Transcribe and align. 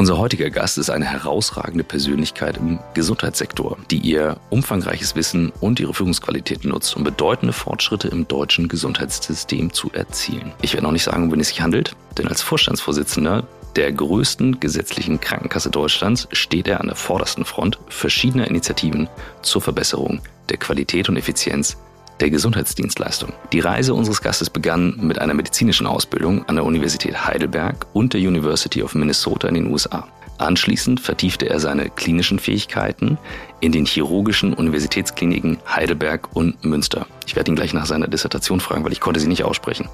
Unser 0.00 0.16
heutiger 0.16 0.48
Gast 0.48 0.78
ist 0.78 0.88
eine 0.88 1.04
herausragende 1.04 1.84
Persönlichkeit 1.84 2.56
im 2.56 2.78
Gesundheitssektor, 2.94 3.76
die 3.90 3.98
ihr 3.98 4.38
umfangreiches 4.48 5.14
Wissen 5.14 5.52
und 5.60 5.78
ihre 5.78 5.92
Führungsqualitäten 5.92 6.70
nutzt, 6.70 6.96
um 6.96 7.04
bedeutende 7.04 7.52
Fortschritte 7.52 8.08
im 8.08 8.26
deutschen 8.26 8.68
Gesundheitssystem 8.68 9.74
zu 9.74 9.90
erzielen. 9.92 10.54
Ich 10.62 10.72
werde 10.72 10.86
noch 10.86 10.92
nicht 10.92 11.02
sagen, 11.02 11.24
um 11.24 11.32
wen 11.32 11.40
es 11.40 11.48
sich 11.48 11.60
handelt, 11.60 11.94
denn 12.16 12.28
als 12.28 12.40
Vorstandsvorsitzender 12.40 13.46
der 13.76 13.92
größten 13.92 14.58
gesetzlichen 14.58 15.20
Krankenkasse 15.20 15.68
Deutschlands 15.68 16.28
steht 16.32 16.66
er 16.66 16.80
an 16.80 16.86
der 16.86 16.96
vordersten 16.96 17.44
Front 17.44 17.78
verschiedener 17.90 18.48
Initiativen 18.48 19.06
zur 19.42 19.60
Verbesserung 19.60 20.22
der 20.48 20.56
Qualität 20.56 21.10
und 21.10 21.18
Effizienz 21.18 21.76
der 22.20 22.30
Gesundheitsdienstleistung. 22.30 23.32
Die 23.52 23.60
Reise 23.60 23.94
unseres 23.94 24.20
Gastes 24.20 24.50
begann 24.50 24.96
mit 25.00 25.18
einer 25.18 25.34
medizinischen 25.34 25.86
Ausbildung 25.86 26.44
an 26.48 26.56
der 26.56 26.64
Universität 26.64 27.26
Heidelberg 27.26 27.86
und 27.92 28.12
der 28.12 28.20
University 28.20 28.82
of 28.82 28.94
Minnesota 28.94 29.48
in 29.48 29.54
den 29.54 29.70
USA. 29.70 30.06
Anschließend 30.40 31.00
vertiefte 31.00 31.50
er 31.50 31.60
seine 31.60 31.90
klinischen 31.90 32.38
Fähigkeiten 32.38 33.18
in 33.60 33.72
den 33.72 33.84
chirurgischen 33.84 34.54
Universitätskliniken 34.54 35.58
Heidelberg 35.68 36.34
und 36.34 36.64
Münster. 36.64 37.06
Ich 37.26 37.36
werde 37.36 37.52
ihn 37.52 37.56
gleich 37.56 37.74
nach 37.74 37.84
seiner 37.84 38.08
Dissertation 38.08 38.58
fragen, 38.58 38.82
weil 38.82 38.92
ich 38.92 39.00
konnte 39.00 39.20
sie 39.20 39.28
nicht 39.28 39.44
aussprechen. 39.44 39.90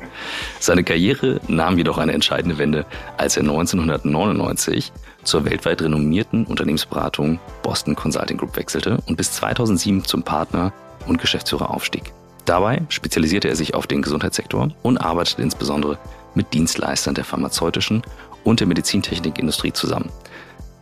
Seine 0.61 0.85
Karriere 0.85 1.41
nahm 1.49 1.79
jedoch 1.79 1.99
eine 1.99 2.13
entscheidende 2.13 2.59
Wende, 2.59 2.87
als 3.17 3.37
er 3.37 3.43
1999 3.43 4.93
zur 5.25 5.45
weltweit 5.45 5.83
renommierten 5.83 6.45
Unternehmensberatung 6.45 7.41
Boston 7.65 7.97
Consulting 7.97 8.37
Group 8.37 8.57
wechselte 8.57 8.99
und 9.07 9.17
bis 9.17 9.33
2007 9.33 10.05
zum 10.05 10.23
Partner 10.23 10.73
und 11.07 11.21
Geschäftsführer 11.21 11.71
aufstieg. 11.71 12.13
Dabei 12.45 12.83
spezialisierte 12.89 13.49
er 13.49 13.57
sich 13.57 13.75
auf 13.75 13.87
den 13.87 14.03
Gesundheitssektor 14.03 14.71
und 14.83 14.99
arbeitete 14.99 15.43
insbesondere 15.43 15.99
mit 16.35 16.55
Dienstleistern 16.55 17.15
der 17.15 17.25
pharmazeutischen 17.25 18.03
und 18.45 18.61
der 18.61 18.67
Medizintechnikindustrie 18.69 19.73
zusammen. 19.73 20.11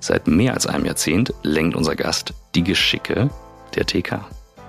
Seit 0.00 0.26
mehr 0.28 0.52
als 0.52 0.66
einem 0.66 0.84
Jahrzehnt 0.84 1.32
lenkt 1.42 1.74
unser 1.74 1.96
Gast 1.96 2.34
die 2.54 2.62
Geschicke 2.62 3.30
der 3.74 3.86
TK. 3.86 4.20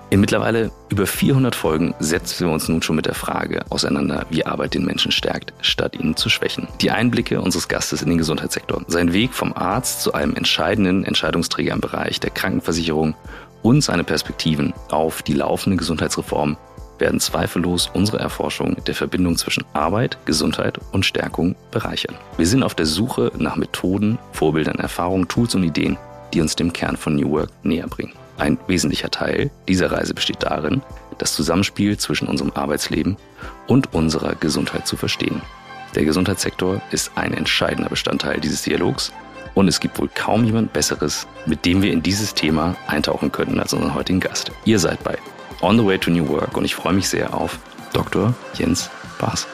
In 0.08 0.20
mittlerweile 0.20 0.70
über 0.88 1.04
400 1.04 1.56
Folgen 1.56 1.92
setzen 1.98 2.46
wir 2.46 2.52
uns 2.52 2.68
nun 2.68 2.80
schon 2.80 2.94
mit 2.94 3.06
der 3.06 3.14
Frage 3.14 3.64
auseinander, 3.70 4.24
wie 4.30 4.46
Arbeit 4.46 4.74
den 4.74 4.84
Menschen 4.84 5.10
stärkt, 5.10 5.52
statt 5.62 5.96
ihn 5.96 6.14
zu 6.14 6.28
schwächen. 6.28 6.68
Die 6.80 6.92
Einblicke 6.92 7.40
unseres 7.40 7.66
Gastes 7.66 8.02
in 8.02 8.08
den 8.08 8.18
Gesundheitssektor, 8.18 8.84
sein 8.86 9.12
Weg 9.12 9.34
vom 9.34 9.52
Arzt 9.52 10.02
zu 10.02 10.14
einem 10.14 10.36
entscheidenden 10.36 11.04
Entscheidungsträger 11.04 11.74
im 11.74 11.80
Bereich 11.80 12.20
der 12.20 12.30
Krankenversicherung 12.30 13.16
und 13.66 13.80
seine 13.80 14.04
Perspektiven 14.04 14.74
auf 14.90 15.22
die 15.22 15.32
laufende 15.32 15.76
Gesundheitsreform 15.76 16.56
werden 17.00 17.18
zweifellos 17.18 17.90
unsere 17.92 18.20
Erforschung 18.20 18.76
der 18.84 18.94
Verbindung 18.94 19.36
zwischen 19.36 19.64
Arbeit, 19.72 20.18
Gesundheit 20.24 20.78
und 20.92 21.04
Stärkung 21.04 21.56
bereichern. 21.72 22.14
Wir 22.36 22.46
sind 22.46 22.62
auf 22.62 22.76
der 22.76 22.86
Suche 22.86 23.32
nach 23.38 23.56
Methoden, 23.56 24.18
Vorbildern, 24.30 24.76
Erfahrungen, 24.76 25.26
Tools 25.26 25.56
und 25.56 25.64
Ideen, 25.64 25.98
die 26.32 26.40
uns 26.40 26.54
dem 26.54 26.72
Kern 26.72 26.96
von 26.96 27.16
New 27.16 27.28
Work 27.32 27.50
näher 27.64 27.88
bringen. 27.88 28.12
Ein 28.38 28.56
wesentlicher 28.68 29.10
Teil 29.10 29.50
dieser 29.66 29.90
Reise 29.90 30.14
besteht 30.14 30.44
darin, 30.44 30.80
das 31.18 31.34
Zusammenspiel 31.34 31.98
zwischen 31.98 32.28
unserem 32.28 32.52
Arbeitsleben 32.52 33.16
und 33.66 33.92
unserer 33.92 34.36
Gesundheit 34.36 34.86
zu 34.86 34.96
verstehen. 34.96 35.42
Der 35.96 36.04
Gesundheitssektor 36.04 36.80
ist 36.92 37.10
ein 37.16 37.34
entscheidender 37.34 37.90
Bestandteil 37.90 38.38
dieses 38.38 38.62
Dialogs 38.62 39.12
und 39.56 39.68
es 39.68 39.80
gibt 39.80 39.98
wohl 39.98 40.10
kaum 40.14 40.44
jemand 40.44 40.72
Besseres, 40.74 41.26
mit 41.46 41.64
dem 41.64 41.82
wir 41.82 41.90
in 41.90 42.02
dieses 42.02 42.34
Thema 42.34 42.76
eintauchen 42.86 43.32
könnten 43.32 43.58
als 43.58 43.72
unseren 43.72 43.94
heutigen 43.94 44.20
Gast. 44.20 44.52
Ihr 44.66 44.78
seid 44.78 45.02
bei 45.02 45.18
On 45.62 45.78
the 45.78 45.84
Way 45.84 45.98
to 45.98 46.10
New 46.10 46.28
Work 46.28 46.56
und 46.58 46.64
ich 46.66 46.74
freue 46.74 46.92
mich 46.92 47.08
sehr 47.08 47.32
auf 47.34 47.58
Dr. 47.94 48.34
Jens 48.54 48.90
Baas. 49.18 49.48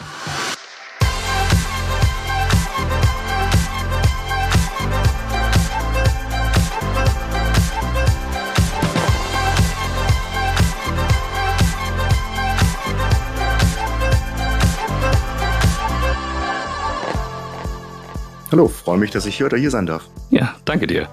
Hallo, 18.53 18.69
freue 18.69 18.99
mich, 18.99 19.11
dass 19.11 19.25
ich 19.25 19.35
hier 19.35 19.47
oder 19.47 19.57
hier 19.57 19.71
sein 19.71 19.87
darf. 19.87 20.05
Ja, 20.29 20.55
danke 20.67 20.87
dir. 20.87 21.09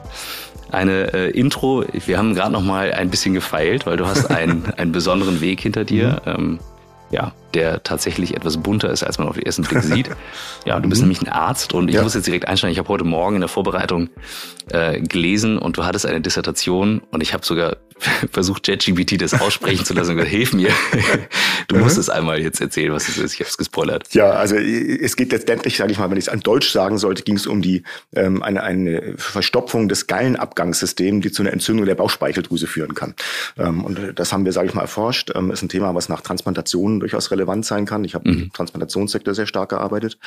Eine 0.72 1.14
äh, 1.14 1.30
Intro, 1.30 1.86
wir 1.94 2.18
haben 2.18 2.36
gerade 2.36 2.52
noch 2.52 2.62
mal 2.62 2.92
ein 2.92 3.10
bisschen 3.10 3.34
gefeilt, 3.34 3.86
weil 3.86 3.96
du 3.96 4.06
hast 4.06 4.26
einen, 4.30 4.66
einen 4.76 4.92
besonderen 4.92 5.40
Weg 5.40 5.62
hinter 5.62 5.86
dir. 5.86 6.22
Mhm. 6.26 6.32
Ähm, 6.32 6.60
ja, 7.12 7.32
der 7.54 7.82
tatsächlich 7.82 8.36
etwas 8.36 8.58
bunter 8.58 8.90
ist, 8.90 9.04
als 9.04 9.18
man 9.20 9.30
auf 9.30 9.36
den 9.36 9.46
ersten 9.46 9.64
Blick 9.64 9.82
sieht. 9.84 10.10
Ja, 10.66 10.82
du 10.82 10.90
bist 10.90 11.02
mhm. 11.02 11.08
nämlich 11.08 11.26
ein 11.26 11.32
Arzt 11.32 11.74
und 11.74 11.88
ich 11.88 11.96
ja. 11.96 12.04
muss 12.04 12.14
jetzt 12.14 12.28
direkt 12.28 12.46
einsteigen. 12.46 12.74
Ich 12.74 12.78
habe 12.78 12.90
heute 12.90 13.06
Morgen 13.06 13.36
in 13.36 13.42
der 13.42 13.48
Vorbereitung 13.48 14.10
äh, 14.68 15.00
gelesen 15.00 15.58
und 15.58 15.78
du 15.78 15.86
hattest 15.86 16.06
eine 16.06 16.20
Dissertation 16.20 17.02
und 17.10 17.24
ich 17.24 17.34
habe 17.34 17.46
sogar 17.46 17.78
versucht, 18.32 18.66
ChatGPT 18.66 19.22
das 19.22 19.40
aussprechen 19.40 19.86
zu 19.86 19.94
lassen 19.94 20.12
und 20.12 20.18
gesagt, 20.18 20.32
hilf 20.32 20.54
mir. 20.54 20.72
Du 21.68 21.76
musst 21.76 21.98
mhm. 21.98 22.02
es 22.02 22.10
einmal 22.10 22.42
jetzt 22.42 22.60
erzählen, 22.62 22.92
was 22.92 23.08
es 23.10 23.18
ist. 23.18 23.34
Ich 23.36 23.42
habe 23.42 23.50
es 23.50 23.58
gespoilert. 23.58 24.12
Ja, 24.16 24.32
also 24.32 24.56
es 24.56 25.16
geht 25.16 25.32
letztendlich, 25.32 25.78
sage 25.78 25.92
ich 25.92 26.00
mal, 26.00 26.10
wenn 26.10 26.18
ich 26.18 26.24
es 26.24 26.30
an 26.30 26.40
Deutsch 26.40 26.72
sagen 26.72 26.98
sollte, 26.98 27.22
ging 27.22 27.36
es 27.36 27.46
um 27.46 27.62
die 27.62 27.84
ähm, 28.16 28.42
eine, 28.42 28.64
eine 28.64 29.14
Verstopfung 29.18 29.88
des 29.88 30.08
Gallenabgangssystems, 30.08 31.22
die 31.22 31.32
zu 31.32 31.44
einer 31.44 31.54
Entzündung 31.54 31.86
der 31.86 31.94
Bauchspeicheldrüse 31.94 32.66
führen 32.66 32.96
kann. 32.96 33.14
Ähm, 33.56 33.84
und 33.84 34.14
das 34.16 34.34
haben 34.34 34.46
wir, 34.46 34.52
sage 34.52 34.68
ich 34.68 34.74
mal, 34.74 34.82
erforscht. 34.82 35.32
Ähm, 35.36 35.52
ist 35.52 35.62
ein 35.62 35.70
Thema, 35.70 35.94
was 35.94 36.10
nach 36.10 36.22
Transplantationen 36.22 37.00
durchaus 37.00 37.30
relevant 37.30 37.66
sein 37.66 37.86
kann. 37.86 38.04
Ich 38.04 38.16
habe 38.16 38.28
mhm. 38.28 38.42
im 38.44 38.54
Transplantationssektor 38.54 39.36
sehr 39.36 39.46
stark 39.46 39.70
gearbeitet. 39.70 40.18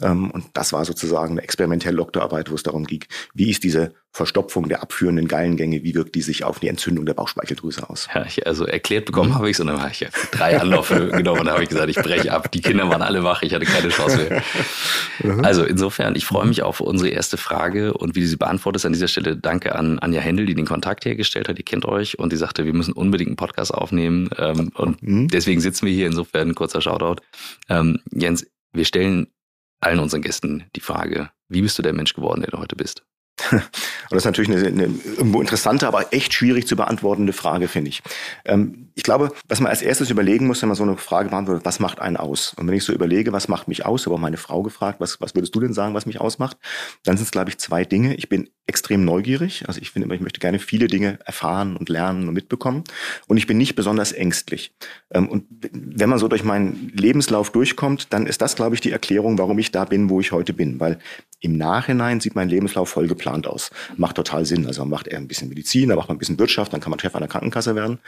Ähm, 0.00 0.30
und 0.30 0.46
das 0.52 0.72
war 0.72 0.84
sozusagen 0.84 1.32
eine 1.32 1.42
experimentelle 1.42 1.96
Doktorarbeit, 1.96 2.48
wo 2.48 2.54
es 2.54 2.62
darum 2.62 2.84
ging, 2.84 3.04
wie 3.34 3.50
ist 3.50 3.64
diese 3.64 3.92
Verstopfung 4.12 4.68
der 4.68 4.82
abführenden 4.82 5.26
Gallengänge, 5.26 5.82
wie 5.82 5.94
wirkt 5.94 6.14
die 6.14 6.22
sich 6.22 6.44
auf 6.44 6.60
die 6.60 6.68
Entzündung 6.68 7.06
der 7.06 7.14
Bauchspeicheldrüse 7.14 7.21
aus? 7.88 8.08
Ja, 8.14 8.24
ich, 8.24 8.46
also 8.46 8.66
erklärt 8.66 9.06
bekommen 9.06 9.30
mhm. 9.30 9.34
habe 9.34 9.50
ich 9.50 9.56
es 9.56 9.60
und 9.60 9.68
dann 9.68 9.80
habe 9.80 9.90
ich 9.90 10.00
ja 10.00 10.08
drei 10.30 10.60
Anläufe 10.60 11.08
genommen 11.08 11.40
und 11.40 11.50
habe 11.50 11.62
ich 11.62 11.68
gesagt, 11.68 11.88
ich 11.88 11.96
breche 11.96 12.32
ab. 12.32 12.50
Die 12.52 12.60
Kinder 12.60 12.88
waren 12.88 13.02
alle 13.02 13.24
wach, 13.24 13.42
ich 13.42 13.54
hatte 13.54 13.66
keine 13.66 13.88
Chance 13.88 14.18
mehr. 14.18 14.42
Mhm. 15.22 15.44
Also 15.44 15.64
insofern, 15.64 16.14
ich 16.16 16.26
freue 16.26 16.46
mich 16.46 16.62
auf 16.62 16.80
unsere 16.80 17.10
erste 17.10 17.36
Frage 17.36 17.94
und 17.94 18.14
wie 18.14 18.20
du 18.20 18.26
sie 18.26 18.36
beantwortest. 18.36 18.86
An 18.86 18.92
dieser 18.92 19.08
Stelle 19.08 19.36
danke 19.36 19.74
an 19.74 19.98
Anja 19.98 20.20
Händel, 20.20 20.46
die 20.46 20.54
den 20.54 20.66
Kontakt 20.66 21.04
hergestellt 21.04 21.48
hat. 21.48 21.58
Ihr 21.58 21.64
kennt 21.64 21.84
euch 21.84 22.18
und 22.18 22.32
die 22.32 22.36
sagte, 22.36 22.64
wir 22.64 22.72
müssen 22.72 22.92
unbedingt 22.92 23.28
einen 23.28 23.36
Podcast 23.36 23.72
aufnehmen 23.72 24.30
ähm, 24.38 24.70
und 24.74 25.02
mhm. 25.02 25.28
deswegen 25.28 25.60
sitzen 25.60 25.86
wir 25.86 25.92
hier. 25.92 26.06
Insofern 26.06 26.48
ein 26.48 26.54
kurzer 26.54 26.80
Shoutout. 26.80 27.22
Ähm, 27.68 28.00
Jens, 28.10 28.46
wir 28.72 28.84
stellen 28.84 29.28
allen 29.80 29.98
unseren 29.98 30.22
Gästen 30.22 30.64
die 30.76 30.80
Frage, 30.80 31.30
wie 31.48 31.62
bist 31.62 31.78
du 31.78 31.82
der 31.82 31.92
Mensch 31.92 32.14
geworden, 32.14 32.40
der 32.40 32.50
du 32.50 32.58
heute 32.58 32.76
bist? 32.76 33.04
Und 33.50 33.62
das 34.10 34.18
ist 34.18 34.24
natürlich 34.24 34.50
eine, 34.50 34.66
eine 34.66 34.82
irgendwo 34.84 35.40
interessante, 35.40 35.86
aber 35.86 36.12
echt 36.12 36.34
schwierig 36.34 36.66
zu 36.66 36.76
beantwortende 36.76 37.32
Frage, 37.32 37.66
finde 37.66 37.88
ich. 37.88 38.02
Ähm, 38.44 38.90
ich 38.94 39.02
glaube, 39.02 39.32
was 39.48 39.60
man 39.60 39.70
als 39.70 39.82
erstes 39.82 40.10
überlegen 40.10 40.46
muss, 40.46 40.60
wenn 40.62 40.68
man 40.68 40.76
so 40.76 40.82
eine 40.82 40.96
Frage 40.96 41.30
beantwortet, 41.30 41.64
was 41.64 41.80
macht 41.80 42.00
einen 42.00 42.16
aus? 42.16 42.54
Und 42.54 42.68
wenn 42.68 42.74
ich 42.74 42.84
so 42.84 42.92
überlege, 42.92 43.32
was 43.32 43.48
macht 43.48 43.68
mich 43.68 43.86
aus, 43.86 44.06
auch 44.06 44.18
meine 44.18 44.36
Frau 44.36 44.62
gefragt, 44.62 45.00
was, 45.00 45.20
was 45.20 45.34
würdest 45.34 45.54
du 45.54 45.60
denn 45.60 45.72
sagen, 45.72 45.94
was 45.94 46.06
mich 46.06 46.20
ausmacht? 46.20 46.58
Dann 47.04 47.16
sind 47.16 47.24
es, 47.24 47.30
glaube 47.30 47.50
ich, 47.50 47.58
zwei 47.58 47.84
Dinge. 47.84 48.14
Ich 48.16 48.28
bin 48.28 48.50
extrem 48.66 49.04
neugierig. 49.04 49.64
Also 49.66 49.80
ich 49.80 49.90
finde 49.90 50.06
immer, 50.06 50.14
ich 50.14 50.20
möchte 50.20 50.40
gerne 50.40 50.58
viele 50.58 50.86
Dinge 50.86 51.18
erfahren 51.24 51.76
und 51.76 51.88
lernen 51.88 52.28
und 52.28 52.34
mitbekommen. 52.34 52.84
Und 53.26 53.36
ich 53.36 53.46
bin 53.46 53.58
nicht 53.58 53.74
besonders 53.74 54.12
ängstlich. 54.12 54.72
Ähm, 55.10 55.28
und 55.28 55.46
wenn 55.72 56.08
man 56.08 56.18
so 56.18 56.28
durch 56.28 56.44
meinen 56.44 56.92
Lebenslauf 56.94 57.50
durchkommt, 57.50 58.12
dann 58.12 58.26
ist 58.26 58.40
das, 58.40 58.54
glaube 58.54 58.74
ich, 58.74 58.80
die 58.80 58.92
Erklärung, 58.92 59.38
warum 59.38 59.58
ich 59.58 59.72
da 59.72 59.84
bin, 59.84 60.08
wo 60.08 60.20
ich 60.20 60.32
heute 60.32 60.52
bin. 60.52 60.78
Weil 60.78 60.98
im 61.42 61.56
Nachhinein 61.58 62.20
sieht 62.20 62.36
mein 62.36 62.48
Lebenslauf 62.48 62.88
voll 62.88 63.08
geplant 63.08 63.48
aus. 63.48 63.72
Macht 63.96 64.14
total 64.14 64.46
Sinn. 64.46 64.64
Also 64.66 64.82
man 64.82 64.90
macht 64.90 65.08
eher 65.08 65.18
ein 65.18 65.26
bisschen 65.26 65.48
Medizin, 65.48 65.88
dann 65.88 65.98
macht 65.98 66.08
man 66.08 66.16
ein 66.16 66.18
bisschen 66.20 66.38
Wirtschaft, 66.38 66.72
dann 66.72 66.80
kann 66.80 66.90
man 66.90 67.00
Chef 67.00 67.16
einer 67.16 67.26
Krankenkasse 67.26 67.74
werden. 67.74 67.98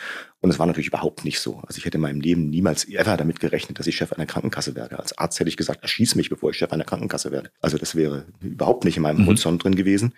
Und 0.41 0.51
es 0.51 0.61
war 0.61 0.67
natürlich 0.67 0.87
überhaupt 0.87 1.25
nicht 1.25 1.41
so. 1.41 1.61
Also 1.67 1.79
ich 1.79 1.85
hätte 1.85 1.97
in 1.97 2.03
meinem 2.03 2.21
Leben 2.21 2.49
niemals 2.49 2.89
ever 2.89 3.17
damit 3.17 3.41
gerechnet, 3.41 3.81
dass 3.81 3.89
ich 3.89 3.97
Chef 3.97 4.13
einer 4.13 4.27
Krankenkasse 4.27 4.77
werde. 4.77 5.01
Als 5.01 5.19
Arzt 5.19 5.41
hätte 5.41 5.49
ich 5.49 5.57
gesagt, 5.57 5.83
erschieß 5.83 6.15
mich, 6.15 6.31
bevor 6.31 6.51
ich 6.51 6.57
Chef 6.57 6.73
einer 6.73 6.85
Krankenkasse 6.85 7.33
werde. 7.33 7.51
Also 7.61 7.77
das 7.77 7.97
wäre 7.97 8.27
überhaupt 8.41 8.85
nicht 8.85 8.97
in 8.97 9.03
meinem 9.03 9.23
mhm. 9.23 9.27
Horizont 9.27 9.65
drin 9.65 9.75
gewesen. 9.75 10.15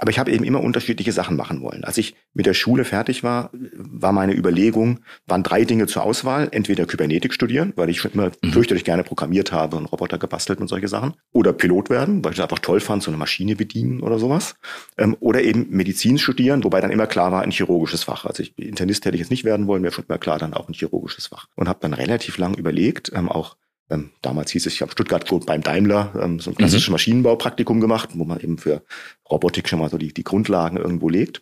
Aber 0.00 0.10
ich 0.10 0.18
habe 0.18 0.30
eben 0.30 0.44
immer 0.44 0.60
unterschiedliche 0.60 1.12
Sachen 1.12 1.36
machen 1.36 1.62
wollen. 1.62 1.84
Als 1.84 1.96
ich 1.96 2.14
mit 2.34 2.44
der 2.44 2.52
Schule 2.52 2.84
fertig 2.84 3.22
war, 3.22 3.50
war 3.52 4.12
meine 4.12 4.34
Überlegung, 4.34 5.00
waren 5.26 5.42
drei 5.42 5.64
Dinge 5.64 5.86
zur 5.86 6.02
Auswahl. 6.02 6.48
Entweder 6.52 6.84
Kybernetik 6.84 7.32
studieren, 7.32 7.72
weil 7.76 7.88
ich 7.88 8.00
schon 8.00 8.12
immer 8.12 8.30
mhm. 8.42 8.52
fürchterlich 8.52 8.84
gerne 8.84 9.04
programmiert 9.04 9.52
habe 9.52 9.76
und 9.76 9.86
Roboter 9.86 10.18
gebastelt 10.18 10.60
und 10.60 10.68
solche 10.68 10.88
Sachen. 10.88 11.14
Oder 11.32 11.54
Pilot 11.54 11.88
werden, 11.88 12.22
weil 12.22 12.32
ich 12.32 12.38
es 12.38 12.42
einfach 12.42 12.58
toll 12.58 12.80
fand, 12.80 13.02
so 13.02 13.10
eine 13.10 13.18
Maschine 13.18 13.56
bedienen 13.56 14.00
oder 14.00 14.18
sowas. 14.18 14.54
Ähm, 14.98 15.16
oder 15.20 15.42
eben 15.42 15.66
Medizin 15.70 16.18
studieren, 16.18 16.62
wobei 16.62 16.80
dann 16.82 16.90
immer 16.90 17.06
klar 17.06 17.32
war, 17.32 17.42
ein 17.42 17.50
chirurgisches 17.50 18.04
Fach. 18.04 18.26
Also 18.26 18.42
ich, 18.42 18.58
Internist 18.58 19.06
hätte 19.06 19.16
ich 19.16 19.20
jetzt 19.20 19.30
nicht 19.30 19.44
werden 19.44 19.66
wollen, 19.66 19.82
wäre 19.82 19.94
schon 19.94 20.04
immer 20.06 20.18
klar, 20.18 20.38
dann 20.38 20.52
auch 20.52 20.68
ein 20.68 20.74
chirurgisches 20.74 21.28
Fach. 21.28 21.46
Und 21.56 21.68
habe 21.68 21.78
dann 21.80 21.94
relativ 21.94 22.36
lang 22.36 22.54
überlegt, 22.54 23.12
ähm, 23.14 23.30
auch 23.30 23.56
ähm, 23.90 24.10
damals 24.22 24.50
hieß 24.52 24.66
es, 24.66 24.74
ich 24.74 24.82
habe 24.82 24.92
Stuttgart 24.92 25.26
beim 25.46 25.62
Daimler 25.62 26.12
ähm, 26.20 26.40
so 26.40 26.50
ein 26.50 26.56
klassisches 26.56 26.88
mhm. 26.88 26.92
Maschinenbaupraktikum 26.92 27.80
gemacht, 27.80 28.10
wo 28.14 28.24
man 28.24 28.40
eben 28.40 28.58
für 28.58 28.82
Robotik 29.30 29.68
schon 29.68 29.80
mal 29.80 29.90
so 29.90 29.98
die, 29.98 30.14
die 30.14 30.24
Grundlagen 30.24 30.76
irgendwo 30.76 31.08
legt. 31.08 31.40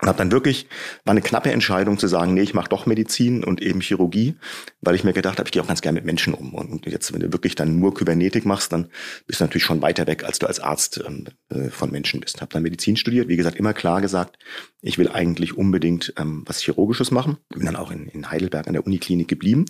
Und 0.00 0.08
habe 0.08 0.16
dann 0.16 0.32
wirklich, 0.32 0.66
war 1.04 1.12
eine 1.12 1.20
knappe 1.20 1.52
Entscheidung 1.52 1.98
zu 1.98 2.06
sagen, 2.06 2.32
nee, 2.32 2.40
ich 2.40 2.54
mache 2.54 2.70
doch 2.70 2.86
Medizin 2.86 3.44
und 3.44 3.60
eben 3.60 3.82
Chirurgie, 3.82 4.36
weil 4.80 4.94
ich 4.94 5.04
mir 5.04 5.12
gedacht 5.12 5.38
habe, 5.38 5.46
ich 5.46 5.52
gehe 5.52 5.62
auch 5.62 5.66
ganz 5.66 5.82
gerne 5.82 5.96
mit 5.96 6.06
Menschen 6.06 6.32
um. 6.32 6.54
Und 6.54 6.86
jetzt, 6.86 7.12
wenn 7.12 7.20
du 7.20 7.32
wirklich 7.32 7.54
dann 7.54 7.78
nur 7.78 7.92
Kybernetik 7.92 8.46
machst, 8.46 8.72
dann 8.72 8.88
bist 9.26 9.40
du 9.40 9.44
natürlich 9.44 9.64
schon 9.64 9.82
weiter 9.82 10.06
weg, 10.06 10.24
als 10.24 10.38
du 10.38 10.46
als 10.46 10.58
Arzt 10.58 11.02
ähm, 11.06 11.26
äh, 11.50 11.68
von 11.68 11.90
Menschen 11.90 12.20
bist. 12.20 12.40
Habe 12.40 12.50
dann 12.50 12.62
Medizin 12.62 12.96
studiert, 12.96 13.28
wie 13.28 13.36
gesagt, 13.36 13.56
immer 13.56 13.74
klar 13.74 14.00
gesagt, 14.00 14.38
ich 14.80 14.96
will 14.96 15.08
eigentlich 15.08 15.58
unbedingt 15.58 16.14
ähm, 16.16 16.44
was 16.46 16.62
Chirurgisches 16.62 17.10
machen. 17.10 17.36
Bin 17.50 17.66
dann 17.66 17.76
auch 17.76 17.90
in, 17.90 18.06
in 18.06 18.30
Heidelberg 18.30 18.68
an 18.68 18.72
der 18.72 18.86
Uniklinik 18.86 19.28
geblieben 19.28 19.66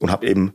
und 0.00 0.10
habe 0.10 0.26
eben 0.26 0.52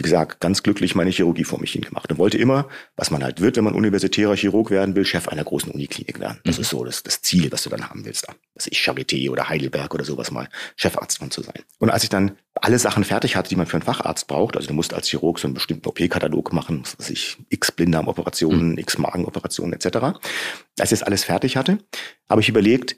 wie 0.00 0.04
gesagt, 0.04 0.40
ganz 0.40 0.62
glücklich 0.62 0.94
meine 0.94 1.10
Chirurgie 1.10 1.44
vor 1.44 1.60
mich 1.60 1.72
hingemacht 1.72 2.10
und 2.10 2.16
wollte 2.16 2.38
immer, 2.38 2.68
was 2.96 3.10
man 3.10 3.22
halt 3.22 3.42
wird, 3.42 3.58
wenn 3.58 3.64
man 3.64 3.74
universitärer 3.74 4.34
Chirurg 4.34 4.70
werden 4.70 4.96
will, 4.96 5.04
Chef 5.04 5.28
einer 5.28 5.44
großen 5.44 5.70
Uniklinik 5.70 6.18
werden. 6.18 6.40
Das 6.44 6.56
mhm. 6.56 6.62
ist 6.62 6.70
so 6.70 6.84
das, 6.84 7.02
das 7.02 7.20
Ziel, 7.20 7.52
was 7.52 7.64
du 7.64 7.68
dann 7.68 7.86
haben 7.86 8.06
willst. 8.06 8.26
Das 8.54 8.66
ist 8.66 8.78
Charité 8.78 9.30
oder 9.30 9.50
Heidelberg 9.50 9.94
oder 9.94 10.04
sowas 10.04 10.30
mal 10.30 10.48
Chefarzt 10.76 11.18
von 11.18 11.30
zu 11.30 11.42
sein. 11.42 11.62
Und 11.78 11.90
als 11.90 12.02
ich 12.02 12.08
dann 12.08 12.38
alle 12.54 12.78
Sachen 12.78 13.04
fertig 13.04 13.36
hatte, 13.36 13.50
die 13.50 13.56
man 13.56 13.66
für 13.66 13.76
einen 13.76 13.82
Facharzt 13.82 14.26
braucht, 14.26 14.56
also 14.56 14.68
du 14.68 14.72
musst 14.72 14.94
als 14.94 15.08
Chirurg 15.08 15.38
so 15.38 15.46
einen 15.46 15.54
bestimmten 15.54 15.86
OP-Katalog 15.86 16.54
machen, 16.54 16.80
was 16.82 16.98
weiß 16.98 17.10
ich, 17.10 17.36
x 17.50 17.70
Blinddarmoperationen, 17.70 18.72
mhm. 18.72 18.78
x 18.78 18.96
Magenoperationen 18.96 19.74
etc. 19.74 19.98
Als 20.78 20.92
ich 20.92 20.98
das 20.98 21.02
alles 21.02 21.24
fertig 21.24 21.58
hatte, 21.58 21.78
habe 22.26 22.40
ich 22.40 22.48
überlegt, 22.48 22.96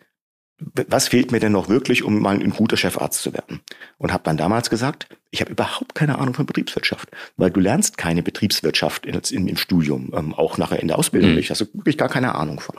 was 0.88 1.08
fehlt 1.08 1.32
mir 1.32 1.40
denn 1.40 1.52
noch 1.52 1.68
wirklich, 1.68 2.02
um 2.02 2.20
mal 2.20 2.34
ein 2.34 2.50
guter 2.50 2.76
Chefarzt 2.76 3.22
zu 3.22 3.32
werden? 3.32 3.60
Und 3.98 4.12
habe 4.12 4.24
dann 4.24 4.36
damals 4.36 4.70
gesagt, 4.70 5.08
ich 5.30 5.40
habe 5.40 5.52
überhaupt 5.52 5.94
keine 5.94 6.18
Ahnung 6.18 6.34
von 6.34 6.46
Betriebswirtschaft, 6.46 7.08
weil 7.36 7.50
du 7.50 7.60
lernst 7.60 7.98
keine 7.98 8.22
Betriebswirtschaft 8.22 9.06
in, 9.06 9.20
in, 9.30 9.48
im 9.48 9.56
Studium, 9.56 10.12
ähm, 10.14 10.34
auch 10.34 10.58
nachher 10.58 10.80
in 10.80 10.88
der 10.88 10.98
Ausbildung 10.98 11.30
mhm. 11.30 11.36
nicht. 11.36 11.50
Hast 11.50 11.60
du 11.60 11.66
wirklich 11.72 11.98
gar 11.98 12.08
keine 12.08 12.34
Ahnung 12.34 12.60
von. 12.60 12.76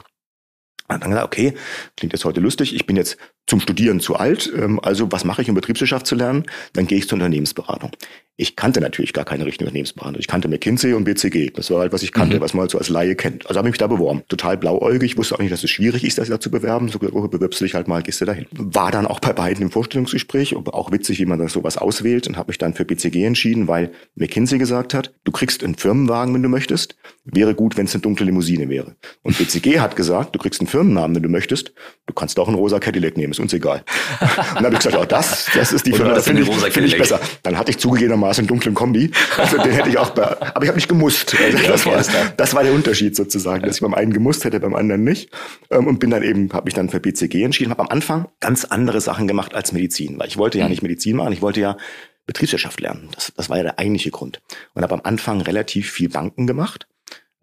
Und 0.89 1.01
dann 1.01 1.09
gesagt, 1.11 1.25
okay, 1.25 1.53
klingt 1.97 2.13
jetzt 2.13 2.25
heute 2.25 2.39
lustig, 2.39 2.75
ich 2.75 2.85
bin 2.85 2.95
jetzt 2.95 3.17
zum 3.47 3.59
Studieren 3.59 3.99
zu 3.99 4.15
alt, 4.15 4.51
ähm, 4.55 4.79
also 4.81 5.11
was 5.11 5.25
mache 5.25 5.41
ich, 5.41 5.49
um 5.49 5.55
Betriebswirtschaft 5.55 6.07
zu 6.07 6.15
lernen? 6.15 6.45
Dann 6.73 6.87
gehe 6.87 6.97
ich 6.97 7.07
zur 7.07 7.17
Unternehmensberatung. 7.17 7.91
Ich 8.35 8.55
kannte 8.55 8.81
natürlich 8.81 9.13
gar 9.13 9.25
keine 9.25 9.45
richtige 9.45 9.65
Unternehmensberatung. 9.65 10.19
Ich 10.19 10.27
kannte 10.27 10.47
McKinsey 10.47 10.93
und 10.93 11.03
BCG. 11.03 11.51
Das 11.51 11.69
war 11.69 11.81
halt, 11.81 11.93
was 11.93 12.01
ich 12.01 12.11
kannte, 12.11 12.37
mhm. 12.37 12.41
was 12.41 12.55
man 12.55 12.61
halt 12.61 12.71
so 12.71 12.79
als 12.79 12.89
Laie 12.89 13.15
kennt. 13.15 13.45
Also 13.47 13.59
habe 13.59 13.67
ich 13.67 13.73
mich 13.73 13.79
da 13.79 13.85
beworben. 13.85 14.23
Total 14.27 14.57
blauäugig, 14.57 15.17
wusste 15.17 15.35
auch 15.35 15.39
nicht, 15.39 15.51
dass 15.51 15.63
es 15.63 15.69
schwierig 15.69 16.03
ist, 16.03 16.17
das 16.17 16.29
da 16.29 16.39
zu 16.39 16.49
bewerben. 16.49 16.89
So 16.89 16.97
bewirbst 16.97 17.59
du 17.59 17.65
dich 17.65 17.75
halt 17.75 17.87
mal, 17.87 18.01
gehst 18.01 18.21
du 18.21 18.25
dahin. 18.25 18.47
War 18.51 18.89
dann 18.89 19.05
auch 19.05 19.19
bei 19.19 19.33
beiden 19.33 19.61
im 19.61 19.71
Vorstellungsgespräch, 19.71 20.55
auch 20.55 20.91
witzig, 20.91 21.19
wie 21.19 21.25
man 21.25 21.37
das 21.37 21.53
sowas 21.53 21.77
auswählt 21.77 22.27
und 22.27 22.37
habe 22.37 22.49
mich 22.49 22.57
dann 22.57 22.73
für 22.73 22.85
BCG 22.85 23.23
entschieden, 23.23 23.67
weil 23.67 23.91
McKinsey 24.15 24.57
gesagt 24.57 24.95
hat, 24.95 25.13
du 25.25 25.31
kriegst 25.31 25.63
einen 25.63 25.75
Firmenwagen, 25.75 26.33
wenn 26.33 26.41
du 26.41 26.49
möchtest. 26.49 26.95
Wäre 27.25 27.53
gut, 27.53 27.77
wenn 27.77 27.85
es 27.85 27.93
eine 27.93 28.01
dunkle 28.01 28.25
Limousine 28.25 28.67
wäre. 28.67 28.95
Und 29.21 29.37
BCG 29.37 29.79
hat 29.79 29.95
gesagt, 29.95 30.33
du 30.33 30.39
kriegst 30.39 30.59
einen 30.59 30.67
Firmennamen, 30.73 31.15
wenn 31.15 31.21
du 31.21 31.29
möchtest. 31.29 31.71
Du 32.07 32.15
kannst 32.15 32.39
auch 32.39 32.47
einen 32.47 32.57
rosa 32.57 32.79
Cadillac 32.79 33.15
nehmen, 33.15 33.31
ist 33.31 33.39
uns 33.39 33.53
egal. 33.53 33.83
und 34.21 34.55
dann 34.55 34.65
habe 34.65 34.73
ich 34.73 34.79
gesagt, 34.79 34.97
oh, 34.97 35.05
das, 35.05 35.47
das 35.53 35.71
ist 35.71 35.85
die 35.85 35.93
Firma, 35.93 36.15
das 36.15 36.25
finde 36.25 36.41
ich, 36.41 36.49
find 36.49 36.87
ich 36.87 36.97
besser. 36.97 37.19
Dann 37.43 37.59
hatte 37.59 37.69
ich 37.69 37.77
zugegebenermaßen 37.77 38.41
einen 38.41 38.47
dunklen 38.47 38.73
Kombi. 38.73 39.11
Also 39.37 39.57
den 39.57 39.71
hätte 39.71 39.89
ich 39.89 39.99
auch, 39.99 40.09
bei, 40.09 40.23
aber 40.23 40.63
ich 40.63 40.69
habe 40.69 40.77
nicht 40.77 40.87
gemusst. 40.87 41.35
Also 41.39 41.57
ja, 41.59 41.69
das, 41.69 41.85
war, 41.85 42.03
das 42.37 42.55
war 42.55 42.63
der 42.63 42.73
Unterschied 42.73 43.15
sozusagen, 43.15 43.63
dass 43.67 43.75
ich 43.75 43.81
beim 43.81 43.93
einen 43.93 44.13
gemusst 44.13 44.45
hätte, 44.45 44.59
beim 44.59 44.73
anderen 44.73 45.03
nicht. 45.03 45.29
Ähm, 45.69 45.85
und 45.85 45.99
bin 45.99 46.09
dann 46.09 46.23
eben, 46.23 46.51
habe 46.53 46.65
mich 46.65 46.73
dann 46.73 46.89
für 46.89 46.99
BCG 46.99 47.43
entschieden, 47.43 47.69
habe 47.69 47.83
am 47.83 47.89
Anfang 47.89 48.29
ganz 48.39 48.65
andere 48.65 48.99
Sachen 48.99 49.27
gemacht 49.27 49.53
als 49.53 49.73
Medizin, 49.73 50.17
weil 50.17 50.27
ich 50.27 50.37
wollte 50.37 50.57
ja 50.57 50.65
mhm. 50.65 50.71
nicht 50.71 50.81
Medizin 50.81 51.17
machen, 51.17 51.33
ich 51.33 51.43
wollte 51.43 51.59
ja 51.59 51.77
Betriebswirtschaft 52.25 52.79
lernen. 52.79 53.09
Das, 53.13 53.31
das 53.35 53.49
war 53.49 53.57
ja 53.57 53.63
der 53.63 53.77
eigentliche 53.77 54.09
Grund. 54.09 54.41
Und 54.73 54.81
habe 54.81 54.95
am 54.95 55.01
Anfang 55.03 55.41
relativ 55.41 55.91
viel 55.91 56.09
Banken 56.09 56.47
gemacht. 56.47 56.87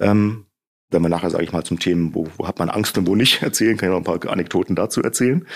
Ähm, 0.00 0.46
wenn 0.90 1.02
wir 1.02 1.08
nachher, 1.08 1.30
sage 1.30 1.44
ich 1.44 1.52
mal, 1.52 1.64
zum 1.64 1.78
Themen, 1.78 2.14
wo, 2.14 2.28
wo 2.36 2.46
hat 2.46 2.58
man 2.58 2.70
Angst 2.70 2.96
und 2.98 3.06
wo 3.06 3.14
nicht 3.14 3.42
erzählen, 3.42 3.76
kann 3.76 3.88
ich 3.88 3.92
noch 3.92 4.00
ein 4.00 4.20
paar 4.20 4.30
Anekdoten 4.30 4.76
dazu 4.76 5.02
erzählen. 5.02 5.46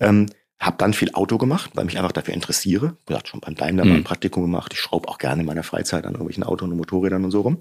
Ähm, 0.00 0.26
habe 0.62 0.76
dann 0.78 0.94
viel 0.94 1.12
Auto 1.14 1.38
gemacht, 1.38 1.72
weil 1.74 1.84
mich 1.84 1.98
einfach 1.98 2.12
dafür 2.12 2.34
interessiere. 2.34 2.96
Ich 3.08 3.14
habe 3.14 3.26
schon 3.26 3.40
beim 3.40 3.56
Daimler 3.56 3.84
mhm. 3.84 3.90
mal 3.90 3.96
ein 3.96 4.04
Praktikum 4.04 4.44
gemacht. 4.44 4.72
Ich 4.72 4.80
schraube 4.80 5.08
auch 5.08 5.18
gerne 5.18 5.40
in 5.40 5.46
meiner 5.46 5.64
Freizeit 5.64 6.04
an 6.04 6.12
irgendwelchen 6.12 6.44
Autos 6.44 6.68
und 6.68 6.76
Motorrädern 6.76 7.24
und 7.24 7.32
so 7.32 7.40
rum. 7.40 7.58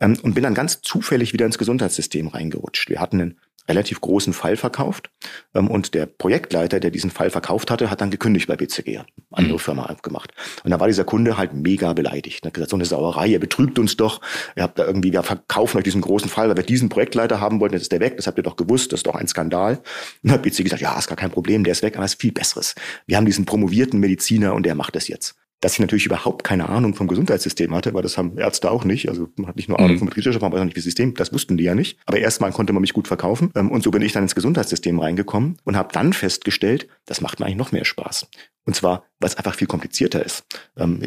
Ähm, 0.00 0.18
und 0.22 0.34
bin 0.34 0.42
dann 0.42 0.54
ganz 0.54 0.82
zufällig 0.82 1.32
wieder 1.32 1.46
ins 1.46 1.56
Gesundheitssystem 1.56 2.28
reingerutscht. 2.28 2.90
Wir 2.90 3.00
hatten 3.00 3.20
einen 3.20 3.40
relativ 3.68 4.00
großen 4.00 4.32
Fall 4.32 4.56
verkauft. 4.56 5.10
Ähm, 5.54 5.68
und 5.68 5.94
der 5.94 6.06
Projektleiter, 6.06 6.80
der 6.80 6.90
diesen 6.90 7.10
Fall 7.10 7.30
verkauft 7.30 7.70
hatte, 7.70 7.90
hat 7.90 8.00
dann 8.00 8.10
gekündigt 8.10 8.46
bei 8.46 8.56
BCG, 8.56 9.00
andere 9.30 9.54
mhm. 9.54 9.58
Firma 9.58 9.86
abgemacht. 9.86 10.32
Und 10.64 10.70
da 10.70 10.80
war 10.80 10.86
dieser 10.86 11.04
Kunde 11.04 11.36
halt 11.36 11.52
mega 11.52 11.92
beleidigt. 11.92 12.44
Er 12.44 12.48
hat 12.48 12.54
gesagt, 12.54 12.70
so 12.70 12.76
eine 12.76 12.84
Sauerei, 12.84 13.28
ihr 13.28 13.40
betrügt 13.40 13.78
uns 13.78 13.96
doch. 13.96 14.20
Ihr 14.56 14.62
habt 14.62 14.78
da 14.78 14.86
irgendwie, 14.86 15.12
wir 15.12 15.22
verkaufen 15.22 15.78
euch 15.78 15.84
diesen 15.84 16.00
großen 16.00 16.28
Fall, 16.28 16.48
weil 16.48 16.56
wir 16.56 16.64
diesen 16.64 16.88
Projektleiter 16.88 17.40
haben 17.40 17.60
wollten, 17.60 17.74
jetzt 17.74 17.82
ist 17.82 17.92
der 17.92 18.00
weg, 18.00 18.16
das 18.16 18.26
habt 18.26 18.38
ihr 18.38 18.44
doch 18.44 18.56
gewusst, 18.56 18.92
das 18.92 19.00
ist 19.00 19.06
doch 19.06 19.14
ein 19.14 19.28
Skandal. 19.28 19.76
Und 19.76 19.82
dann 20.22 20.32
hat 20.32 20.42
BCG 20.42 20.64
gesagt, 20.64 20.82
ja, 20.82 20.98
ist 20.98 21.08
gar 21.08 21.16
kein 21.16 21.30
Problem, 21.30 21.64
der 21.64 21.72
ist 21.72 21.82
weg, 21.82 21.96
aber 21.96 22.04
es 22.04 22.14
ist 22.14 22.20
viel 22.20 22.32
Besseres. 22.32 22.74
Wir 23.06 23.16
haben 23.16 23.26
diesen 23.26 23.44
promovierten 23.44 24.00
Mediziner 24.00 24.54
und 24.54 24.64
der 24.64 24.74
macht 24.74 24.96
das 24.96 25.08
jetzt 25.08 25.34
dass 25.66 25.72
ich 25.72 25.80
natürlich 25.80 26.06
überhaupt 26.06 26.44
keine 26.44 26.68
Ahnung 26.68 26.94
vom 26.94 27.08
Gesundheitssystem 27.08 27.74
hatte, 27.74 27.92
weil 27.92 28.02
das 28.02 28.16
haben 28.16 28.38
Ärzte 28.38 28.70
auch 28.70 28.84
nicht. 28.84 29.08
Also 29.08 29.30
man 29.34 29.48
hat 29.48 29.56
nicht 29.56 29.68
nur 29.68 29.80
Ahnung 29.80 29.94
mhm. 29.94 29.98
vom 29.98 30.06
Betriebswirtschaft, 30.06 30.40
man 30.40 30.52
weiß 30.52 30.60
auch 30.60 30.64
nicht, 30.64 30.76
wie 30.76 30.80
System. 30.80 31.14
Das 31.14 31.32
wussten 31.32 31.56
die 31.56 31.64
ja 31.64 31.74
nicht. 31.74 31.98
Aber 32.06 32.18
erstmal 32.18 32.52
konnte 32.52 32.72
man 32.72 32.82
mich 32.82 32.92
gut 32.92 33.08
verkaufen. 33.08 33.50
Ähm, 33.56 33.72
und 33.72 33.82
so 33.82 33.90
bin 33.90 34.00
ich 34.00 34.12
dann 34.12 34.22
ins 34.22 34.36
Gesundheitssystem 34.36 35.00
reingekommen 35.00 35.58
und 35.64 35.76
habe 35.76 35.88
dann 35.92 36.12
festgestellt, 36.12 36.86
das 37.04 37.20
macht 37.20 37.40
mir 37.40 37.46
eigentlich 37.46 37.58
noch 37.58 37.72
mehr 37.72 37.84
Spaß. 37.84 38.28
Und 38.66 38.74
zwar, 38.74 39.04
weil 39.20 39.28
es 39.28 39.36
einfach 39.36 39.54
viel 39.54 39.68
komplizierter 39.68 40.24
ist. 40.24 40.44
Ähm, 40.76 41.00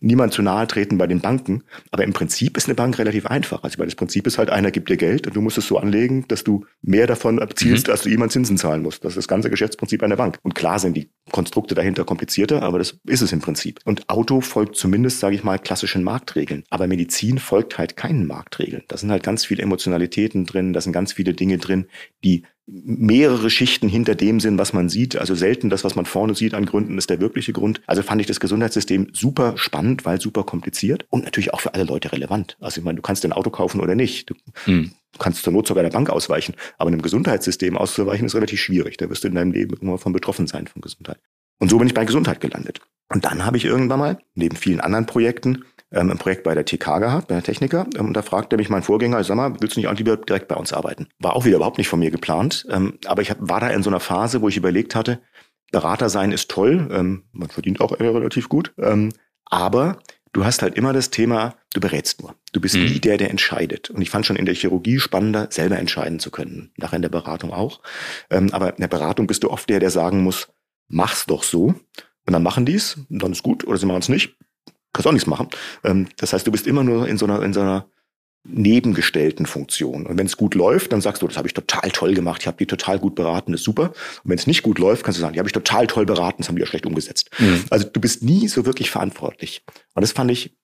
niemand 0.00 0.32
zu 0.32 0.42
nahe 0.42 0.66
treten 0.66 0.98
bei 0.98 1.06
den 1.06 1.20
Banken, 1.20 1.62
aber 1.92 2.02
im 2.02 2.12
Prinzip 2.12 2.56
ist 2.56 2.66
eine 2.66 2.74
Bank 2.74 2.98
relativ 2.98 3.26
einfach. 3.26 3.62
Also 3.62 3.78
weil 3.78 3.86
das 3.86 3.94
Prinzip 3.94 4.26
ist 4.26 4.36
halt, 4.36 4.50
einer 4.50 4.72
gibt 4.72 4.88
dir 4.88 4.96
Geld 4.96 5.28
und 5.28 5.36
du 5.36 5.40
musst 5.40 5.56
es 5.56 5.68
so 5.68 5.78
anlegen, 5.78 6.26
dass 6.26 6.42
du 6.42 6.66
mehr 6.82 7.06
davon 7.06 7.38
erzielst, 7.38 7.86
mhm. 7.86 7.92
als 7.92 8.02
du 8.02 8.08
jemand 8.08 8.32
Zinsen 8.32 8.58
zahlen 8.58 8.82
musst. 8.82 9.04
Das 9.04 9.12
ist 9.12 9.16
das 9.16 9.28
ganze 9.28 9.48
Geschäftsprinzip 9.48 10.02
einer 10.02 10.16
Bank. 10.16 10.40
Und 10.42 10.56
klar 10.56 10.80
sind 10.80 10.96
die 10.96 11.08
Konstrukte 11.30 11.76
dahinter 11.76 12.04
komplizierter, 12.04 12.62
aber 12.62 12.78
das 12.78 12.98
ist 13.06 13.22
es 13.22 13.32
im 13.32 13.40
Prinzip. 13.40 13.78
Und 13.84 14.03
Auto 14.08 14.40
folgt 14.40 14.76
zumindest, 14.76 15.20
sage 15.20 15.36
ich 15.36 15.44
mal, 15.44 15.58
klassischen 15.58 16.02
Marktregeln. 16.02 16.64
Aber 16.70 16.86
Medizin 16.86 17.38
folgt 17.38 17.78
halt 17.78 17.96
keinen 17.96 18.26
Marktregeln. 18.26 18.84
Da 18.88 18.96
sind 18.96 19.10
halt 19.10 19.22
ganz 19.22 19.44
viele 19.44 19.62
Emotionalitäten 19.62 20.44
drin, 20.46 20.72
da 20.72 20.80
sind 20.80 20.92
ganz 20.92 21.12
viele 21.12 21.34
Dinge 21.34 21.58
drin, 21.58 21.86
die 22.22 22.44
mehrere 22.66 23.50
Schichten 23.50 23.88
hinter 23.88 24.14
dem 24.14 24.40
sind, 24.40 24.58
was 24.58 24.72
man 24.72 24.88
sieht. 24.88 25.16
Also 25.16 25.34
selten 25.34 25.68
das, 25.68 25.84
was 25.84 25.96
man 25.96 26.06
vorne 26.06 26.34
sieht 26.34 26.54
an 26.54 26.64
Gründen, 26.64 26.96
ist 26.96 27.10
der 27.10 27.20
wirkliche 27.20 27.52
Grund. 27.52 27.82
Also 27.86 28.02
fand 28.02 28.20
ich 28.20 28.26
das 28.26 28.40
Gesundheitssystem 28.40 29.08
super 29.12 29.54
spannend, 29.56 30.04
weil 30.04 30.20
super 30.20 30.44
kompliziert 30.44 31.06
und 31.10 31.24
natürlich 31.24 31.52
auch 31.52 31.60
für 31.60 31.74
alle 31.74 31.84
Leute 31.84 32.12
relevant. 32.12 32.56
Also 32.60 32.80
ich 32.80 32.84
meine, 32.84 32.96
du 32.96 33.02
kannst 33.02 33.24
ein 33.24 33.32
Auto 33.32 33.50
kaufen 33.50 33.80
oder 33.80 33.94
nicht. 33.94 34.30
Du 34.30 34.34
hm. 34.64 34.92
kannst 35.18 35.42
zur 35.42 35.52
Not 35.52 35.66
sogar 35.66 35.82
der 35.82 35.90
Bank 35.90 36.08
ausweichen. 36.08 36.54
Aber 36.78 36.88
in 36.88 36.94
einem 36.94 37.02
Gesundheitssystem 37.02 37.76
auszuweichen 37.76 38.26
ist 38.26 38.34
relativ 38.34 38.60
schwierig. 38.60 38.96
Da 38.96 39.10
wirst 39.10 39.24
du 39.24 39.28
in 39.28 39.34
deinem 39.34 39.52
Leben 39.52 39.76
immer 39.80 39.98
von 39.98 40.12
betroffen 40.12 40.46
sein 40.46 40.66
von 40.66 40.80
Gesundheit. 40.80 41.18
Und 41.58 41.70
so 41.70 41.78
bin 41.78 41.86
ich 41.86 41.94
bei 41.94 42.04
Gesundheit 42.04 42.40
gelandet. 42.40 42.80
Und 43.08 43.24
dann 43.24 43.44
habe 43.44 43.56
ich 43.56 43.64
irgendwann 43.64 43.98
mal, 43.98 44.18
neben 44.34 44.56
vielen 44.56 44.80
anderen 44.80 45.06
Projekten, 45.06 45.64
ähm, 45.92 46.10
ein 46.10 46.18
Projekt 46.18 46.42
bei 46.42 46.54
der 46.54 46.64
TK 46.64 46.98
gehabt, 46.98 47.28
bei 47.28 47.34
der 47.34 47.44
Techniker. 47.44 47.86
Ähm, 47.96 48.06
und 48.08 48.14
da 48.14 48.22
fragte 48.22 48.56
mich 48.56 48.68
mein 48.68 48.82
Vorgänger, 48.82 49.22
sag 49.24 49.36
mal, 49.36 49.54
willst 49.60 49.76
du 49.76 49.80
nicht 49.80 49.88
auch 49.88 49.94
lieber 49.94 50.16
direkt 50.16 50.48
bei 50.48 50.56
uns 50.56 50.72
arbeiten? 50.72 51.08
War 51.18 51.36
auch 51.36 51.44
wieder 51.44 51.56
überhaupt 51.56 51.78
nicht 51.78 51.88
von 51.88 52.00
mir 52.00 52.10
geplant. 52.10 52.66
Ähm, 52.70 52.98
aber 53.06 53.22
ich 53.22 53.30
hab, 53.30 53.38
war 53.40 53.60
da 53.60 53.68
in 53.68 53.82
so 53.82 53.90
einer 53.90 54.00
Phase, 54.00 54.42
wo 54.42 54.48
ich 54.48 54.56
überlegt 54.56 54.94
hatte, 54.94 55.20
Berater 55.74 56.08
sein 56.08 56.30
ist 56.30 56.50
toll, 56.50 56.88
ähm, 56.92 57.24
man 57.32 57.48
verdient 57.48 57.80
auch 57.80 57.98
relativ 57.98 58.48
gut, 58.48 58.72
ähm, 58.78 59.10
aber 59.46 59.98
du 60.32 60.44
hast 60.44 60.62
halt 60.62 60.76
immer 60.76 60.92
das 60.92 61.10
Thema, 61.10 61.56
du 61.72 61.80
berätst 61.80 62.22
nur. 62.22 62.36
Du 62.52 62.60
bist 62.60 62.76
mhm. 62.76 62.84
nie 62.84 63.00
der, 63.00 63.16
der 63.16 63.30
entscheidet. 63.30 63.90
Und 63.90 64.00
ich 64.00 64.08
fand 64.08 64.24
schon 64.24 64.36
in 64.36 64.46
der 64.46 64.54
Chirurgie 64.54 65.00
spannender, 65.00 65.48
selber 65.50 65.76
entscheiden 65.78 66.20
zu 66.20 66.30
können. 66.30 66.70
Nachher 66.76 66.96
in 66.96 67.02
der 67.02 67.08
Beratung 67.08 67.52
auch. 67.52 67.80
Ähm, 68.30 68.50
aber 68.52 68.70
in 68.70 68.80
der 68.82 68.88
Beratung 68.88 69.26
bist 69.26 69.42
du 69.42 69.50
oft 69.50 69.68
der, 69.68 69.80
der 69.80 69.90
sagen 69.90 70.22
muss, 70.22 70.48
mach's 70.88 71.26
doch 71.26 71.42
so. 71.42 71.74
Und 72.26 72.32
dann 72.32 72.42
machen 72.42 72.64
die's, 72.64 72.98
und 73.10 73.22
dann 73.22 73.32
ist 73.32 73.42
gut, 73.42 73.66
oder 73.66 73.76
sie 73.76 73.86
machen 73.86 74.00
es 74.00 74.08
nicht 74.08 74.34
kannst 74.94 75.06
auch 75.06 75.12
nichts 75.12 75.26
machen. 75.26 75.48
Ähm, 75.82 76.06
das 76.16 76.32
heißt, 76.32 76.46
du 76.46 76.52
bist 76.52 76.66
immer 76.66 76.82
nur 76.82 77.06
in 77.06 77.18
so 77.18 77.26
einer, 77.26 77.42
in 77.42 77.52
so 77.52 77.60
einer 77.60 77.86
nebengestellten 78.46 79.46
Funktion. 79.46 80.06
Und 80.06 80.18
wenn 80.18 80.26
es 80.26 80.36
gut 80.36 80.54
läuft, 80.54 80.92
dann 80.92 81.00
sagst 81.00 81.22
du, 81.22 81.26
das 81.26 81.36
habe 81.36 81.48
ich 81.48 81.54
total 81.54 81.90
toll 81.90 82.14
gemacht, 82.14 82.42
ich 82.42 82.46
habe 82.46 82.58
die 82.58 82.66
total 82.66 82.98
gut 82.98 83.14
beraten, 83.14 83.52
das 83.52 83.62
ist 83.62 83.64
super. 83.64 83.88
Und 84.22 84.30
wenn 84.30 84.38
es 84.38 84.46
nicht 84.46 84.62
gut 84.62 84.78
läuft, 84.78 85.02
kannst 85.02 85.18
du 85.18 85.22
sagen, 85.22 85.32
die 85.32 85.38
habe 85.38 85.48
ich 85.48 85.54
total 85.54 85.86
toll 85.86 86.04
beraten, 86.04 86.36
das 86.38 86.48
haben 86.48 86.56
die 86.56 86.60
ja 86.60 86.66
schlecht 86.66 86.86
umgesetzt. 86.86 87.30
Mhm. 87.38 87.64
Also 87.70 87.88
du 87.88 88.00
bist 88.00 88.22
nie 88.22 88.46
so 88.48 88.66
wirklich 88.66 88.90
verantwortlich. 88.90 89.62
Und 89.94 90.02
das 90.02 90.12
fand 90.12 90.30
ich 90.30 90.56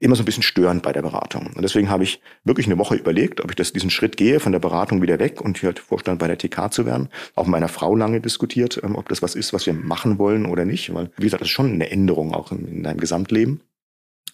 immer 0.00 0.16
so 0.16 0.22
ein 0.22 0.24
bisschen 0.24 0.42
störend 0.42 0.82
bei 0.82 0.92
der 0.92 1.02
Beratung. 1.02 1.48
Und 1.54 1.62
deswegen 1.62 1.90
habe 1.90 2.04
ich 2.04 2.20
wirklich 2.42 2.66
eine 2.66 2.78
Woche 2.78 2.96
überlegt, 2.96 3.42
ob 3.42 3.50
ich 3.50 3.56
das, 3.56 3.72
diesen 3.72 3.90
Schritt 3.90 4.16
gehe, 4.16 4.40
von 4.40 4.52
der 4.52 4.58
Beratung 4.58 5.02
wieder 5.02 5.18
weg 5.18 5.40
und 5.40 5.58
hier 5.58 5.68
halt 5.68 5.78
Vorstand 5.78 6.18
bei 6.18 6.26
der 6.26 6.38
TK 6.38 6.72
zu 6.72 6.86
werden. 6.86 7.10
Auch 7.34 7.44
mit 7.44 7.52
meiner 7.52 7.68
Frau 7.68 7.94
lange 7.94 8.20
diskutiert, 8.20 8.80
ähm, 8.82 8.96
ob 8.96 9.08
das 9.08 9.22
was 9.22 9.34
ist, 9.34 9.52
was 9.52 9.66
wir 9.66 9.74
machen 9.74 10.18
wollen 10.18 10.46
oder 10.46 10.64
nicht. 10.64 10.92
Weil, 10.94 11.10
wie 11.18 11.24
gesagt, 11.24 11.42
das 11.42 11.48
ist 11.48 11.52
schon 11.52 11.72
eine 11.72 11.90
Änderung 11.90 12.34
auch 12.34 12.50
in, 12.50 12.66
in 12.66 12.82
deinem 12.82 12.98
Gesamtleben. 12.98 13.60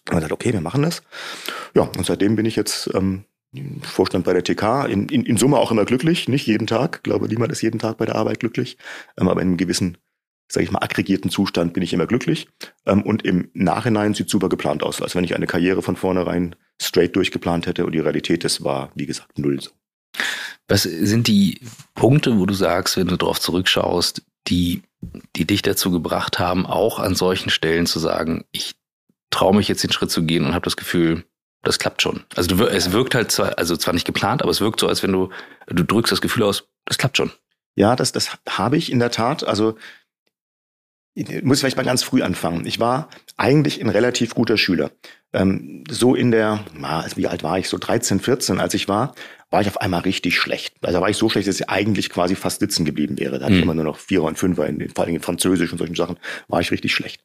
Und 0.07 0.13
man 0.13 0.21
sagt, 0.21 0.31
okay, 0.31 0.53
wir 0.53 0.61
machen 0.61 0.83
das. 0.83 1.03
Ja, 1.75 1.83
und 1.83 2.05
seitdem 2.05 2.37
bin 2.37 2.45
ich 2.45 2.55
jetzt 2.55 2.89
ähm, 2.93 3.25
Vorstand 3.81 4.25
bei 4.25 4.33
der 4.33 4.43
TK, 4.43 4.85
in, 4.89 5.09
in, 5.09 5.25
in 5.25 5.37
Summe 5.37 5.57
auch 5.57 5.71
immer 5.71 5.83
glücklich, 5.83 6.29
nicht 6.29 6.47
jeden 6.47 6.67
Tag. 6.67 6.97
Ich 6.97 7.03
glaube, 7.03 7.27
niemand 7.27 7.51
ist 7.51 7.61
jeden 7.61 7.79
Tag 7.79 7.97
bei 7.97 8.05
der 8.05 8.15
Arbeit 8.15 8.39
glücklich, 8.39 8.77
ähm, 9.19 9.27
aber 9.27 9.41
in 9.41 9.49
einem 9.49 9.57
gewissen 9.57 9.97
sage 10.47 10.63
ich 10.63 10.71
mal, 10.71 10.83
aggregierten 10.83 11.29
Zustand 11.29 11.73
bin 11.73 11.83
ich 11.83 11.93
immer 11.93 12.07
glücklich. 12.07 12.47
Ähm, 12.85 13.03
und 13.03 13.25
im 13.25 13.49
Nachhinein 13.53 14.13
sieht 14.13 14.29
super 14.29 14.49
geplant 14.49 14.83
aus, 14.83 15.01
als 15.01 15.15
wenn 15.15 15.23
ich 15.23 15.35
eine 15.35 15.47
Karriere 15.47 15.81
von 15.81 15.95
vornherein 15.95 16.55
straight 16.81 17.15
durchgeplant 17.15 17.67
hätte 17.67 17.85
und 17.85 17.91
die 17.93 17.99
Realität, 17.99 18.43
das 18.43 18.63
war, 18.63 18.91
wie 18.95 19.05
gesagt, 19.05 19.37
null 19.39 19.61
so. 19.61 19.71
Was 20.67 20.83
sind 20.83 21.27
die 21.27 21.61
Punkte, 21.95 22.37
wo 22.39 22.45
du 22.45 22.53
sagst, 22.53 22.97
wenn 22.97 23.07
du 23.07 23.17
darauf 23.17 23.39
zurückschaust, 23.39 24.21
die, 24.47 24.83
die 25.35 25.45
dich 25.45 25.61
dazu 25.61 25.91
gebracht 25.91 26.39
haben, 26.39 26.65
auch 26.65 26.99
an 26.99 27.15
solchen 27.15 27.49
Stellen 27.49 27.85
zu 27.85 27.99
sagen, 27.99 28.45
ich 28.51 28.75
traue 29.29 29.55
mich 29.55 29.67
jetzt 29.67 29.83
den 29.83 29.91
Schritt 29.91 30.11
zu 30.11 30.23
gehen 30.23 30.45
und 30.45 30.53
habe 30.53 30.63
das 30.63 30.77
Gefühl, 30.77 31.23
das 31.63 31.79
klappt 31.79 32.01
schon. 32.01 32.23
Also 32.35 32.55
du, 32.55 32.65
es 32.65 32.91
wirkt 32.91 33.15
halt 33.15 33.31
zwar, 33.31 33.57
also 33.57 33.75
zwar 33.75 33.93
nicht 33.93 34.05
geplant, 34.05 34.41
aber 34.41 34.51
es 34.51 34.61
wirkt 34.61 34.79
so, 34.79 34.87
als 34.87 35.03
wenn 35.03 35.11
du, 35.11 35.29
du 35.67 35.83
drückst 35.83 36.11
das 36.11 36.21
Gefühl 36.21 36.43
aus, 36.43 36.67
das 36.85 36.97
klappt 36.97 37.17
schon. 37.17 37.31
Ja, 37.75 37.95
das, 37.95 38.11
das 38.11 38.37
habe 38.49 38.77
ich 38.77 38.91
in 38.91 38.99
der 38.99 39.11
Tat. 39.11 39.43
Also 39.43 39.77
ich 41.17 41.43
muss 41.43 41.59
vielleicht 41.59 41.77
mal 41.77 41.83
ganz 41.83 42.03
früh 42.03 42.21
anfangen. 42.21 42.65
Ich 42.67 42.79
war 42.79 43.09
eigentlich 43.37 43.81
ein 43.81 43.89
relativ 43.89 44.35
guter 44.35 44.55
Schüler. 44.55 44.91
Ähm, 45.33 45.83
so 45.89 46.13
in 46.13 46.29
der, 46.29 46.63
na, 46.77 47.05
wie 47.15 47.27
alt 47.27 47.41
war 47.43 47.57
ich? 47.57 47.69
So 47.69 47.77
13, 47.79 48.19
14, 48.19 48.59
als 48.59 48.75
ich 48.75 48.87
war, 48.87 49.15
war 49.49 49.61
ich 49.61 49.67
auf 49.67 49.81
einmal 49.81 50.01
richtig 50.01 50.37
schlecht. 50.37 50.75
Also 50.81 51.01
war 51.01 51.09
ich 51.09 51.17
so 51.17 51.27
schlecht, 51.27 51.47
dass 51.47 51.59
ich 51.59 51.69
eigentlich 51.69 52.11
quasi 52.11 52.35
fast 52.35 52.59
sitzen 52.59 52.85
geblieben 52.85 53.17
wäre. 53.17 53.39
Da 53.39 53.45
hatte 53.45 53.53
mhm. 53.53 53.57
ich 53.57 53.63
immer 53.63 53.73
nur 53.73 53.85
noch 53.85 53.97
Vierer 53.97 54.25
und 54.25 54.37
Fünfer, 54.37 54.67
in, 54.67 54.89
vor 54.89 55.05
allem 55.05 55.15
in 55.15 55.21
Französisch 55.21 55.71
und 55.71 55.79
solchen 55.79 55.95
Sachen, 55.95 56.17
war 56.47 56.61
ich 56.61 56.69
richtig 56.69 56.93
schlecht. 56.93 57.23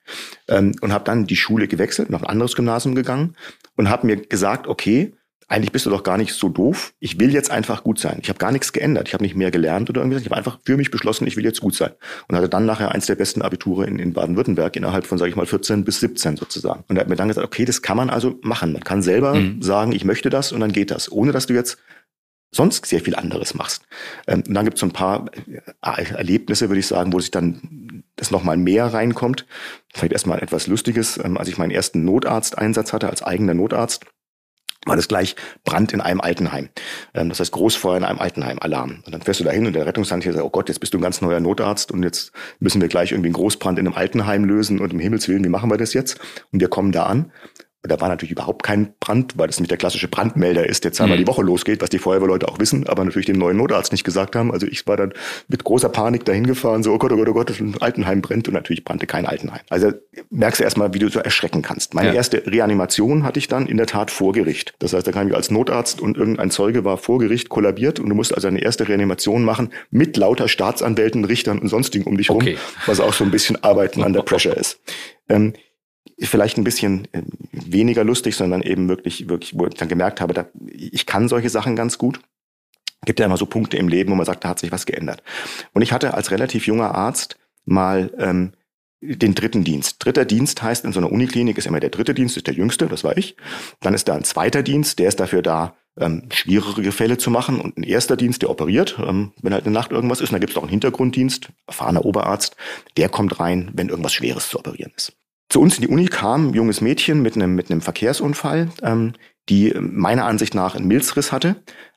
Ähm, 0.48 0.72
und 0.80 0.92
habe 0.92 1.04
dann 1.04 1.26
die 1.26 1.36
Schule 1.36 1.68
gewechselt, 1.68 2.08
noch 2.08 2.22
ein 2.22 2.28
anderes 2.28 2.54
Gymnasium 2.54 2.94
gegangen 2.94 3.36
und 3.76 3.90
habe 3.90 4.06
mir 4.06 4.16
gesagt, 4.16 4.68
okay, 4.68 5.12
eigentlich 5.48 5.72
bist 5.72 5.86
du 5.86 5.90
doch 5.90 6.02
gar 6.02 6.18
nicht 6.18 6.34
so 6.34 6.48
doof. 6.48 6.94
Ich 6.98 7.18
will 7.20 7.32
jetzt 7.32 7.50
einfach 7.50 7.84
gut 7.84 7.98
sein. 7.98 8.18
Ich 8.22 8.28
habe 8.28 8.38
gar 8.38 8.52
nichts 8.52 8.72
geändert. 8.72 9.08
Ich 9.08 9.14
habe 9.14 9.22
nicht 9.22 9.36
mehr 9.36 9.50
gelernt 9.50 9.90
oder 9.90 10.00
irgendwas. 10.00 10.22
Ich 10.22 10.28
habe 10.28 10.36
einfach 10.36 10.58
für 10.64 10.76
mich 10.76 10.90
beschlossen, 10.90 11.26
ich 11.26 11.36
will 11.36 11.44
jetzt 11.44 11.60
gut 11.60 11.74
sein. 11.74 11.90
Und 12.28 12.36
hatte 12.36 12.48
dann 12.48 12.66
nachher 12.66 12.92
eins 12.92 13.06
der 13.06 13.16
besten 13.16 13.42
Abiture 13.42 13.86
in, 13.86 13.98
in 13.98 14.12
Baden-Württemberg 14.12 14.76
innerhalb 14.76 15.06
von, 15.06 15.18
sage 15.18 15.30
ich 15.30 15.36
mal, 15.36 15.46
14 15.46 15.84
bis 15.84 16.00
17 16.00 16.36
sozusagen. 16.36 16.84
Und 16.88 16.96
er 16.96 17.00
hat 17.00 17.08
mir 17.08 17.16
dann 17.16 17.28
gesagt, 17.28 17.46
okay, 17.46 17.64
das 17.64 17.82
kann 17.82 17.96
man 17.96 18.10
also 18.10 18.38
machen. 18.42 18.72
Man 18.72 18.84
kann 18.84 19.02
selber 19.02 19.34
mhm. 19.34 19.62
sagen, 19.62 19.92
ich 19.92 20.04
möchte 20.04 20.30
das 20.30 20.52
und 20.52 20.60
dann 20.60 20.72
geht 20.72 20.90
das, 20.90 21.10
ohne 21.10 21.32
dass 21.32 21.46
du 21.46 21.54
jetzt 21.54 21.78
sonst 22.54 22.86
sehr 22.86 23.00
viel 23.00 23.16
anderes 23.16 23.54
machst. 23.54 23.86
Ähm, 24.26 24.42
und 24.46 24.54
dann 24.54 24.64
gibt 24.64 24.76
es 24.76 24.80
so 24.80 24.86
ein 24.86 24.92
paar 24.92 25.26
äh, 25.46 26.04
Erlebnisse, 26.14 26.68
würde 26.68 26.80
ich 26.80 26.86
sagen, 26.86 27.12
wo 27.12 27.20
sich 27.20 27.30
dann 27.30 28.04
das 28.16 28.30
nochmal 28.30 28.56
mehr 28.56 28.86
reinkommt. 28.86 29.46
Vielleicht 29.92 30.12
erstmal 30.12 30.42
etwas 30.42 30.66
Lustiges. 30.66 31.18
Ähm, 31.22 31.38
als 31.38 31.48
ich 31.48 31.58
meinen 31.58 31.70
ersten 31.70 32.04
Notarzteinsatz 32.04 32.92
hatte 32.92 33.08
als 33.08 33.22
eigener 33.22 33.54
Notarzt, 33.54 34.04
war 34.86 34.96
das 34.96 35.08
gleich 35.08 35.36
Brand 35.64 35.92
in 35.92 36.00
einem 36.00 36.20
Altenheim. 36.20 36.68
Ähm, 37.14 37.28
das 37.28 37.40
heißt 37.40 37.52
Großfeuer 37.52 37.96
in 37.96 38.04
einem 38.04 38.18
Altenheim, 38.18 38.58
Alarm. 38.60 39.02
Und 39.04 39.12
dann 39.12 39.22
fährst 39.22 39.40
du 39.40 39.44
dahin 39.44 39.66
und 39.66 39.74
der 39.74 39.86
Rettungssanitäter 39.86 40.34
sagt, 40.34 40.46
oh 40.46 40.50
Gott, 40.50 40.68
jetzt 40.68 40.80
bist 40.80 40.94
du 40.94 40.98
ein 40.98 41.02
ganz 41.02 41.20
neuer 41.20 41.40
Notarzt 41.40 41.92
und 41.92 42.02
jetzt 42.02 42.32
müssen 42.58 42.80
wir 42.80 42.88
gleich 42.88 43.12
irgendwie 43.12 43.28
einen 43.28 43.34
Großbrand 43.34 43.78
in 43.78 43.86
einem 43.86 43.96
Altenheim 43.96 44.44
lösen 44.44 44.80
und 44.80 44.92
im 44.92 44.98
Himmels 44.98 45.28
Willen, 45.28 45.44
wie 45.44 45.48
machen 45.48 45.70
wir 45.70 45.78
das 45.78 45.94
jetzt? 45.94 46.18
Und 46.52 46.60
wir 46.60 46.68
kommen 46.68 46.92
da 46.92 47.04
an 47.04 47.32
da 47.82 48.00
war 48.00 48.08
natürlich 48.08 48.30
überhaupt 48.30 48.62
kein 48.62 48.94
Brand, 49.00 49.36
weil 49.36 49.48
das 49.48 49.58
nicht 49.58 49.70
der 49.70 49.78
klassische 49.78 50.06
Brandmelder 50.06 50.68
ist, 50.68 50.84
der 50.84 50.92
zweimal 50.92 51.16
mhm. 51.16 51.22
die 51.22 51.26
Woche 51.26 51.42
losgeht, 51.42 51.82
was 51.82 51.90
die 51.90 51.98
Feuerwehrleute 51.98 52.48
auch 52.48 52.60
wissen, 52.60 52.86
aber 52.86 53.04
natürlich 53.04 53.26
dem 53.26 53.38
neuen 53.38 53.56
Notarzt 53.56 53.90
nicht 53.90 54.04
gesagt 54.04 54.36
haben. 54.36 54.52
Also 54.52 54.66
ich 54.68 54.86
war 54.86 54.96
dann 54.96 55.12
mit 55.48 55.64
großer 55.64 55.88
Panik 55.88 56.24
dahin 56.24 56.46
gefahren, 56.46 56.84
so, 56.84 56.92
oh 56.92 56.98
Gott, 56.98 57.10
oh 57.10 57.16
Gott, 57.16 57.28
oh 57.28 57.32
Gott, 57.32 57.60
ein 57.60 57.74
Altenheim 57.80 58.22
brennt 58.22 58.46
und 58.46 58.54
natürlich 58.54 58.84
brannte 58.84 59.06
kein 59.06 59.26
Altenheim. 59.26 59.60
Also 59.68 59.92
merkst 60.30 60.60
du 60.60 60.64
erstmal, 60.64 60.94
wie 60.94 61.00
du 61.00 61.08
so 61.08 61.18
erschrecken 61.18 61.62
kannst. 61.62 61.94
Meine 61.94 62.08
ja. 62.08 62.14
erste 62.14 62.46
Reanimation 62.46 63.24
hatte 63.24 63.40
ich 63.40 63.48
dann 63.48 63.66
in 63.66 63.78
der 63.78 63.86
Tat 63.86 64.12
vor 64.12 64.32
Gericht. 64.32 64.74
Das 64.78 64.92
heißt, 64.92 65.06
da 65.06 65.10
kam 65.10 65.26
ich 65.28 65.34
als 65.34 65.50
Notarzt 65.50 66.00
und 66.00 66.16
irgendein 66.16 66.52
Zeuge 66.52 66.84
war 66.84 66.98
vor 66.98 67.18
Gericht 67.18 67.48
kollabiert 67.48 67.98
und 67.98 68.08
du 68.08 68.14
musst 68.14 68.32
also 68.32 68.46
eine 68.46 68.62
erste 68.62 68.86
Reanimation 68.86 69.42
machen 69.42 69.70
mit 69.90 70.16
lauter 70.16 70.46
Staatsanwälten, 70.46 71.24
Richtern 71.24 71.58
und 71.58 71.66
sonstigen 71.66 72.04
um 72.04 72.16
dich 72.16 72.30
okay. 72.30 72.52
rum, 72.52 72.60
was 72.86 73.00
auch 73.00 73.12
so 73.12 73.24
ein 73.24 73.32
bisschen 73.32 73.62
Arbeiten 73.64 74.04
an 74.04 74.12
der 74.12 74.22
Pressure 74.22 74.56
ist. 74.56 74.78
Ähm, 75.28 75.54
vielleicht 76.28 76.58
ein 76.58 76.64
bisschen 76.64 77.08
äh, 77.12 77.22
weniger 77.52 78.04
lustig, 78.04 78.36
sondern 78.36 78.62
eben 78.62 78.88
wirklich, 78.88 79.28
wirklich, 79.28 79.58
wo 79.58 79.66
ich 79.66 79.74
dann 79.74 79.88
gemerkt 79.88 80.20
habe, 80.20 80.34
da, 80.34 80.46
ich 80.68 81.06
kann 81.06 81.28
solche 81.28 81.50
Sachen 81.50 81.76
ganz 81.76 81.98
gut. 81.98 82.20
Gibt 83.04 83.18
ja 83.18 83.26
immer 83.26 83.36
so 83.36 83.46
Punkte 83.46 83.76
im 83.76 83.88
Leben, 83.88 84.12
wo 84.12 84.14
man 84.14 84.26
sagt, 84.26 84.44
da 84.44 84.50
hat 84.50 84.60
sich 84.60 84.70
was 84.70 84.86
geändert. 84.86 85.22
Und 85.72 85.82
ich 85.82 85.92
hatte 85.92 86.14
als 86.14 86.30
relativ 86.30 86.66
junger 86.66 86.94
Arzt 86.94 87.36
mal 87.64 88.12
ähm, 88.18 88.52
den 89.00 89.34
dritten 89.34 89.64
Dienst. 89.64 89.96
Dritter 89.98 90.24
Dienst 90.24 90.62
heißt 90.62 90.84
in 90.84 90.92
so 90.92 91.00
einer 91.00 91.10
Uniklinik 91.10 91.58
ist 91.58 91.66
immer 91.66 91.80
der 91.80 91.90
dritte 91.90 92.14
Dienst, 92.14 92.36
ist 92.36 92.46
der 92.46 92.54
jüngste, 92.54 92.86
das 92.86 93.02
war 93.02 93.16
ich. 93.16 93.36
Dann 93.80 93.94
ist 93.94 94.06
da 94.06 94.14
ein 94.14 94.24
zweiter 94.24 94.62
Dienst, 94.62 95.00
der 95.00 95.08
ist 95.08 95.18
dafür 95.18 95.42
da, 95.42 95.74
ähm, 95.98 96.28
schwierige 96.32 96.92
Fälle 96.92 97.18
zu 97.18 97.30
machen 97.30 97.60
und 97.60 97.76
ein 97.76 97.82
erster 97.82 98.16
Dienst, 98.16 98.42
der 98.42 98.50
operiert, 98.50 98.98
ähm, 99.04 99.32
wenn 99.42 99.52
halt 99.52 99.66
eine 99.66 99.74
Nacht 99.74 99.90
irgendwas 99.90 100.20
ist. 100.20 100.30
Und 100.30 100.34
da 100.34 100.38
gibt 100.38 100.52
es 100.52 100.56
auch 100.56 100.62
einen 100.62 100.70
Hintergrunddienst, 100.70 101.48
erfahrener 101.66 102.04
Oberarzt, 102.04 102.56
der 102.96 103.08
kommt 103.08 103.40
rein, 103.40 103.70
wenn 103.74 103.88
irgendwas 103.88 104.14
Schweres 104.14 104.48
zu 104.48 104.58
operieren 104.58 104.92
ist. 104.96 105.12
Zu 105.52 105.60
uns 105.60 105.76
in 105.76 105.82
die 105.82 105.88
Uni 105.88 106.06
kam 106.06 106.48
ein 106.48 106.54
junges 106.54 106.80
Mädchen 106.80 107.20
mit 107.20 107.36
einem, 107.36 107.54
mit 107.54 107.70
einem 107.70 107.82
Verkehrsunfall, 107.82 108.70
ähm, 108.80 109.12
die 109.50 109.74
meiner 109.78 110.24
Ansicht 110.24 110.54
nach 110.54 110.74
einen 110.74 110.88
Milzriss 110.88 111.30
hatte. 111.30 111.56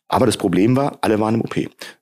Aber 0.09 0.25
das 0.25 0.35
Problem 0.35 0.75
war, 0.75 0.97
alle 1.00 1.21
waren 1.21 1.35
im 1.35 1.41
OP. 1.41 1.55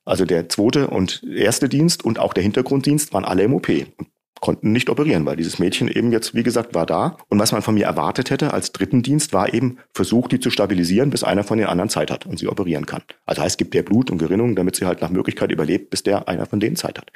Also 0.04 0.24
der 0.24 0.48
zweite 0.48 0.88
und 0.88 1.22
erste 1.22 1.68
Dienst 1.68 2.04
und 2.04 2.18
auch 2.18 2.32
der 2.32 2.42
Hintergrunddienst 2.42 3.12
waren 3.12 3.24
alle 3.24 3.44
im 3.44 3.54
OP 3.54 3.68
und 3.68 4.08
konnten 4.40 4.72
nicht 4.72 4.90
operieren, 4.90 5.24
weil 5.26 5.36
dieses 5.36 5.60
Mädchen 5.60 5.86
eben 5.86 6.10
jetzt, 6.10 6.34
wie 6.34 6.42
gesagt, 6.42 6.74
war 6.74 6.86
da. 6.86 7.18
Und 7.28 7.38
was 7.38 7.52
man 7.52 7.62
von 7.62 7.74
mir 7.74 7.86
erwartet 7.86 8.30
hätte 8.30 8.52
als 8.52 8.72
dritten 8.72 9.04
Dienst, 9.04 9.32
war 9.32 9.54
eben, 9.54 9.78
versucht 9.92 10.32
die 10.32 10.40
zu 10.40 10.50
stabilisieren, 10.50 11.10
bis 11.10 11.22
einer 11.22 11.44
von 11.44 11.58
den 11.58 11.68
anderen 11.68 11.88
Zeit 11.88 12.10
hat 12.10 12.26
und 12.26 12.40
sie 12.40 12.48
operieren 12.48 12.84
kann. 12.84 13.02
Also 13.26 13.42
heißt, 13.42 13.58
gibt 13.58 13.74
der 13.74 13.84
Blut 13.84 14.10
und 14.10 14.18
Gerinnung, 14.18 14.56
damit 14.56 14.74
sie 14.74 14.86
halt 14.86 15.00
nach 15.02 15.10
Möglichkeit 15.10 15.52
überlebt, 15.52 15.90
bis 15.90 16.02
der 16.02 16.26
einer 16.26 16.46
von 16.46 16.58
denen 16.58 16.74
Zeit 16.74 16.98
hat. 16.98 17.12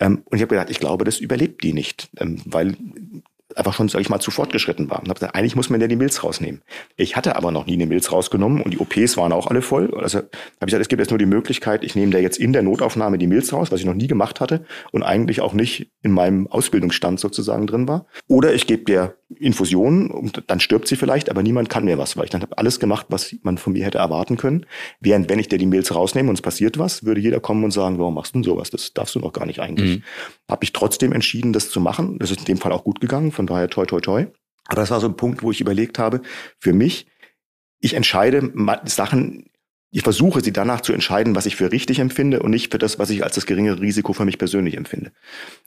Ähm, 0.00 0.22
und 0.24 0.36
ich 0.36 0.42
habe 0.42 0.54
gedacht, 0.54 0.70
ich 0.70 0.80
glaube, 0.80 1.04
das 1.04 1.18
überlebt 1.18 1.62
die 1.62 1.72
nicht, 1.72 2.08
ähm, 2.18 2.40
weil 2.46 2.74
einfach 3.56 3.74
schon, 3.74 3.88
sag 3.88 4.00
ich 4.00 4.08
mal, 4.08 4.20
zu 4.20 4.30
fortgeschritten 4.30 4.90
war. 4.90 5.00
Und 5.00 5.08
habe 5.08 5.14
gesagt, 5.14 5.34
eigentlich 5.34 5.56
muss 5.56 5.70
man 5.70 5.80
ja 5.80 5.86
die 5.86 5.96
Milz 5.96 6.22
rausnehmen. 6.22 6.62
Ich 6.96 7.16
hatte 7.16 7.36
aber 7.36 7.50
noch 7.50 7.66
nie 7.66 7.74
eine 7.74 7.86
Milz 7.86 8.12
rausgenommen 8.12 8.62
und 8.62 8.72
die 8.72 8.78
OPs 8.78 9.16
waren 9.16 9.32
auch 9.32 9.46
alle 9.46 9.62
voll. 9.62 9.94
Also 9.96 10.18
habe 10.18 10.28
ich 10.60 10.66
gesagt, 10.66 10.82
es 10.82 10.88
gibt 10.88 11.00
jetzt 11.00 11.10
nur 11.10 11.18
die 11.18 11.26
Möglichkeit, 11.26 11.84
ich 11.84 11.94
nehme 11.94 12.12
da 12.12 12.18
jetzt 12.18 12.38
in 12.38 12.52
der 12.52 12.62
Notaufnahme 12.62 13.18
die 13.18 13.26
Milz 13.26 13.52
raus, 13.52 13.70
was 13.70 13.80
ich 13.80 13.86
noch 13.86 13.94
nie 13.94 14.06
gemacht 14.06 14.40
hatte 14.40 14.64
und 14.92 15.02
eigentlich 15.02 15.40
auch 15.40 15.52
nicht 15.52 15.90
in 16.02 16.12
meinem 16.12 16.46
Ausbildungsstand 16.46 17.20
sozusagen 17.20 17.66
drin 17.66 17.88
war. 17.88 18.06
Oder 18.28 18.54
ich 18.54 18.66
gebe 18.66 18.84
der 18.84 19.14
Infusion 19.38 20.10
und 20.10 20.42
dann 20.48 20.58
stirbt 20.58 20.88
sie 20.88 20.96
vielleicht, 20.96 21.30
aber 21.30 21.42
niemand 21.42 21.68
kann 21.68 21.84
mir 21.84 21.98
was, 21.98 22.16
weil 22.16 22.24
ich 22.24 22.30
dann 22.30 22.42
habe 22.42 22.58
alles 22.58 22.80
gemacht, 22.80 23.06
was 23.10 23.34
man 23.42 23.58
von 23.58 23.72
mir 23.72 23.84
hätte 23.84 23.98
erwarten 23.98 24.36
können. 24.36 24.66
Während 25.00 25.28
wenn 25.28 25.38
ich 25.38 25.48
dir 25.48 25.58
die 25.58 25.66
Milz 25.66 25.94
rausnehme 25.94 26.28
und 26.28 26.34
es 26.34 26.42
passiert 26.42 26.78
was, 26.78 27.04
würde 27.04 27.20
jeder 27.20 27.38
kommen 27.38 27.62
und 27.62 27.70
sagen, 27.70 27.98
warum 27.98 28.14
machst 28.14 28.34
du 28.34 28.38
denn 28.38 28.44
sowas? 28.44 28.70
Das 28.70 28.92
darfst 28.92 29.14
du 29.14 29.20
noch 29.20 29.32
gar 29.32 29.46
nicht 29.46 29.60
eigentlich. 29.60 29.98
Mhm. 29.98 30.02
Habe 30.48 30.64
ich 30.64 30.72
trotzdem 30.72 31.12
entschieden, 31.12 31.52
das 31.52 31.70
zu 31.70 31.80
machen. 31.80 32.18
Das 32.18 32.30
ist 32.30 32.40
in 32.40 32.46
dem 32.46 32.56
Fall 32.58 32.72
auch 32.72 32.82
gut 32.82 33.00
gegangen 33.00 33.30
von 33.40 33.46
daher 33.46 33.70
toi, 33.70 33.86
toi, 33.86 34.00
toi. 34.00 34.26
Aber 34.66 34.76
das 34.82 34.90
war 34.90 35.00
so 35.00 35.08
ein 35.08 35.16
Punkt, 35.16 35.42
wo 35.42 35.50
ich 35.50 35.62
überlegt 35.62 35.98
habe, 35.98 36.20
für 36.58 36.74
mich, 36.74 37.06
ich 37.80 37.94
entscheide 37.94 38.52
Sachen, 38.84 39.46
ich 39.90 40.02
versuche 40.02 40.42
sie 40.42 40.52
danach 40.52 40.82
zu 40.82 40.92
entscheiden, 40.92 41.34
was 41.34 41.46
ich 41.46 41.56
für 41.56 41.72
richtig 41.72 42.00
empfinde 42.00 42.42
und 42.42 42.50
nicht 42.50 42.70
für 42.70 42.78
das, 42.78 42.98
was 42.98 43.08
ich 43.08 43.24
als 43.24 43.36
das 43.36 43.46
geringere 43.46 43.80
Risiko 43.80 44.12
für 44.12 44.26
mich 44.26 44.36
persönlich 44.36 44.76
empfinde. 44.76 45.10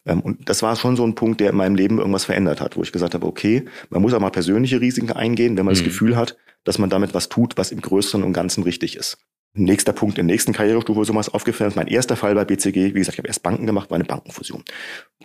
Ähm, 0.05 0.21
und 0.21 0.47
das 0.47 0.61
war 0.61 0.75
schon 0.75 0.95
so 0.95 1.05
ein 1.05 1.15
Punkt, 1.15 1.41
der 1.41 1.49
in 1.49 1.55
meinem 1.55 1.75
Leben 1.75 1.97
irgendwas 1.97 2.25
verändert 2.25 2.61
hat, 2.61 2.77
wo 2.77 2.83
ich 2.83 2.91
gesagt 2.91 3.15
habe, 3.15 3.25
okay, 3.25 3.65
man 3.89 4.03
muss 4.03 4.13
auch 4.13 4.19
mal 4.19 4.29
persönliche 4.29 4.79
Risiken 4.79 5.11
eingehen, 5.11 5.57
wenn 5.57 5.65
man 5.65 5.73
mhm. 5.73 5.79
das 5.79 5.83
Gefühl 5.83 6.15
hat, 6.15 6.37
dass 6.63 6.77
man 6.77 6.91
damit 6.91 7.15
was 7.15 7.27
tut, 7.27 7.57
was 7.57 7.71
im 7.71 7.81
Größeren 7.81 8.23
und 8.23 8.33
Ganzen 8.33 8.63
richtig 8.63 8.95
ist. 8.95 9.17
Nächster 9.55 9.93
Punkt 9.93 10.17
in 10.17 10.27
der 10.27 10.33
nächsten 10.33 10.51
Karrierestufe, 10.51 10.99
wo 10.99 11.03
sowas 11.03 11.29
aufgefallen 11.29 11.69
ist. 11.69 11.75
Mein 11.75 11.85
erster 11.85 12.15
Fall 12.15 12.33
bei 12.33 12.43
BCG, 12.43 12.75
wie 12.75 12.93
gesagt, 12.93 13.13
ich 13.13 13.19
habe 13.19 13.27
erst 13.27 13.43
Banken 13.43 13.67
gemacht, 13.67 13.91
war 13.91 13.95
eine 13.95 14.03
Bankenfusion. 14.03 14.63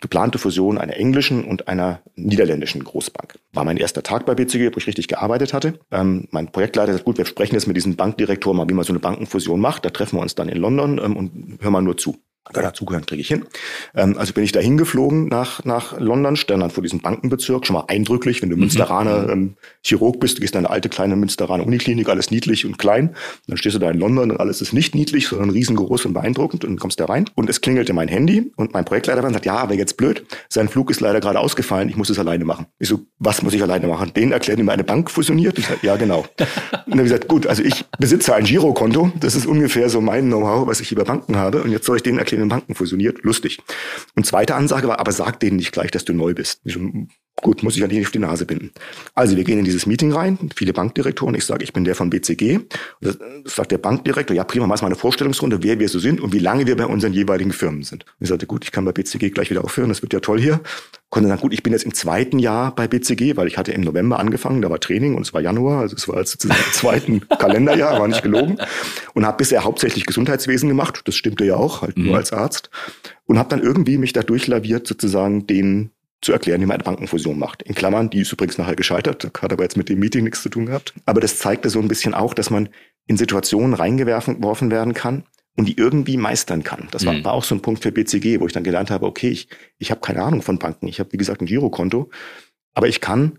Geplante 0.02 0.38
Fusion 0.38 0.76
einer 0.76 0.96
englischen 0.98 1.44
und 1.44 1.66
einer 1.66 2.02
niederländischen 2.14 2.84
Großbank. 2.84 3.38
War 3.54 3.64
mein 3.64 3.78
erster 3.78 4.02
Tag 4.02 4.26
bei 4.26 4.34
BCG, 4.34 4.74
wo 4.74 4.76
ich 4.76 4.86
richtig 4.86 5.08
gearbeitet 5.08 5.54
hatte. 5.54 5.80
Ähm, 5.90 6.28
mein 6.30 6.52
Projektleiter 6.52 6.92
sagt, 6.92 7.06
gut, 7.06 7.16
wir 7.16 7.24
sprechen 7.24 7.54
jetzt 7.54 7.66
mit 7.66 7.76
diesem 7.78 7.96
Bankdirektor 7.96 8.52
mal, 8.52 8.68
wie 8.68 8.74
man 8.74 8.84
so 8.84 8.92
eine 8.92 9.00
Bankenfusion 9.00 9.60
macht. 9.60 9.86
Da 9.86 9.90
treffen 9.90 10.18
wir 10.18 10.22
uns 10.22 10.34
dann 10.34 10.50
in 10.50 10.58
London 10.58 11.00
ähm, 11.02 11.16
und 11.16 11.58
hören 11.62 11.72
mal 11.72 11.80
nur 11.80 11.96
zu. 11.96 12.18
Da 12.52 12.62
dazugehören, 12.62 13.06
kriege 13.06 13.20
ich 13.20 13.28
hin. 13.28 13.44
Ähm, 13.94 14.16
also 14.18 14.32
bin 14.32 14.44
ich 14.44 14.52
da 14.52 14.60
hingeflogen 14.60 15.28
nach, 15.28 15.64
nach 15.64 15.98
London, 15.98 16.36
stand 16.36 16.62
dann 16.62 16.70
vor 16.70 16.82
diesem 16.82 17.00
Bankenbezirk, 17.00 17.66
schon 17.66 17.74
mal 17.74 17.84
eindrücklich, 17.88 18.42
wenn 18.42 18.50
du 18.50 18.56
mhm. 18.56 18.62
Münsteraner 18.62 19.28
ähm, 19.30 19.56
Chirurg 19.82 20.20
bist, 20.20 20.38
du 20.38 20.40
gehst 20.40 20.54
in 20.54 20.58
eine 20.58 20.70
alte 20.70 20.88
kleine 20.88 21.16
Münsteraner 21.16 21.66
Uniklinik, 21.66 22.08
alles 22.08 22.30
niedlich 22.30 22.64
und 22.66 22.78
klein. 22.78 23.08
Und 23.08 23.16
dann 23.48 23.56
stehst 23.56 23.76
du 23.76 23.80
da 23.80 23.90
in 23.90 23.98
London 23.98 24.30
und 24.30 24.40
alles 24.40 24.60
ist 24.60 24.72
nicht 24.72 24.94
niedlich, 24.94 25.28
sondern 25.28 25.50
riesengroß 25.50 26.06
und 26.06 26.14
beeindruckend 26.14 26.64
und 26.64 26.78
kommst 26.80 27.00
da 27.00 27.06
rein. 27.06 27.26
Und 27.34 27.50
es 27.50 27.60
klingelte 27.60 27.92
mein 27.92 28.08
Handy 28.08 28.52
und 28.56 28.72
mein 28.72 28.84
Projektleiter 28.84 29.28
sagt, 29.30 29.46
ja, 29.46 29.56
aber 29.56 29.74
jetzt 29.74 29.96
blöd, 29.96 30.24
sein 30.48 30.68
Flug 30.68 30.90
ist 30.90 31.00
leider 31.00 31.20
gerade 31.20 31.40
ausgefallen, 31.40 31.88
ich 31.88 31.96
muss 31.96 32.10
es 32.10 32.18
alleine 32.18 32.44
machen. 32.44 32.66
Ich 32.78 32.88
so, 32.88 33.00
was 33.18 33.42
muss 33.42 33.54
ich 33.54 33.62
alleine 33.62 33.86
machen? 33.86 34.12
Den 34.14 34.32
erklärt, 34.32 34.58
mir 34.58 34.72
eine 34.72 34.84
Bank 34.84 35.10
fusioniert? 35.10 35.58
Ich 35.58 35.66
sag, 35.66 35.82
ja, 35.82 35.96
genau. 35.96 36.20
und 36.38 36.48
dann 36.70 36.92
habe 36.92 37.02
ich 37.02 37.08
gesagt, 37.08 37.28
gut, 37.28 37.46
also 37.46 37.62
ich 37.62 37.84
besitze 37.98 38.34
ein 38.34 38.44
Girokonto, 38.44 39.12
das 39.20 39.34
ist 39.34 39.46
ungefähr 39.46 39.88
so 39.88 40.00
mein 40.00 40.26
Know-how, 40.26 40.66
was 40.66 40.80
ich 40.80 40.92
über 40.92 41.04
Banken 41.04 41.36
habe 41.36 41.62
und 41.62 41.70
jetzt 41.70 41.86
soll 41.86 41.96
ich 41.96 42.02
denen 42.02 42.18
erklären, 42.18 42.37
wie 42.38 42.48
Banken 42.48 42.74
fusioniert, 42.74 43.22
lustig. 43.22 43.58
Und 44.14 44.26
zweite 44.26 44.54
Ansage 44.54 44.88
war, 44.88 44.98
aber 45.00 45.12
sag 45.12 45.40
denen 45.40 45.56
nicht 45.56 45.72
gleich, 45.72 45.90
dass 45.90 46.04
du 46.04 46.12
neu 46.12 46.34
bist. 46.34 46.60
Gut, 47.42 47.62
muss 47.62 47.74
ich 47.74 47.80
ja 47.80 47.86
nicht 47.86 48.04
auf 48.04 48.10
die 48.10 48.18
Nase 48.18 48.46
binden. 48.46 48.72
Also 49.14 49.36
wir 49.36 49.44
gehen 49.44 49.58
in 49.58 49.64
dieses 49.64 49.86
Meeting 49.86 50.12
rein, 50.12 50.50
viele 50.56 50.72
Bankdirektoren. 50.72 51.34
Ich 51.36 51.44
sage, 51.44 51.62
ich 51.62 51.72
bin 51.72 51.84
der 51.84 51.94
von 51.94 52.10
BCG. 52.10 52.60
Das 53.00 53.18
sagt 53.44 53.70
der 53.70 53.78
Bankdirektor, 53.78 54.36
ja 54.36 54.42
prima, 54.42 54.66
mach 54.66 54.80
mal 54.82 54.88
eine 54.88 54.96
Vorstellungsrunde, 54.96 55.62
wer 55.62 55.78
wir 55.78 55.88
so 55.88 55.98
sind 55.98 56.20
und 56.20 56.32
wie 56.32 56.40
lange 56.40 56.66
wir 56.66 56.76
bei 56.76 56.86
unseren 56.86 57.12
jeweiligen 57.12 57.52
Firmen 57.52 57.84
sind. 57.84 58.04
Und 58.04 58.24
ich 58.24 58.28
sagte, 58.28 58.46
gut, 58.46 58.64
ich 58.64 58.72
kann 58.72 58.84
bei 58.84 58.92
BCG 58.92 59.30
gleich 59.30 59.50
wieder 59.50 59.62
aufhören, 59.62 59.88
das 59.88 60.02
wird 60.02 60.12
ja 60.12 60.20
toll 60.20 60.40
hier. 60.40 60.60
Konnte 61.10 61.28
sagen, 61.28 61.40
gut, 61.40 61.52
ich 61.52 61.62
bin 61.62 61.72
jetzt 61.72 61.84
im 61.84 61.94
zweiten 61.94 62.38
Jahr 62.38 62.74
bei 62.74 62.88
BCG, 62.88 63.36
weil 63.36 63.46
ich 63.46 63.56
hatte 63.56 63.72
im 63.72 63.82
November 63.82 64.18
angefangen, 64.18 64.60
da 64.60 64.68
war 64.68 64.80
Training 64.80 65.14
und 65.14 65.22
es 65.22 65.32
war 65.32 65.40
Januar, 65.40 65.80
also 65.80 65.96
es 65.96 66.08
war 66.08 66.18
jetzt 66.18 66.32
sozusagen 66.32 66.60
im 66.66 66.72
zweiten 66.72 67.28
Kalenderjahr, 67.38 68.00
war 68.00 68.08
nicht 68.08 68.22
gelogen. 68.22 68.58
Und 69.14 69.24
habe 69.24 69.38
bisher 69.38 69.64
hauptsächlich 69.64 70.06
Gesundheitswesen 70.06 70.68
gemacht, 70.68 71.02
das 71.04 71.14
stimmte 71.14 71.44
ja 71.44 71.54
auch, 71.54 71.82
halt 71.82 71.96
mhm. 71.96 72.06
nur 72.06 72.16
als 72.16 72.32
Arzt. 72.32 72.70
Und 73.26 73.38
habe 73.38 73.48
dann 73.48 73.62
irgendwie 73.62 73.96
mich 73.96 74.12
da 74.12 74.22
durchlaviert, 74.22 74.86
sozusagen 74.86 75.46
den 75.46 75.90
zu 76.20 76.32
erklären, 76.32 76.60
wie 76.60 76.66
man 76.66 76.76
eine 76.76 76.84
Bankenfusion 76.84 77.38
macht. 77.38 77.62
In 77.62 77.74
Klammern, 77.74 78.10
die 78.10 78.20
ist 78.20 78.32
übrigens 78.32 78.58
nachher 78.58 78.76
gescheitert, 78.76 79.30
hat 79.40 79.52
aber 79.52 79.62
jetzt 79.62 79.76
mit 79.76 79.88
dem 79.88 79.98
Meeting 79.98 80.24
nichts 80.24 80.42
zu 80.42 80.48
tun 80.48 80.66
gehabt. 80.66 80.94
Aber 81.06 81.20
das 81.20 81.38
zeigte 81.38 81.70
so 81.70 81.78
ein 81.78 81.88
bisschen 81.88 82.14
auch, 82.14 82.34
dass 82.34 82.50
man 82.50 82.68
in 83.06 83.16
Situationen 83.16 83.74
reingeworfen 83.74 84.70
werden 84.70 84.94
kann 84.94 85.24
und 85.56 85.66
die 85.66 85.76
irgendwie 85.76 86.16
meistern 86.16 86.62
kann. 86.62 86.88
Das 86.90 87.06
war, 87.06 87.14
mhm. 87.14 87.24
war 87.24 87.32
auch 87.32 87.44
so 87.44 87.54
ein 87.54 87.62
Punkt 87.62 87.82
für 87.82 87.92
BCG, 87.92 88.40
wo 88.40 88.46
ich 88.46 88.52
dann 88.52 88.64
gelernt 88.64 88.90
habe, 88.90 89.06
okay, 89.06 89.28
ich, 89.28 89.48
ich 89.78 89.90
habe 89.90 90.00
keine 90.00 90.22
Ahnung 90.22 90.42
von 90.42 90.58
Banken. 90.58 90.88
Ich 90.88 91.00
habe, 91.00 91.12
wie 91.12 91.16
gesagt, 91.16 91.40
ein 91.40 91.46
Girokonto, 91.46 92.10
aber 92.74 92.88
ich 92.88 93.00
kann 93.00 93.38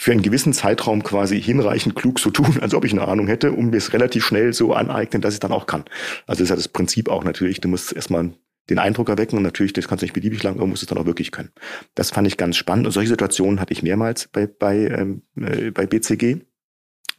für 0.00 0.12
einen 0.12 0.22
gewissen 0.22 0.52
Zeitraum 0.52 1.02
quasi 1.02 1.40
hinreichend 1.40 1.94
klug 1.94 2.18
so 2.18 2.30
tun, 2.30 2.58
als 2.60 2.74
ob 2.74 2.84
ich 2.84 2.92
eine 2.92 3.06
Ahnung 3.06 3.26
hätte, 3.26 3.52
um 3.52 3.70
mir 3.70 3.76
es 3.76 3.92
relativ 3.92 4.24
schnell 4.24 4.52
so 4.52 4.72
aneignen, 4.72 5.20
dass 5.20 5.34
ich 5.34 5.40
dann 5.40 5.52
auch 5.52 5.66
kann. 5.66 5.84
Also 6.26 6.38
das 6.38 6.40
ist 6.40 6.48
ja 6.50 6.56
das 6.56 6.68
Prinzip 6.68 7.08
auch 7.08 7.22
natürlich. 7.22 7.60
Du 7.60 7.68
musst 7.68 7.92
erstmal 7.92 8.32
den 8.70 8.78
Eindruck 8.78 9.08
erwecken 9.08 9.36
und 9.36 9.42
natürlich, 9.42 9.72
das 9.72 9.88
kannst 9.88 10.02
du 10.02 10.06
nicht 10.06 10.14
beliebig 10.14 10.42
lang, 10.42 10.56
aber 10.56 10.66
musst 10.66 10.82
es 10.82 10.88
dann 10.88 10.98
auch 10.98 11.06
wirklich 11.06 11.32
können. 11.32 11.50
Das 11.94 12.10
fand 12.10 12.26
ich 12.26 12.36
ganz 12.36 12.56
spannend 12.56 12.86
und 12.86 12.92
solche 12.92 13.10
Situationen 13.10 13.60
hatte 13.60 13.72
ich 13.72 13.82
mehrmals 13.82 14.28
bei, 14.28 14.46
bei, 14.46 14.76
ähm, 14.86 15.22
äh, 15.36 15.70
bei 15.70 15.86
BCG. 15.86 16.38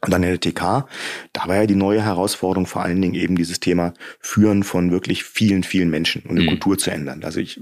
Und 0.04 0.10
dann 0.10 0.24
in 0.24 0.30
der 0.30 0.40
TK, 0.40 0.88
da 1.32 1.46
war 1.46 1.54
ja 1.54 1.66
die 1.66 1.76
neue 1.76 2.02
Herausforderung 2.02 2.66
vor 2.66 2.82
allen 2.82 3.00
Dingen 3.00 3.14
eben 3.14 3.36
dieses 3.36 3.60
Thema 3.60 3.94
Führen 4.18 4.64
von 4.64 4.90
wirklich 4.90 5.22
vielen, 5.22 5.62
vielen 5.62 5.90
Menschen 5.90 6.22
und 6.22 6.32
eine 6.32 6.42
mhm. 6.42 6.48
Kultur 6.48 6.76
zu 6.76 6.90
ändern. 6.90 7.22
Also 7.22 7.38
ich, 7.38 7.60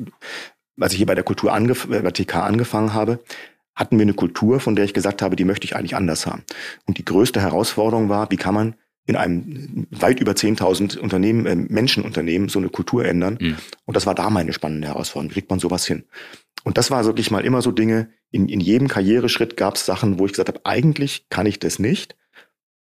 als 0.80 0.92
ich 0.92 0.96
hier 0.96 1.06
bei 1.06 1.14
der 1.14 1.24
Kultur 1.24 1.52
angef 1.52 1.86
äh, 1.90 2.00
bei 2.00 2.12
TK 2.12 2.36
angefangen 2.36 2.94
habe, 2.94 3.22
hatten 3.74 3.98
wir 3.98 4.02
eine 4.02 4.14
Kultur, 4.14 4.60
von 4.60 4.74
der 4.74 4.86
ich 4.86 4.94
gesagt 4.94 5.20
habe, 5.20 5.36
die 5.36 5.44
möchte 5.44 5.66
ich 5.66 5.76
eigentlich 5.76 5.96
anders 5.96 6.26
haben. 6.26 6.42
Und 6.86 6.96
die 6.96 7.04
größte 7.04 7.40
Herausforderung 7.40 8.08
war, 8.08 8.30
wie 8.30 8.36
kann 8.36 8.54
man 8.54 8.74
in 9.10 9.16
einem 9.16 9.86
weit 9.90 10.20
über 10.20 10.32
10.000 10.32 10.98
Unternehmen, 10.98 11.46
äh, 11.46 11.56
Menschenunternehmen 11.56 12.48
so 12.48 12.58
eine 12.58 12.68
Kultur 12.68 13.04
ändern. 13.04 13.38
Mhm. 13.40 13.56
Und 13.84 13.96
das 13.96 14.06
war 14.06 14.14
da 14.14 14.30
meine 14.30 14.52
spannende 14.52 14.88
Herausforderung. 14.88 15.30
Wie 15.30 15.34
kriegt 15.34 15.50
man 15.50 15.58
sowas 15.58 15.84
hin? 15.84 16.04
Und 16.64 16.78
das 16.78 16.90
war 16.90 17.04
wirklich 17.04 17.30
mal 17.30 17.44
immer 17.44 17.60
so 17.60 17.72
Dinge, 17.72 18.10
in, 18.30 18.48
in 18.48 18.60
jedem 18.60 18.88
Karriereschritt 18.88 19.56
gab 19.56 19.74
es 19.74 19.84
Sachen, 19.84 20.18
wo 20.18 20.26
ich 20.26 20.32
gesagt 20.32 20.48
habe, 20.48 20.60
eigentlich 20.64 21.26
kann 21.28 21.46
ich 21.46 21.58
das 21.58 21.78
nicht, 21.78 22.16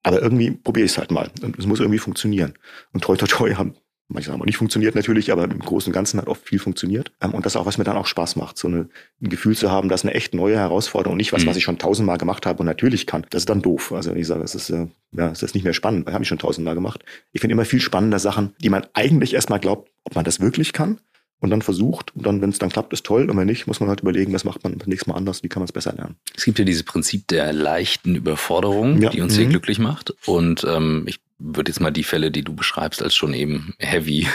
aber 0.02 0.22
irgendwie 0.22 0.52
probiere 0.52 0.86
ich 0.86 0.92
es 0.92 0.98
halt 0.98 1.10
mal. 1.10 1.30
Und 1.42 1.58
es 1.58 1.66
muss 1.66 1.80
irgendwie 1.80 1.98
funktionieren. 1.98 2.54
Und 2.92 3.04
toi, 3.04 3.16
toi, 3.16 3.26
toi 3.26 3.54
haben 3.54 3.74
Manche 4.08 4.30
haben 4.30 4.40
auch 4.40 4.46
nicht 4.46 4.58
funktioniert 4.58 4.94
natürlich, 4.94 5.32
aber 5.32 5.44
im 5.44 5.58
Großen 5.58 5.90
und 5.90 5.94
Ganzen 5.94 6.20
hat 6.20 6.28
oft 6.28 6.46
viel 6.46 6.58
funktioniert. 6.58 7.12
Ähm, 7.22 7.32
und 7.32 7.46
das 7.46 7.54
ist 7.54 7.56
auch, 7.56 7.66
was 7.66 7.78
mir 7.78 7.84
dann 7.84 7.96
auch 7.96 8.06
Spaß 8.06 8.36
macht, 8.36 8.58
so 8.58 8.68
eine, 8.68 8.88
ein 9.22 9.28
Gefühl 9.30 9.56
zu 9.56 9.70
haben, 9.70 9.88
dass 9.88 10.04
eine 10.04 10.14
echt 10.14 10.34
neue 10.34 10.56
Herausforderung 10.56 11.12
und 11.12 11.18
nicht 11.18 11.32
was, 11.32 11.44
mhm. 11.44 11.48
was 11.48 11.56
ich 11.56 11.64
schon 11.64 11.78
tausendmal 11.78 12.18
gemacht 12.18 12.44
habe 12.44 12.60
und 12.60 12.66
natürlich 12.66 13.06
kann. 13.06 13.26
Das 13.30 13.42
ist 13.42 13.48
dann 13.48 13.62
doof. 13.62 13.92
Also 13.92 14.10
wenn 14.10 14.18
ich 14.18 14.26
sage, 14.26 14.42
das 14.42 14.54
ist, 14.54 14.70
äh, 14.70 14.88
ja, 15.12 15.28
das 15.28 15.42
ist 15.42 15.54
nicht 15.54 15.64
mehr 15.64 15.72
spannend, 15.72 16.06
weil 16.06 16.12
habe 16.12 16.22
ich 16.22 16.28
schon 16.28 16.38
tausendmal 16.38 16.74
gemacht. 16.74 17.04
Ich 17.32 17.40
finde 17.40 17.54
immer 17.54 17.64
viel 17.64 17.80
spannender 17.80 18.18
Sachen, 18.18 18.54
die 18.62 18.68
man 18.68 18.86
eigentlich 18.92 19.34
erstmal 19.34 19.60
glaubt, 19.60 19.90
ob 20.04 20.14
man 20.14 20.24
das 20.24 20.38
wirklich 20.38 20.74
kann 20.74 20.98
und 21.40 21.50
dann 21.50 21.62
versucht 21.62 22.14
und 22.16 22.26
dann, 22.26 22.40
wenn 22.40 22.50
es 22.50 22.58
dann 22.58 22.70
klappt, 22.70 22.92
ist 22.92 23.04
toll 23.04 23.30
und 23.30 23.36
wenn 23.36 23.46
nicht, 23.46 23.66
muss 23.66 23.80
man 23.80 23.88
halt 23.88 24.00
überlegen, 24.00 24.32
was 24.32 24.44
macht 24.44 24.64
man 24.64 24.80
nächstes 24.86 25.06
Mal 25.06 25.14
anders, 25.14 25.42
wie 25.42 25.48
kann 25.48 25.60
man 25.60 25.66
es 25.66 25.72
besser 25.72 25.92
lernen. 25.92 26.16
Es 26.34 26.44
gibt 26.44 26.58
ja 26.58 26.64
dieses 26.64 26.82
Prinzip 26.82 27.28
der 27.28 27.52
leichten 27.52 28.14
Überforderung, 28.14 29.00
ja. 29.00 29.10
die 29.10 29.20
uns 29.20 29.34
mhm. 29.34 29.36
sehr 29.36 29.46
glücklich 29.46 29.78
macht 29.78 30.14
und 30.26 30.64
ähm, 30.68 31.04
ich 31.06 31.20
würde 31.38 31.70
jetzt 31.70 31.80
mal 31.80 31.90
die 31.90 32.04
Fälle, 32.04 32.30
die 32.30 32.42
du 32.42 32.54
beschreibst, 32.54 33.02
als 33.02 33.14
schon 33.14 33.34
eben 33.34 33.74
heavy. 33.78 34.26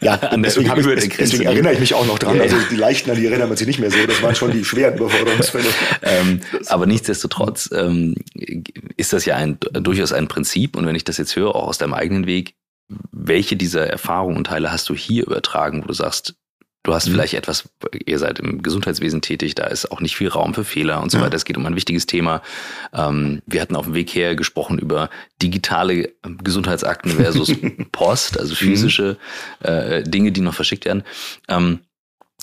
Ja, 0.00 0.14
an 0.14 0.42
der 0.42 0.52
deswegen, 0.52 0.98
ich, 0.98 1.16
deswegen 1.16 1.44
erinnere 1.44 1.74
ich 1.74 1.80
mich 1.80 1.94
auch 1.94 2.06
noch 2.06 2.18
dran. 2.18 2.36
Ja, 2.36 2.42
also 2.42 2.56
die 2.70 2.76
leichten, 2.76 3.10
an 3.10 3.16
die 3.16 3.26
erinnert 3.26 3.48
man 3.48 3.56
sich 3.56 3.66
nicht 3.66 3.78
mehr 3.78 3.90
so. 3.90 3.98
Das 4.06 4.22
waren 4.22 4.34
schon 4.34 4.52
die 4.52 4.64
schweren 4.64 4.94
Überforderungsfälle. 4.94 5.68
ähm, 6.02 6.40
aber 6.66 6.86
nichtsdestotrotz 6.86 7.70
ähm, 7.72 8.14
ist 8.96 9.12
das 9.12 9.24
ja 9.26 9.36
ein, 9.36 9.58
durchaus 9.72 10.12
ein 10.12 10.28
Prinzip. 10.28 10.76
Und 10.76 10.86
wenn 10.86 10.96
ich 10.96 11.04
das 11.04 11.18
jetzt 11.18 11.36
höre, 11.36 11.54
auch 11.54 11.68
aus 11.68 11.78
deinem 11.78 11.94
eigenen 11.94 12.26
Weg, 12.26 12.54
welche 13.12 13.56
dieser 13.56 13.86
Erfahrungen 13.86 14.36
und 14.36 14.46
Teile 14.46 14.70
hast 14.72 14.88
du 14.88 14.94
hier 14.94 15.26
übertragen, 15.26 15.82
wo 15.82 15.86
du 15.88 15.92
sagst, 15.92 16.36
Du 16.86 16.94
hast 16.94 17.08
mhm. 17.08 17.14
vielleicht 17.14 17.34
etwas, 17.34 17.68
ihr 18.04 18.20
seid 18.20 18.38
im 18.38 18.62
Gesundheitswesen 18.62 19.20
tätig, 19.20 19.56
da 19.56 19.64
ist 19.64 19.90
auch 19.90 20.00
nicht 20.00 20.16
viel 20.16 20.28
Raum 20.28 20.54
für 20.54 20.62
Fehler 20.62 21.02
und 21.02 21.10
so 21.10 21.18
ja. 21.18 21.24
weiter. 21.24 21.34
Es 21.34 21.44
geht 21.44 21.56
um 21.56 21.66
ein 21.66 21.74
wichtiges 21.74 22.06
Thema. 22.06 22.42
Ähm, 22.94 23.42
wir 23.44 23.60
hatten 23.60 23.74
auf 23.74 23.86
dem 23.86 23.94
Weg 23.94 24.14
her 24.14 24.36
gesprochen 24.36 24.78
über 24.78 25.10
digitale 25.42 26.12
Gesundheitsakten 26.44 27.10
versus 27.10 27.52
Post, 27.92 28.38
also 28.38 28.52
mhm. 28.52 28.58
physische 28.58 29.16
äh, 29.64 30.04
Dinge, 30.04 30.30
die 30.30 30.42
noch 30.42 30.54
verschickt 30.54 30.84
werden. 30.84 31.02
Ähm, 31.48 31.80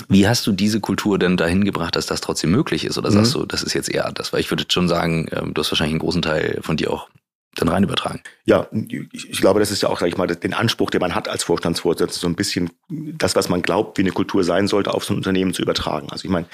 wie 0.09 0.27
hast 0.27 0.45
du 0.45 0.51
diese 0.51 0.81
Kultur 0.81 1.17
denn 1.17 1.37
dahin 1.37 1.63
gebracht, 1.63 1.95
dass 1.95 2.05
das 2.05 2.19
trotzdem 2.19 2.51
möglich 2.51 2.83
ist? 2.83 2.97
Oder 2.97 3.11
sagst 3.11 3.37
mhm. 3.37 3.41
du, 3.41 3.45
das 3.45 3.63
ist 3.63 3.73
jetzt 3.73 3.89
eher 3.89 4.11
das? 4.11 4.33
Weil 4.33 4.41
ich 4.41 4.51
würde 4.51 4.65
schon 4.67 4.89
sagen, 4.89 5.29
ähm, 5.31 5.53
du 5.53 5.61
hast 5.61 5.71
wahrscheinlich 5.71 5.93
einen 5.93 5.99
großen 5.99 6.21
Teil 6.21 6.59
von 6.61 6.75
dir 6.75 6.91
auch 6.91 7.07
dann 7.55 7.69
rein 7.69 7.83
übertragen. 7.83 8.21
Ja, 8.45 8.67
ich 8.71 9.39
glaube, 9.39 9.59
das 9.59 9.71
ist 9.71 9.83
ja 9.83 9.89
auch, 9.89 9.99
sag 9.99 10.07
ich 10.07 10.17
mal, 10.17 10.27
den 10.27 10.53
Anspruch, 10.53 10.89
den 10.89 11.01
man 11.01 11.15
hat 11.15 11.27
als 11.27 11.43
Vorstandsvorsitzender, 11.43 12.19
so 12.19 12.27
ein 12.27 12.35
bisschen 12.35 12.71
das, 12.89 13.35
was 13.35 13.49
man 13.49 13.61
glaubt, 13.61 13.97
wie 13.97 14.01
eine 14.01 14.11
Kultur 14.11 14.43
sein 14.43 14.67
sollte, 14.67 14.93
auf 14.93 15.05
so 15.05 15.13
ein 15.13 15.17
Unternehmen 15.17 15.53
zu 15.53 15.61
übertragen. 15.61 16.07
Also 16.09 16.25
ich 16.25 16.31
meine, 16.31 16.47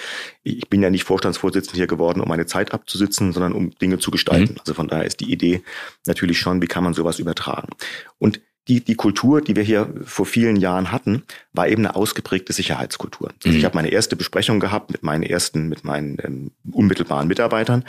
ich 0.44 0.70
bin 0.70 0.82
ja 0.82 0.90
nicht 0.90 1.06
Vorstandsvorsitzender 1.06 1.78
hier 1.78 1.88
geworden, 1.88 2.22
um 2.22 2.28
meine 2.28 2.46
Zeit 2.46 2.74
abzusitzen, 2.74 3.32
sondern 3.32 3.54
um 3.54 3.72
Dinge 3.72 4.00
zu 4.00 4.12
gestalten. 4.12 4.54
Mhm. 4.54 4.60
Also 4.60 4.74
von 4.74 4.88
daher 4.88 5.06
ist 5.06 5.22
die 5.22 5.32
Idee 5.32 5.64
natürlich 6.06 6.40
schon, 6.40 6.62
wie 6.62 6.68
kann 6.68 6.84
man 6.84 6.94
sowas 6.94 7.20
übertragen. 7.20 7.70
Und 8.18 8.42
die, 8.70 8.82
die 8.82 8.96
Kultur, 8.96 9.42
die 9.42 9.56
wir 9.56 9.64
hier 9.64 9.92
vor 10.06 10.28
vielen 10.28 10.56
Jahren 10.56 10.92
hatten, 10.92 11.24
war 11.54 11.68
eben 11.68 11.86
eine 11.86 11.96
ausgeprägte 11.96 12.54
Sicherheitskultur. 12.54 13.32
Also 13.38 13.50
mhm. 13.50 13.58
ich 13.58 13.66
habe 13.66 13.76
meine 13.76 13.90
erste 13.90 14.16
Besprechung 14.16 14.60
gehabt 14.60 14.92
mit 14.92 15.02
meinen 15.02 15.24
ersten, 15.24 15.68
mit 15.68 15.84
meinen 15.84 16.18
ähm, 16.24 16.52
unmittelbaren 16.72 17.28
Mitarbeitern, 17.28 17.84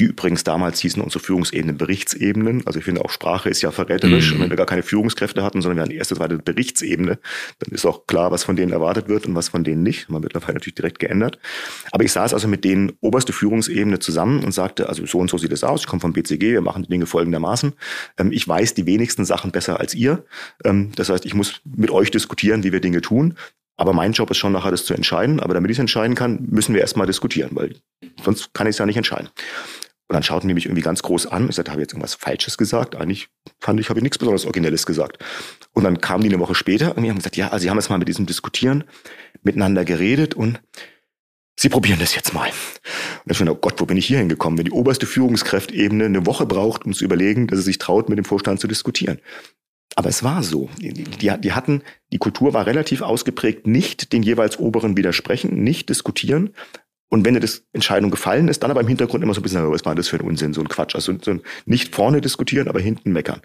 die 0.00 0.04
übrigens 0.04 0.42
damals 0.42 0.80
hießen 0.80 1.02
unsere 1.02 1.22
Führungsebenen 1.22 1.76
Berichtsebenen. 1.76 2.66
Also 2.66 2.78
ich 2.78 2.84
finde 2.86 3.04
auch 3.04 3.10
Sprache 3.10 3.50
ist 3.50 3.60
ja 3.60 3.70
verräterisch. 3.70 4.30
Mhm. 4.30 4.36
Und 4.36 4.42
wenn 4.44 4.50
wir 4.50 4.56
gar 4.56 4.66
keine 4.66 4.82
Führungskräfte 4.82 5.42
hatten, 5.42 5.60
sondern 5.60 5.76
wir 5.76 5.82
hatten 5.82 5.90
die 5.90 5.98
erste, 5.98 6.16
zweite 6.16 6.38
Berichtsebene, 6.38 7.18
dann 7.58 7.74
ist 7.74 7.84
auch 7.84 8.06
klar, 8.06 8.30
was 8.30 8.42
von 8.42 8.56
denen 8.56 8.72
erwartet 8.72 9.08
wird 9.08 9.26
und 9.26 9.34
was 9.34 9.50
von 9.50 9.64
denen 9.64 9.82
nicht. 9.82 10.08
Man 10.08 10.22
wird 10.22 10.32
mittlerweile 10.32 10.54
natürlich 10.54 10.76
direkt 10.76 10.98
geändert. 10.98 11.38
Aber 11.90 12.04
ich 12.04 12.12
saß 12.12 12.32
also 12.32 12.48
mit 12.48 12.64
denen 12.64 12.92
oberste 13.00 13.34
Führungsebene 13.34 13.98
zusammen 13.98 14.42
und 14.42 14.52
sagte, 14.52 14.88
also 14.88 15.04
so 15.04 15.18
und 15.18 15.28
so 15.28 15.36
sieht 15.36 15.52
es 15.52 15.62
aus. 15.62 15.82
Ich 15.82 15.86
komme 15.86 16.00
vom 16.00 16.14
BCG, 16.14 16.52
wir 16.52 16.62
machen 16.62 16.84
die 16.84 16.88
Dinge 16.88 17.04
folgendermaßen. 17.06 17.74
Ähm, 18.18 18.32
ich 18.32 18.48
weiß 18.48 18.72
die 18.72 18.86
wenigsten 18.86 19.26
Sachen 19.26 19.52
besser 19.52 19.78
als 19.78 19.94
ihr. 19.94 20.21
Ähm, 20.64 20.92
das 20.96 21.08
heißt, 21.08 21.24
ich 21.26 21.34
muss 21.34 21.60
mit 21.64 21.90
euch 21.90 22.10
diskutieren, 22.10 22.64
wie 22.64 22.72
wir 22.72 22.80
Dinge 22.80 23.00
tun. 23.00 23.36
Aber 23.76 23.92
mein 23.92 24.12
Job 24.12 24.30
ist 24.30 24.36
schon 24.36 24.52
nachher, 24.52 24.70
das 24.70 24.84
zu 24.84 24.94
entscheiden. 24.94 25.40
Aber 25.40 25.54
damit 25.54 25.70
ich 25.70 25.76
es 25.76 25.80
entscheiden 25.80 26.14
kann, 26.14 26.46
müssen 26.50 26.74
wir 26.74 26.80
erstmal 26.80 27.06
diskutieren, 27.06 27.50
weil 27.52 27.74
sonst 28.22 28.54
kann 28.54 28.66
ich 28.66 28.72
es 28.72 28.78
ja 28.78 28.86
nicht 28.86 28.96
entscheiden. 28.96 29.28
Und 30.08 30.14
dann 30.14 30.22
schauten 30.22 30.46
die 30.46 30.54
mich 30.54 30.66
irgendwie 30.66 30.82
ganz 30.82 31.02
groß 31.02 31.26
an. 31.28 31.48
Ich 31.48 31.56
sagte, 31.56 31.70
habe 31.70 31.80
ich 31.80 31.86
jetzt 31.86 31.94
irgendwas 31.94 32.14
Falsches 32.14 32.58
gesagt? 32.58 32.96
Eigentlich 32.96 33.28
fand 33.60 33.80
ich, 33.80 33.88
habe 33.88 33.98
ich 33.98 34.02
nichts 34.02 34.18
besonders 34.18 34.44
Originelles 34.44 34.84
gesagt. 34.84 35.24
Und 35.72 35.84
dann 35.84 36.02
kamen 36.02 36.22
die 36.22 36.28
eine 36.28 36.38
Woche 36.38 36.54
später 36.54 36.96
und 36.96 37.02
die 37.02 37.08
haben 37.08 37.16
gesagt, 37.16 37.36
ja, 37.36 37.48
also 37.48 37.62
sie 37.62 37.70
haben 37.70 37.78
jetzt 37.78 37.88
mal 37.88 37.98
mit 37.98 38.08
diesem 38.08 38.26
Diskutieren 38.26 38.84
miteinander 39.42 39.84
geredet 39.84 40.34
und 40.34 40.60
Sie 41.58 41.68
probieren 41.68 41.98
das 42.00 42.14
jetzt 42.14 42.32
mal. 42.32 42.48
Und 42.48 43.30
ich 43.30 43.36
finde, 43.36 43.52
oh 43.52 43.56
Gott, 43.56 43.80
wo 43.80 43.86
bin 43.86 43.96
ich 43.96 44.06
hier 44.06 44.18
hingekommen? 44.18 44.58
Wenn 44.58 44.64
die 44.64 44.72
oberste 44.72 45.06
Führungskräftebene 45.06 46.06
eine 46.06 46.26
Woche 46.26 46.46
braucht, 46.46 46.84
um 46.84 46.92
zu 46.92 47.04
überlegen, 47.04 47.46
dass 47.46 47.58
sie 47.58 47.64
sich 47.66 47.78
traut, 47.78 48.08
mit 48.08 48.18
dem 48.18 48.24
Vorstand 48.24 48.58
zu 48.58 48.66
diskutieren. 48.66 49.20
Aber 49.94 50.08
es 50.08 50.22
war 50.22 50.42
so. 50.42 50.68
Die, 50.78 50.92
die, 50.92 51.52
hatten, 51.52 51.82
die 52.12 52.18
Kultur 52.18 52.54
war 52.54 52.66
relativ 52.66 53.02
ausgeprägt, 53.02 53.66
nicht 53.66 54.12
den 54.12 54.22
jeweils 54.22 54.58
Oberen 54.58 54.96
widersprechen, 54.96 55.62
nicht 55.62 55.88
diskutieren. 55.88 56.50
Und 57.12 57.26
wenn 57.26 57.36
eine 57.36 57.46
Entscheidung 57.74 58.10
gefallen 58.10 58.48
ist, 58.48 58.62
dann 58.62 58.70
aber 58.70 58.80
im 58.80 58.88
Hintergrund 58.88 59.22
immer 59.22 59.34
so 59.34 59.40
ein 59.40 59.42
bisschen, 59.42 59.70
was 59.70 59.84
war 59.84 59.94
das 59.94 60.08
für 60.08 60.16
ein 60.16 60.22
Unsinn, 60.22 60.54
so 60.54 60.62
ein 60.62 60.68
Quatsch. 60.68 60.94
Also 60.94 61.12
so 61.20 61.32
ein, 61.32 61.42
nicht 61.66 61.94
vorne 61.94 62.22
diskutieren, 62.22 62.68
aber 62.68 62.80
hinten 62.80 63.12
meckern. 63.12 63.42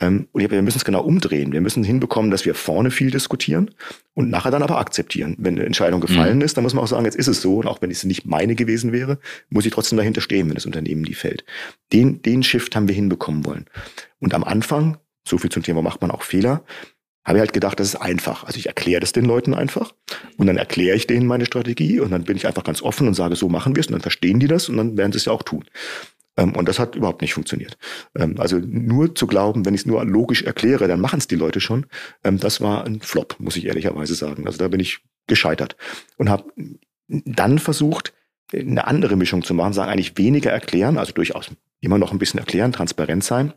Ähm, 0.00 0.26
und 0.32 0.50
wir 0.50 0.62
müssen 0.62 0.78
es 0.78 0.84
genau 0.84 1.00
umdrehen. 1.00 1.52
Wir 1.52 1.60
müssen 1.60 1.84
hinbekommen, 1.84 2.32
dass 2.32 2.44
wir 2.44 2.56
vorne 2.56 2.90
viel 2.90 3.12
diskutieren 3.12 3.70
und 4.14 4.30
nachher 4.30 4.50
dann 4.50 4.64
aber 4.64 4.78
akzeptieren. 4.78 5.36
Wenn 5.38 5.54
eine 5.54 5.64
Entscheidung 5.64 6.00
gefallen 6.00 6.38
mhm. 6.38 6.42
ist, 6.42 6.56
dann 6.56 6.64
muss 6.64 6.74
man 6.74 6.82
auch 6.82 6.88
sagen, 6.88 7.04
jetzt 7.04 7.14
ist 7.14 7.28
es 7.28 7.40
so. 7.40 7.58
Und 7.58 7.68
auch 7.68 7.80
wenn 7.80 7.92
es 7.92 8.02
nicht 8.02 8.26
meine 8.26 8.56
gewesen 8.56 8.90
wäre, 8.90 9.20
muss 9.48 9.64
ich 9.64 9.72
trotzdem 9.72 9.96
dahinter 9.96 10.20
stehen, 10.20 10.48
wenn 10.48 10.56
das 10.56 10.66
Unternehmen 10.66 11.02
nie 11.02 11.14
fällt. 11.14 11.44
Den, 11.92 12.20
den 12.20 12.42
Shift 12.42 12.74
haben 12.74 12.88
wir 12.88 12.96
hinbekommen 12.96 13.44
wollen. 13.44 13.66
Und 14.18 14.34
am 14.34 14.42
Anfang 14.42 14.98
so 15.26 15.38
viel 15.38 15.50
zum 15.50 15.62
Thema 15.62 15.82
macht 15.82 16.00
man 16.00 16.10
auch 16.10 16.22
Fehler. 16.22 16.64
Habe 17.24 17.38
ich 17.38 17.40
halt 17.40 17.54
gedacht, 17.54 17.80
das 17.80 17.88
ist 17.88 17.96
einfach. 17.96 18.44
Also 18.44 18.58
ich 18.58 18.66
erkläre 18.66 19.00
das 19.00 19.12
den 19.12 19.24
Leuten 19.24 19.54
einfach 19.54 19.94
und 20.36 20.46
dann 20.46 20.58
erkläre 20.58 20.96
ich 20.96 21.06
denen 21.06 21.26
meine 21.26 21.46
Strategie 21.46 22.00
und 22.00 22.10
dann 22.10 22.24
bin 22.24 22.36
ich 22.36 22.46
einfach 22.46 22.64
ganz 22.64 22.82
offen 22.82 23.08
und 23.08 23.14
sage, 23.14 23.34
so 23.34 23.48
machen 23.48 23.74
wir 23.74 23.80
es 23.80 23.86
und 23.86 23.92
dann 23.92 24.02
verstehen 24.02 24.40
die 24.40 24.46
das 24.46 24.68
und 24.68 24.76
dann 24.76 24.96
werden 24.98 25.12
sie 25.12 25.18
es 25.18 25.24
ja 25.24 25.32
auch 25.32 25.42
tun. 25.42 25.64
Ähm, 26.36 26.54
und 26.54 26.68
das 26.68 26.78
hat 26.78 26.96
überhaupt 26.96 27.22
nicht 27.22 27.32
funktioniert. 27.34 27.78
Ähm, 28.14 28.34
also 28.38 28.58
nur 28.58 29.14
zu 29.14 29.26
glauben, 29.26 29.64
wenn 29.64 29.74
ich 29.74 29.82
es 29.82 29.86
nur 29.86 30.04
logisch 30.04 30.42
erkläre, 30.42 30.88
dann 30.88 31.00
machen 31.00 31.18
es 31.18 31.26
die 31.26 31.36
Leute 31.36 31.60
schon. 31.60 31.86
Ähm, 32.24 32.38
das 32.38 32.60
war 32.60 32.84
ein 32.84 33.00
Flop, 33.00 33.36
muss 33.38 33.56
ich 33.56 33.64
ehrlicherweise 33.66 34.14
sagen. 34.14 34.46
Also 34.46 34.58
da 34.58 34.68
bin 34.68 34.80
ich 34.80 35.00
gescheitert 35.26 35.76
und 36.18 36.28
habe 36.28 36.44
dann 37.08 37.58
versucht, 37.58 38.12
eine 38.52 38.86
andere 38.86 39.16
Mischung 39.16 39.42
zu 39.42 39.54
machen, 39.54 39.72
sagen 39.72 39.90
eigentlich 39.90 40.16
weniger 40.18 40.50
erklären, 40.50 40.98
also 40.98 41.12
durchaus 41.12 41.50
immer 41.80 41.98
noch 41.98 42.12
ein 42.12 42.18
bisschen 42.18 42.38
erklären, 42.38 42.72
transparent 42.72 43.24
sein, 43.24 43.54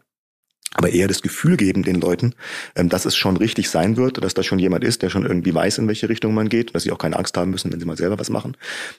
aber 0.74 0.92
eher 0.92 1.08
das 1.08 1.22
Gefühl 1.22 1.58
geben 1.58 1.84
den 1.84 2.00
Leuten, 2.02 2.34
ähm, 2.76 2.90
dass 2.90 3.06
es 3.06 3.16
schon 3.16 3.38
richtig 3.38 3.70
sein 3.70 3.98
wird, 3.98 4.24
dass 4.24 4.34
da 4.34 4.44
schon 4.44 4.60
jemand 4.60 4.84
ist, 4.84 5.02
der 5.02 5.10
schon 5.10 5.26
irgendwie 5.26 5.54
weiß, 5.54 5.78
in 5.80 5.88
welche 5.88 6.10
Richtung 6.10 6.34
man 6.34 6.50
geht, 6.50 6.76
dass 6.76 6.84
sie 6.84 6.92
auch 6.92 6.98
keine 6.98 7.18
Angst 7.18 7.38
haben 7.38 7.52
müssen, 7.52 7.72
wenn 7.72 7.80
sie 7.80 7.86
mal 7.86 7.98
selber 7.98 8.20
was 8.20 8.30
machen. 8.30 8.58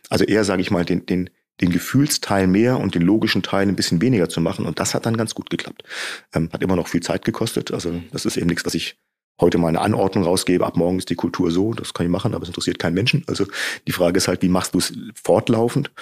Also 0.08 0.24
eher, 0.24 0.44
sage 0.44 0.62
ich 0.62 0.70
mal, 0.70 0.84
den, 0.84 1.06
den, 1.06 1.30
den 1.60 1.70
Gefühlsteil 1.70 2.46
mehr 2.46 2.78
und 2.78 2.94
den 2.94 3.02
logischen 3.02 3.42
Teil 3.42 3.68
ein 3.68 3.76
bisschen 3.76 4.00
weniger 4.00 4.28
zu 4.28 4.40
machen. 4.40 4.66
Und 4.66 4.80
das 4.80 4.94
hat 4.94 5.06
dann 5.06 5.16
ganz 5.16 5.34
gut 5.34 5.50
geklappt. 5.50 5.82
Ähm, 6.34 6.48
hat 6.52 6.62
immer 6.62 6.76
noch 6.76 6.88
viel 6.88 7.02
Zeit 7.02 7.24
gekostet. 7.24 7.72
Also 7.72 8.00
das 8.12 8.24
ist 8.26 8.36
eben 8.36 8.48
nichts, 8.48 8.64
was 8.64 8.74
ich 8.74 8.96
heute 9.40 9.58
mal 9.58 9.68
eine 9.68 9.80
Anordnung 9.80 10.24
rausgebe, 10.24 10.66
ab 10.66 10.76
morgen 10.76 10.98
ist 10.98 11.10
die 11.10 11.14
Kultur 11.14 11.50
so, 11.50 11.72
das 11.72 11.94
kann 11.94 12.04
ich 12.04 12.10
machen, 12.10 12.34
aber 12.34 12.42
es 12.42 12.48
interessiert 12.48 12.78
keinen 12.78 12.94
Menschen. 12.94 13.22
Also 13.28 13.46
die 13.86 13.92
Frage 13.92 14.16
ist 14.16 14.26
halt, 14.26 14.42
wie 14.42 14.48
machst 14.48 14.74
du 14.74 14.78
es 14.78 14.92
fortlaufend? 15.14 15.92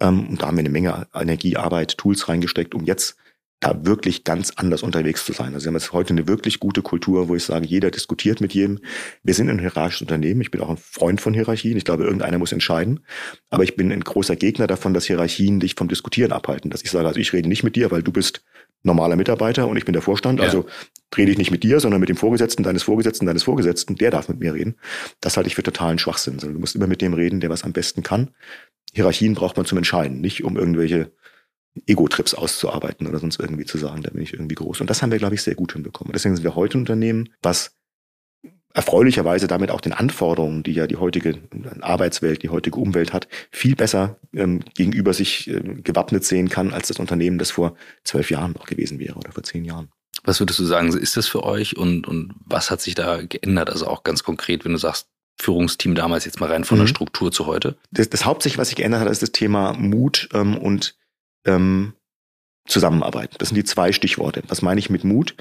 Ähm, 0.00 0.28
und 0.28 0.40
da 0.40 0.46
haben 0.46 0.56
wir 0.56 0.60
eine 0.60 0.70
Menge 0.70 1.06
Energie, 1.14 1.56
Arbeit, 1.56 1.98
Tools 1.98 2.28
reingesteckt, 2.28 2.74
um 2.74 2.84
jetzt 2.84 3.16
da 3.60 3.86
wirklich 3.86 4.24
ganz 4.24 4.52
anders 4.56 4.82
unterwegs 4.82 5.24
zu 5.24 5.32
sein. 5.32 5.54
Also 5.54 5.64
wir 5.64 5.68
haben 5.68 5.76
jetzt 5.76 5.92
heute 5.92 6.12
eine 6.12 6.28
wirklich 6.28 6.60
gute 6.60 6.82
Kultur, 6.82 7.28
wo 7.28 7.36
ich 7.36 7.44
sage, 7.44 7.66
jeder 7.66 7.90
diskutiert 7.90 8.40
mit 8.40 8.52
jedem. 8.52 8.80
Wir 9.22 9.34
sind 9.34 9.48
ein 9.48 9.58
hierarchisches 9.58 10.02
Unternehmen. 10.02 10.42
Ich 10.42 10.50
bin 10.50 10.60
auch 10.60 10.68
ein 10.68 10.76
Freund 10.76 11.20
von 11.20 11.32
Hierarchien. 11.32 11.76
Ich 11.76 11.84
glaube, 11.84 12.04
irgendeiner 12.04 12.38
muss 12.38 12.52
entscheiden. 12.52 13.00
Aber 13.48 13.64
ich 13.64 13.74
bin 13.74 13.90
ein 13.92 14.04
großer 14.04 14.36
Gegner 14.36 14.66
davon, 14.66 14.92
dass 14.92 15.06
Hierarchien 15.06 15.58
dich 15.58 15.74
vom 15.74 15.88
Diskutieren 15.88 16.32
abhalten. 16.32 16.70
Dass 16.70 16.82
ich 16.82 16.90
sage, 16.90 17.08
also 17.08 17.18
ich 17.18 17.32
rede 17.32 17.48
nicht 17.48 17.62
mit 17.62 17.76
dir, 17.76 17.90
weil 17.90 18.02
du 18.02 18.12
bist 18.12 18.44
normaler 18.82 19.16
Mitarbeiter 19.16 19.66
und 19.68 19.78
ich 19.78 19.86
bin 19.86 19.94
der 19.94 20.02
Vorstand. 20.02 20.38
Ja. 20.38 20.46
Also 20.46 20.66
rede 21.16 21.32
ich 21.32 21.38
nicht 21.38 21.50
mit 21.50 21.62
dir, 21.62 21.80
sondern 21.80 22.00
mit 22.00 22.10
dem 22.10 22.16
Vorgesetzten 22.16 22.62
deines 22.62 22.82
Vorgesetzten 22.82 23.24
deines 23.24 23.42
Vorgesetzten. 23.42 23.96
Der 23.96 24.10
darf 24.10 24.28
mit 24.28 24.38
mir 24.38 24.52
reden. 24.52 24.76
Das 25.20 25.38
halte 25.38 25.48
ich 25.48 25.54
für 25.54 25.62
totalen 25.62 25.98
Schwachsinn. 25.98 26.36
Du 26.36 26.48
musst 26.50 26.76
immer 26.76 26.86
mit 26.86 27.00
dem 27.00 27.14
reden, 27.14 27.40
der 27.40 27.48
was 27.48 27.64
am 27.64 27.72
besten 27.72 28.02
kann. 28.02 28.30
Hierarchien 28.92 29.34
braucht 29.34 29.56
man 29.56 29.66
zum 29.66 29.78
Entscheiden, 29.78 30.20
nicht 30.20 30.44
um 30.44 30.56
irgendwelche 30.56 31.12
Ego-Trips 31.86 32.34
auszuarbeiten 32.34 33.06
oder 33.06 33.18
sonst 33.18 33.38
irgendwie 33.38 33.64
zu 33.64 33.78
sagen, 33.78 34.02
da 34.02 34.10
bin 34.10 34.22
ich 34.22 34.32
irgendwie 34.32 34.54
groß. 34.54 34.80
Und 34.80 34.90
das 34.90 35.02
haben 35.02 35.12
wir, 35.12 35.18
glaube 35.18 35.34
ich, 35.34 35.42
sehr 35.42 35.54
gut 35.54 35.72
hinbekommen. 35.72 36.12
Deswegen 36.12 36.34
sind 36.36 36.44
wir 36.44 36.54
heute 36.54 36.78
ein 36.78 36.82
Unternehmen, 36.82 37.28
was 37.42 37.76
erfreulicherweise 38.76 39.46
damit 39.46 39.70
auch 39.70 39.80
den 39.80 39.94
Anforderungen, 39.94 40.62
die 40.62 40.72
ja 40.72 40.86
die 40.86 40.96
heutige 40.96 41.38
Arbeitswelt, 41.80 42.42
die 42.42 42.50
heutige 42.50 42.78
Umwelt 42.78 43.14
hat, 43.14 43.26
viel 43.50 43.74
besser 43.74 44.18
ähm, 44.34 44.60
gegenüber 44.74 45.14
sich 45.14 45.48
äh, 45.48 45.60
gewappnet 45.82 46.24
sehen 46.24 46.50
kann, 46.50 46.74
als 46.74 46.88
das 46.88 46.98
Unternehmen, 46.98 47.38
das 47.38 47.50
vor 47.50 47.74
zwölf 48.04 48.30
Jahren 48.30 48.52
noch 48.52 48.66
gewesen 48.66 48.98
wäre 48.98 49.14
oder 49.14 49.32
vor 49.32 49.42
zehn 49.42 49.64
Jahren. 49.64 49.88
Was 50.24 50.40
würdest 50.40 50.58
du 50.58 50.64
sagen, 50.64 50.88
ist 50.88 51.16
das 51.16 51.26
für 51.26 51.42
euch 51.42 51.78
und, 51.78 52.06
und 52.06 52.34
was 52.44 52.70
hat 52.70 52.82
sich 52.82 52.94
da 52.94 53.22
geändert? 53.22 53.70
Also 53.70 53.86
auch 53.86 54.04
ganz 54.04 54.22
konkret, 54.24 54.66
wenn 54.66 54.72
du 54.72 54.78
sagst, 54.78 55.08
Führungsteam 55.38 55.94
damals 55.94 56.24
jetzt 56.26 56.40
mal 56.40 56.50
rein 56.50 56.64
von 56.64 56.76
mhm. 56.76 56.82
der 56.82 56.88
Struktur 56.88 57.32
zu 57.32 57.46
heute? 57.46 57.76
Das, 57.90 58.10
das 58.10 58.26
Hauptsächlich, 58.26 58.58
was 58.58 58.68
sich 58.68 58.76
geändert 58.76 59.00
hat, 59.00 59.08
ist 59.08 59.22
das 59.22 59.32
Thema 59.32 59.72
Mut 59.72 60.28
ähm, 60.34 60.56
und 60.56 60.96
ähm, 61.46 61.94
Zusammenarbeit. 62.66 63.34
Das 63.38 63.48
sind 63.48 63.56
die 63.56 63.64
zwei 63.64 63.92
Stichworte. 63.92 64.42
Was 64.48 64.62
meine 64.62 64.78
ich 64.78 64.90
mit 64.90 65.04
Mut? 65.04 65.34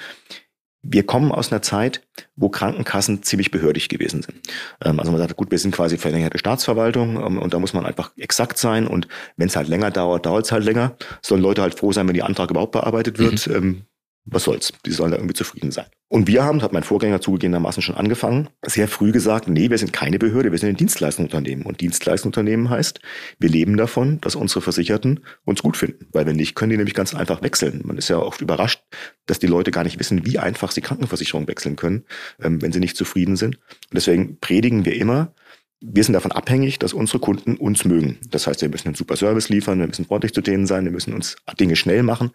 Wir 0.88 1.04
kommen 1.04 1.32
aus 1.32 1.52
einer 1.52 1.64
Zeit, 1.64 2.02
wo 2.36 2.50
Krankenkassen 2.50 3.24
ziemlich 3.24 3.50
behördig 3.50 3.90
gewesen 3.90 4.22
sind. 4.22 4.42
Ähm, 4.84 5.00
also 5.00 5.12
man 5.12 5.20
sagt, 5.20 5.36
gut, 5.36 5.50
wir 5.50 5.58
sind 5.58 5.74
quasi 5.74 5.98
verlängerte 5.98 6.38
Staatsverwaltung 6.38 7.16
ähm, 7.16 7.40
und 7.40 7.54
da 7.54 7.60
muss 7.60 7.74
man 7.74 7.86
einfach 7.86 8.12
exakt 8.18 8.60
sein 8.60 8.86
und 8.86 9.08
wenn 9.36 9.48
es 9.48 9.56
halt 9.56 9.68
länger 9.68 9.90
dauert, 9.90 10.26
dauert 10.28 10.46
es 10.46 10.52
halt 10.52 10.64
länger. 10.64 10.96
Sollen 11.24 11.42
Leute 11.42 11.64
halt 11.64 11.78
froh 11.78 11.92
sein, 11.92 12.08
wenn 12.08 12.14
die 12.14 12.24
Antrag 12.24 12.52
überhaupt 12.52 12.74
bearbeitet 12.74 13.18
wird. 13.18 13.48
Mhm. 13.48 13.86
Was 14.26 14.44
soll's, 14.44 14.74
die 14.86 14.92
sollen 14.92 15.12
da 15.12 15.18
irgendwie 15.18 15.36
zufrieden 15.36 15.72
sein. 15.72 15.86
Und 16.08 16.28
wir 16.28 16.44
haben, 16.44 16.62
hat 16.64 16.74
mein 16.74 16.84
Vorgänger 16.84 17.22
zugegebenermaßen 17.22 17.84
schon 17.84 17.96
angefangen, 17.96 18.50
sehr 18.66 18.88
früh 18.88 19.12
gesagt, 19.12 19.48
nee, 19.48 19.70
wir 19.70 19.78
sind 19.78 19.94
keine 19.94 20.18
Behörde, 20.18 20.52
wir 20.52 20.58
sind 20.58 20.70
ein 20.70 20.78
Dienstleistungsunternehmen. 20.78 21.66
Und 21.66 21.82
Dienstleistungsunternehmen 21.82 22.70
heißt, 22.70 23.02
wir 23.38 23.50
leben 23.50 23.78
davon, 23.78 24.20
dass 24.22 24.36
unsere 24.36 24.62
Versicherten 24.62 25.22
uns 25.44 25.62
gut 25.62 25.78
finden. 25.78 26.08
Weil 26.12 26.26
wenn 26.26 26.36
nicht, 26.36 26.56
können 26.56 26.72
die 26.72 26.78
nämlich 26.78 26.96
ganz 26.96 27.14
einfach 27.14 27.44
wechseln. 27.44 27.82
Man 27.86 27.98
ist 27.98 28.08
ja 28.08 28.18
oft 28.18 28.42
überrascht, 28.42 28.84
dass 29.28 29.40
die 29.40 29.48
Leute 29.48 29.72
gar 29.72 29.84
nicht 29.84 30.00
wissen, 30.00 30.26
wie 30.26 30.40
einfach 30.40 30.72
sie 30.72 30.82
Krankenversicherung 30.82 31.48
wechseln 31.48 31.76
können, 31.76 32.06
ähm, 32.42 32.62
wenn 32.62 32.72
sie 32.72 32.80
nicht 32.80 32.98
zufrieden 32.98 33.36
sind. 33.36 33.56
Und 33.58 33.94
deswegen 33.94 34.40
predigen 34.40 34.86
wir 34.86 34.96
immer, 34.96 35.34
wir 35.82 36.04
sind 36.04 36.14
davon 36.14 36.32
abhängig, 36.32 36.80
dass 36.80 36.94
unsere 36.94 37.20
Kunden 37.20 37.58
uns 37.58 37.86
mögen. 37.86 38.18
Das 38.30 38.48
heißt, 38.48 38.62
wir 38.62 38.70
müssen 38.70 38.88
einen 38.88 38.96
super 38.96 39.16
Service 39.16 39.50
liefern, 39.50 39.80
wir 39.80 39.88
müssen 39.88 40.06
freundlich 40.06 40.34
zu 40.34 40.42
denen 40.42 40.66
sein, 40.66 40.86
wir 40.86 40.92
müssen 40.92 41.14
uns 41.14 41.36
Dinge 41.60 41.76
schnell 41.76 42.04
machen. 42.04 42.32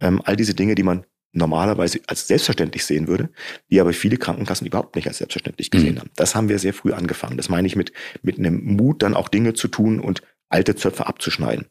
Ähm, 0.00 0.20
all 0.24 0.36
diese 0.36 0.54
Dinge, 0.54 0.74
die 0.74 0.82
man 0.82 1.04
normalerweise 1.32 2.00
als 2.06 2.26
selbstverständlich 2.26 2.84
sehen 2.84 3.06
würde, 3.06 3.30
die 3.70 3.80
aber 3.80 3.92
viele 3.92 4.16
Krankenkassen 4.16 4.66
überhaupt 4.66 4.96
nicht 4.96 5.06
als 5.06 5.18
selbstverständlich 5.18 5.70
gesehen 5.70 5.94
mhm. 5.94 6.00
haben. 6.00 6.10
Das 6.16 6.34
haben 6.34 6.48
wir 6.48 6.58
sehr 6.58 6.74
früh 6.74 6.92
angefangen. 6.92 7.36
Das 7.36 7.48
meine 7.48 7.66
ich 7.66 7.76
mit, 7.76 7.92
mit 8.22 8.38
einem 8.38 8.64
Mut, 8.76 9.02
dann 9.02 9.14
auch 9.14 9.28
Dinge 9.28 9.54
zu 9.54 9.68
tun 9.68 10.00
und 10.00 10.22
alte 10.48 10.74
Zöpfe 10.74 11.06
abzuschneiden. 11.06 11.66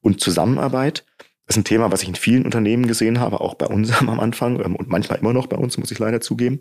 Und 0.00 0.20
Zusammenarbeit 0.20 1.04
ist 1.46 1.56
ein 1.56 1.64
Thema, 1.64 1.92
was 1.92 2.02
ich 2.02 2.08
in 2.08 2.14
vielen 2.14 2.44
Unternehmen 2.44 2.86
gesehen 2.86 3.20
habe, 3.20 3.40
auch 3.40 3.54
bei 3.54 3.66
uns 3.66 3.92
am 4.00 4.20
Anfang 4.20 4.60
ähm, 4.64 4.76
und 4.76 4.88
manchmal 4.88 5.18
immer 5.18 5.32
noch 5.32 5.46
bei 5.46 5.56
uns, 5.56 5.78
muss 5.78 5.90
ich 5.90 5.98
leider 5.98 6.20
zugeben. 6.20 6.60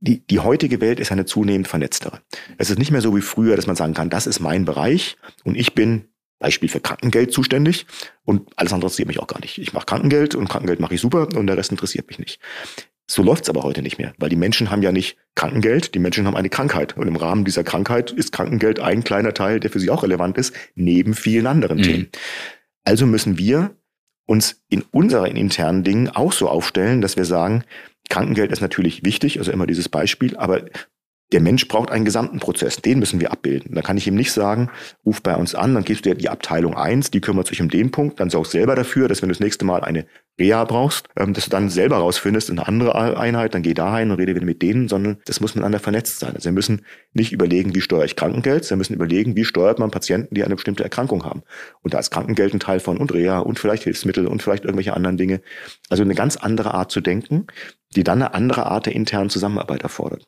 Die, 0.00 0.26
die 0.26 0.40
heutige 0.40 0.80
Welt 0.80 1.00
ist 1.00 1.10
eine 1.10 1.24
zunehmend 1.24 1.68
vernetztere. 1.68 2.20
Es 2.58 2.70
ist 2.70 2.78
nicht 2.78 2.90
mehr 2.90 3.00
so 3.00 3.16
wie 3.16 3.22
früher, 3.22 3.56
dass 3.56 3.66
man 3.66 3.76
sagen 3.76 3.94
kann, 3.94 4.10
das 4.10 4.26
ist 4.26 4.40
mein 4.40 4.64
Bereich 4.64 5.16
und 5.44 5.56
ich 5.56 5.74
bin 5.74 6.08
Beispiel 6.38 6.68
für 6.68 6.80
Krankengeld 6.80 7.32
zuständig 7.32 7.86
und 8.24 8.50
alles 8.56 8.72
andere 8.72 8.88
interessiert 8.88 9.08
mich 9.08 9.18
auch 9.18 9.26
gar 9.26 9.40
nicht. 9.40 9.58
Ich 9.58 9.72
mache 9.72 9.86
Krankengeld 9.86 10.34
und 10.34 10.48
Krankengeld 10.48 10.80
mache 10.80 10.94
ich 10.94 11.00
super 11.00 11.28
und 11.34 11.46
der 11.46 11.56
Rest 11.56 11.70
interessiert 11.70 12.08
mich 12.08 12.18
nicht. 12.18 12.40
So 13.08 13.22
läuft's 13.22 13.48
aber 13.48 13.62
heute 13.62 13.82
nicht 13.82 13.98
mehr, 13.98 14.14
weil 14.18 14.28
die 14.28 14.36
Menschen 14.36 14.70
haben 14.70 14.82
ja 14.82 14.90
nicht 14.90 15.16
Krankengeld, 15.36 15.94
die 15.94 16.00
Menschen 16.00 16.26
haben 16.26 16.36
eine 16.36 16.48
Krankheit. 16.48 16.96
Und 16.96 17.06
im 17.06 17.16
Rahmen 17.16 17.44
dieser 17.44 17.62
Krankheit 17.62 18.10
ist 18.10 18.32
Krankengeld 18.32 18.80
ein 18.80 19.04
kleiner 19.04 19.32
Teil, 19.32 19.60
der 19.60 19.70
für 19.70 19.78
sie 19.78 19.90
auch 19.90 20.02
relevant 20.02 20.36
ist, 20.38 20.54
neben 20.74 21.14
vielen 21.14 21.46
anderen 21.46 21.78
mhm. 21.78 21.82
Themen. 21.82 22.08
Also 22.84 23.06
müssen 23.06 23.38
wir 23.38 23.76
uns 24.26 24.64
in 24.68 24.82
unseren 24.90 25.36
internen 25.36 25.84
Dingen 25.84 26.08
auch 26.08 26.32
so 26.32 26.48
aufstellen, 26.48 27.00
dass 27.00 27.16
wir 27.16 27.24
sagen, 27.24 27.62
Krankengeld 28.08 28.50
ist 28.50 28.60
natürlich 28.60 29.04
wichtig, 29.04 29.38
also 29.38 29.52
immer 29.52 29.66
dieses 29.66 29.88
Beispiel, 29.88 30.36
aber 30.36 30.64
der 31.32 31.40
Mensch 31.40 31.66
braucht 31.66 31.90
einen 31.90 32.04
gesamten 32.04 32.38
Prozess, 32.38 32.76
den 32.76 33.00
müssen 33.00 33.20
wir 33.20 33.32
abbilden. 33.32 33.74
Da 33.74 33.82
kann 33.82 33.96
ich 33.96 34.06
ihm 34.06 34.14
nicht 34.14 34.32
sagen, 34.32 34.70
ruf 35.04 35.22
bei 35.22 35.34
uns 35.34 35.54
an, 35.56 35.74
dann 35.74 35.84
gibst 35.84 36.06
du 36.06 36.10
dir 36.10 36.16
die 36.16 36.28
Abteilung 36.28 36.76
eins, 36.76 37.10
die 37.10 37.20
kümmert 37.20 37.48
sich 37.48 37.60
um 37.60 37.68
den 37.68 37.90
Punkt, 37.90 38.20
dann 38.20 38.30
sorgst 38.30 38.52
selber 38.52 38.76
dafür, 38.76 39.08
dass 39.08 39.22
wenn 39.22 39.28
du 39.28 39.34
das 39.34 39.40
nächste 39.40 39.64
Mal 39.64 39.82
eine 39.82 40.06
Reha 40.38 40.64
brauchst, 40.64 41.08
ähm, 41.16 41.32
dass 41.32 41.44
du 41.44 41.50
dann 41.50 41.68
selber 41.68 41.96
rausfindest, 41.96 42.50
eine 42.50 42.68
andere 42.68 43.18
Einheit, 43.18 43.54
dann 43.54 43.62
geh 43.62 43.74
da 43.74 43.90
rein 43.90 44.10
und 44.10 44.18
rede 44.18 44.34
wieder 44.34 44.44
mit 44.44 44.62
denen, 44.62 44.86
sondern 44.86 45.18
das 45.24 45.40
muss 45.40 45.54
miteinander 45.54 45.80
vernetzt 45.80 46.20
sein. 46.20 46.34
Also 46.34 46.44
wir 46.44 46.52
müssen 46.52 46.82
nicht 47.12 47.32
überlegen, 47.32 47.74
wie 47.74 47.80
steuere 47.80 48.04
ich 48.04 48.14
Krankengeld, 48.14 48.68
wir 48.68 48.76
müssen 48.76 48.94
überlegen, 48.94 49.34
wie 49.34 49.44
steuert 49.44 49.78
man 49.78 49.90
Patienten, 49.90 50.34
die 50.34 50.44
eine 50.44 50.54
bestimmte 50.54 50.84
Erkrankung 50.84 51.24
haben. 51.24 51.42
Und 51.82 51.94
da 51.94 51.98
ist 51.98 52.10
Krankengeld 52.10 52.54
ein 52.54 52.60
Teil 52.60 52.78
von 52.78 52.98
und 52.98 53.12
Reha 53.12 53.40
und 53.40 53.58
vielleicht 53.58 53.84
Hilfsmittel 53.84 54.26
und 54.26 54.42
vielleicht 54.42 54.64
irgendwelche 54.64 54.94
anderen 54.94 55.16
Dinge. 55.16 55.40
Also 55.88 56.02
eine 56.02 56.14
ganz 56.14 56.36
andere 56.36 56.74
Art 56.74 56.92
zu 56.92 57.00
denken, 57.00 57.46
die 57.96 58.04
dann 58.04 58.22
eine 58.22 58.34
andere 58.34 58.66
Art 58.66 58.86
der 58.86 58.94
internen 58.94 59.30
Zusammenarbeit 59.30 59.82
erfordert. 59.82 60.26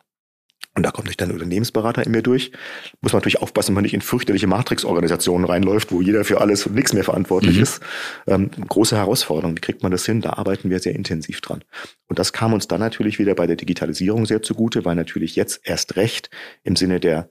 Und 0.78 0.84
da 0.84 0.92
kommt 0.92 1.08
nicht 1.08 1.20
dann 1.20 1.32
Unternehmensberater 1.32 2.06
in 2.06 2.12
mir 2.12 2.22
durch. 2.22 2.52
Muss 3.00 3.12
man 3.12 3.18
natürlich 3.18 3.42
aufpassen, 3.42 3.70
wenn 3.70 3.74
man 3.74 3.82
nicht 3.82 3.94
in 3.94 4.00
fürchterliche 4.00 4.46
Matrix-Organisationen 4.46 5.44
reinläuft, 5.44 5.90
wo 5.90 6.00
jeder 6.00 6.24
für 6.24 6.40
alles 6.40 6.66
und 6.66 6.76
nichts 6.76 6.92
mehr 6.92 7.02
verantwortlich 7.02 7.56
mhm. 7.56 7.62
ist. 7.64 7.80
Ähm, 8.28 8.48
große 8.68 8.96
Herausforderung. 8.96 9.56
Wie 9.56 9.60
kriegt 9.60 9.82
man 9.82 9.90
das 9.90 10.06
hin? 10.06 10.20
Da 10.20 10.34
arbeiten 10.34 10.70
wir 10.70 10.78
sehr 10.78 10.94
intensiv 10.94 11.40
dran. 11.40 11.64
Und 12.06 12.20
das 12.20 12.32
kam 12.32 12.52
uns 12.52 12.68
dann 12.68 12.78
natürlich 12.78 13.18
wieder 13.18 13.34
bei 13.34 13.48
der 13.48 13.56
Digitalisierung 13.56 14.24
sehr 14.24 14.40
zugute, 14.40 14.84
weil 14.84 14.94
natürlich 14.94 15.34
jetzt 15.34 15.62
erst 15.64 15.96
recht 15.96 16.30
im 16.62 16.76
Sinne 16.76 17.00
der, 17.00 17.28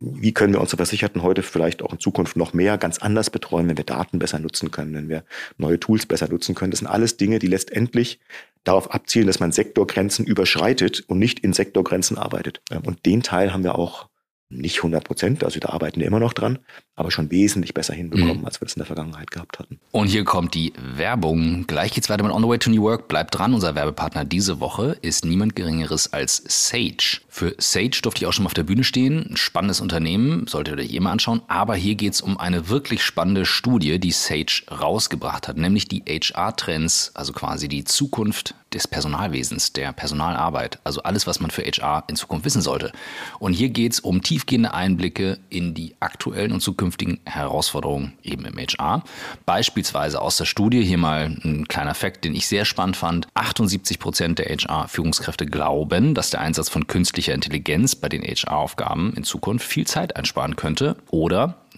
wie, 0.00 0.32
können 0.32 0.54
wir 0.54 0.60
unsere 0.60 0.78
Versicherten 0.78 1.22
heute 1.22 1.42
vielleicht 1.42 1.82
auch 1.82 1.92
in 1.92 1.98
Zukunft 1.98 2.36
noch 2.36 2.54
mehr 2.54 2.78
ganz 2.78 2.98
anders 2.98 3.28
betreuen, 3.28 3.68
wenn 3.68 3.76
wir 3.76 3.84
Daten 3.84 4.18
besser 4.18 4.38
nutzen 4.38 4.70
können, 4.70 4.94
wenn 4.94 5.08
wir 5.10 5.24
neue 5.58 5.78
Tools 5.78 6.06
besser 6.06 6.28
nutzen 6.28 6.54
können. 6.54 6.70
Das 6.70 6.80
sind 6.80 6.88
alles 6.88 7.18
Dinge, 7.18 7.38
die 7.38 7.46
letztendlich 7.46 8.18
darauf 8.64 8.92
abzielen, 8.92 9.26
dass 9.26 9.40
man 9.40 9.52
Sektorgrenzen 9.52 10.24
überschreitet 10.24 11.04
und 11.06 11.18
nicht 11.18 11.40
in 11.40 11.52
Sektorgrenzen 11.52 12.16
arbeitet. 12.16 12.62
Und 12.84 13.04
den 13.04 13.22
Teil 13.22 13.52
haben 13.52 13.62
wir 13.62 13.78
auch 13.78 14.08
nicht 14.48 14.78
100 14.78 15.04
Prozent, 15.04 15.44
also 15.44 15.60
da 15.60 15.68
arbeiten 15.68 16.00
wir 16.00 16.06
immer 16.06 16.18
noch 16.18 16.32
dran, 16.32 16.58
aber 17.00 17.10
schon 17.10 17.30
wesentlich 17.30 17.74
besser 17.74 17.94
hinbekommen, 17.94 18.40
mhm. 18.40 18.44
als 18.44 18.60
wir 18.60 18.66
das 18.66 18.74
in 18.74 18.80
der 18.80 18.86
Vergangenheit 18.86 19.30
gehabt 19.30 19.58
hatten. 19.58 19.78
Und 19.90 20.08
hier 20.08 20.24
kommt 20.24 20.54
die 20.54 20.72
Werbung. 20.78 21.66
Gleich 21.66 21.92
geht's 21.92 22.10
weiter 22.10 22.22
mit 22.22 22.32
On 22.32 22.42
the 22.42 22.48
Way 22.48 22.58
to 22.58 22.70
New 22.70 22.82
Work. 22.82 23.08
Bleibt 23.08 23.36
dran, 23.36 23.54
unser 23.54 23.74
Werbepartner 23.74 24.26
diese 24.26 24.60
Woche 24.60 24.98
ist 25.00 25.24
niemand 25.24 25.56
Geringeres 25.56 26.12
als 26.12 26.42
Sage. 26.46 27.20
Für 27.28 27.54
Sage 27.58 28.00
durfte 28.02 28.22
ich 28.22 28.26
auch 28.26 28.32
schon 28.32 28.44
mal 28.44 28.48
auf 28.48 28.54
der 28.54 28.64
Bühne 28.64 28.84
stehen. 28.84 29.30
Ein 29.30 29.36
spannendes 29.36 29.80
Unternehmen, 29.80 30.46
solltet 30.46 30.78
ihr 30.78 30.84
euch 30.84 30.92
eh 30.92 31.00
mal 31.00 31.12
anschauen. 31.12 31.40
Aber 31.48 31.74
hier 31.74 31.94
geht's 31.94 32.20
um 32.20 32.38
eine 32.38 32.68
wirklich 32.68 33.02
spannende 33.02 33.46
Studie, 33.46 33.98
die 33.98 34.12
Sage 34.12 34.62
rausgebracht 34.70 35.48
hat, 35.48 35.56
nämlich 35.56 35.88
die 35.88 36.02
HR-Trends, 36.06 37.12
also 37.14 37.32
quasi 37.32 37.68
die 37.68 37.84
Zukunft 37.84 38.54
des 38.72 38.86
Personalwesens, 38.86 39.72
der 39.72 39.92
Personalarbeit, 39.92 40.78
also 40.84 41.02
alles, 41.02 41.26
was 41.26 41.40
man 41.40 41.50
für 41.50 41.62
HR 41.62 42.04
in 42.08 42.16
Zukunft 42.16 42.44
wissen 42.44 42.62
sollte. 42.62 42.92
Und 43.38 43.52
hier 43.52 43.68
geht 43.70 43.92
es 43.92 44.00
um 44.00 44.22
tiefgehende 44.22 44.74
Einblicke 44.74 45.38
in 45.48 45.74
die 45.74 45.94
aktuellen 46.00 46.52
und 46.52 46.60
zukünftigen 46.60 46.89
Herausforderungen 47.24 48.12
eben 48.22 48.44
im 48.44 48.56
HR. 48.56 49.02
Beispielsweise 49.46 50.20
aus 50.20 50.36
der 50.36 50.44
Studie, 50.44 50.84
hier 50.84 50.98
mal 50.98 51.36
ein 51.44 51.66
kleiner 51.68 51.94
Fakt, 51.94 52.24
den 52.24 52.34
ich 52.34 52.46
sehr 52.46 52.64
spannend 52.64 52.96
fand, 52.96 53.28
78 53.34 53.98
Prozent 53.98 54.38
der 54.38 54.46
HR-Führungskräfte 54.46 55.46
glauben, 55.46 56.14
dass 56.14 56.30
der 56.30 56.40
Einsatz 56.40 56.68
von 56.68 56.86
künstlicher 56.86 57.34
Intelligenz 57.34 57.94
bei 57.94 58.08
den 58.08 58.22
HR-Aufgaben 58.22 59.12
in 59.14 59.24
Zukunft 59.24 59.66
viel 59.66 59.86
Zeit 59.86 60.16
einsparen 60.16 60.56
könnte 60.56 60.96
oder 61.10 61.56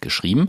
geschrieben. 0.00 0.48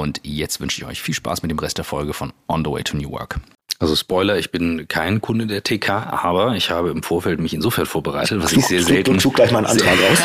jetzt 0.23 0.59
wünsche 0.59 0.81
ich 0.81 0.87
euch 0.87 1.01
viel 1.01 1.15
Spaß 1.15 1.41
mit 1.41 1.51
dem 1.51 1.59
Rest 1.59 1.77
der 1.77 1.85
Folge 1.85 2.13
von 2.13 2.33
On 2.47 2.63
the 2.63 2.71
Way 2.71 2.83
to 2.83 2.97
New 2.97 3.11
Work. 3.11 3.39
Also 3.81 3.95
Spoiler, 3.95 4.37
ich 4.37 4.51
bin 4.51 4.87
kein 4.87 5.21
Kunde 5.21 5.47
der 5.47 5.63
TK, 5.63 5.89
aber 5.89 6.55
ich 6.55 6.69
habe 6.69 6.91
im 6.91 7.01
Vorfeld 7.01 7.39
mich 7.39 7.55
insofern 7.55 7.87
vorbereitet, 7.87 8.39
was 8.43 8.51
du, 8.51 8.59
ich 8.59 8.67
sehr 8.67 8.83
selten. 8.83 9.17
Du 9.17 9.31
gleich 9.31 9.51
mal 9.51 9.65
einen 9.65 9.67
Antrag 9.67 9.97
aus. 10.11 10.19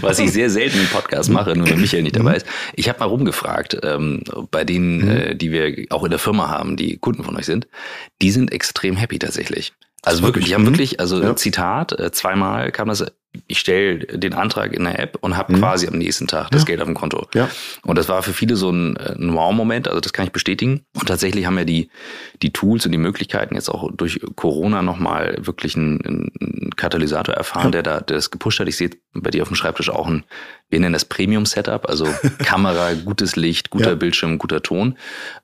was 0.00 0.18
ich 0.18 0.32
sehr 0.32 0.50
selten 0.50 0.80
im 0.80 0.88
Podcast 0.88 1.30
mache, 1.30 1.54
nur 1.54 1.68
wenn 1.68 1.80
Michael 1.80 2.02
nicht 2.02 2.16
dabei 2.16 2.34
ist. 2.34 2.46
Ich 2.74 2.88
habe 2.88 2.98
mal 2.98 3.04
rumgefragt, 3.04 3.78
ähm, 3.84 4.24
bei 4.50 4.64
denen, 4.64 5.04
mhm. 5.04 5.08
äh, 5.08 5.34
die 5.36 5.52
wir 5.52 5.86
auch 5.90 6.02
in 6.02 6.10
der 6.10 6.18
Firma 6.18 6.48
haben, 6.48 6.76
die 6.76 6.96
Kunden 6.96 7.22
von 7.22 7.36
euch 7.36 7.46
sind, 7.46 7.68
die 8.20 8.32
sind 8.32 8.50
extrem 8.50 8.96
happy 8.96 9.20
tatsächlich. 9.20 9.72
Also 10.02 10.24
wirklich, 10.24 10.46
die 10.46 10.54
haben 10.54 10.66
wirklich, 10.66 10.98
also 10.98 11.22
ja. 11.22 11.36
Zitat, 11.36 11.92
äh, 11.92 12.10
zweimal 12.10 12.72
kam 12.72 12.88
das, 12.88 13.04
ich 13.46 13.58
stelle 13.58 13.98
den 13.98 14.34
Antrag 14.34 14.72
in 14.72 14.84
der 14.84 14.98
App 14.98 15.16
und 15.20 15.36
habe 15.36 15.54
mhm. 15.54 15.60
quasi 15.60 15.86
am 15.86 15.96
nächsten 15.96 16.26
Tag 16.26 16.50
das 16.50 16.62
ja. 16.62 16.66
Geld 16.66 16.80
auf 16.80 16.86
dem 16.86 16.94
Konto. 16.94 17.28
Ja. 17.34 17.48
Und 17.82 17.96
das 17.96 18.08
war 18.08 18.22
für 18.22 18.32
viele 18.32 18.56
so 18.56 18.70
ein, 18.70 18.96
äh, 18.96 19.14
ein 19.14 19.34
Wow-Moment, 19.34 19.88
also 19.88 20.00
das 20.00 20.12
kann 20.12 20.26
ich 20.26 20.32
bestätigen. 20.32 20.84
Und 20.94 21.08
tatsächlich 21.08 21.46
haben 21.46 21.56
ja 21.56 21.64
die, 21.64 21.90
die 22.42 22.52
Tools 22.52 22.84
und 22.84 22.92
die 22.92 22.98
Möglichkeiten 22.98 23.54
jetzt 23.54 23.70
auch 23.70 23.90
durch 23.92 24.20
Corona 24.36 24.82
nochmal 24.82 25.38
wirklich 25.40 25.76
einen, 25.76 26.00
einen 26.04 26.70
Katalysator 26.76 27.34
erfahren, 27.34 27.66
ja. 27.66 27.70
der 27.70 27.82
da 27.82 28.00
der 28.00 28.16
das 28.16 28.30
gepusht 28.30 28.60
hat. 28.60 28.68
Ich 28.68 28.76
sehe 28.76 28.90
bei 29.14 29.30
dir 29.30 29.42
auf 29.42 29.48
dem 29.48 29.54
Schreibtisch 29.54 29.88
auch 29.88 30.08
ein, 30.08 30.24
wir 30.68 30.80
nennen 30.80 30.92
das 30.92 31.06
Premium-Setup, 31.06 31.88
also 31.88 32.06
Kamera, 32.38 32.92
gutes 32.94 33.36
Licht, 33.36 33.70
guter 33.70 33.96
Bildschirm, 33.96 34.38
guter 34.38 34.62
Ton. 34.62 34.98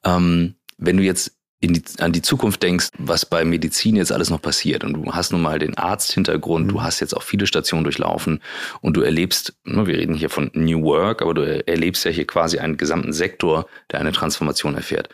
Ähm, 0.04 0.54
wenn 0.76 0.96
du 0.96 1.02
jetzt 1.02 1.37
die, 1.60 1.82
an 1.98 2.12
die 2.12 2.22
Zukunft 2.22 2.62
denkst, 2.62 2.90
was 2.98 3.26
bei 3.26 3.44
Medizin 3.44 3.96
jetzt 3.96 4.12
alles 4.12 4.30
noch 4.30 4.40
passiert 4.40 4.84
und 4.84 4.92
du 4.94 5.12
hast 5.12 5.32
nun 5.32 5.42
mal 5.42 5.58
den 5.58 5.76
Arzthintergrund, 5.76 6.66
mhm. 6.66 6.70
du 6.70 6.82
hast 6.82 7.00
jetzt 7.00 7.16
auch 7.16 7.22
viele 7.22 7.46
Stationen 7.46 7.84
durchlaufen 7.84 8.40
und 8.80 8.96
du 8.96 9.02
erlebst, 9.02 9.54
ne, 9.64 9.86
wir 9.86 9.98
reden 9.98 10.14
hier 10.14 10.30
von 10.30 10.50
New 10.54 10.82
Work, 10.84 11.20
aber 11.22 11.34
du 11.34 11.66
erlebst 11.66 12.04
ja 12.04 12.10
hier 12.10 12.26
quasi 12.26 12.58
einen 12.58 12.76
gesamten 12.76 13.12
Sektor, 13.12 13.66
der 13.90 14.00
eine 14.00 14.12
Transformation 14.12 14.74
erfährt. 14.74 15.08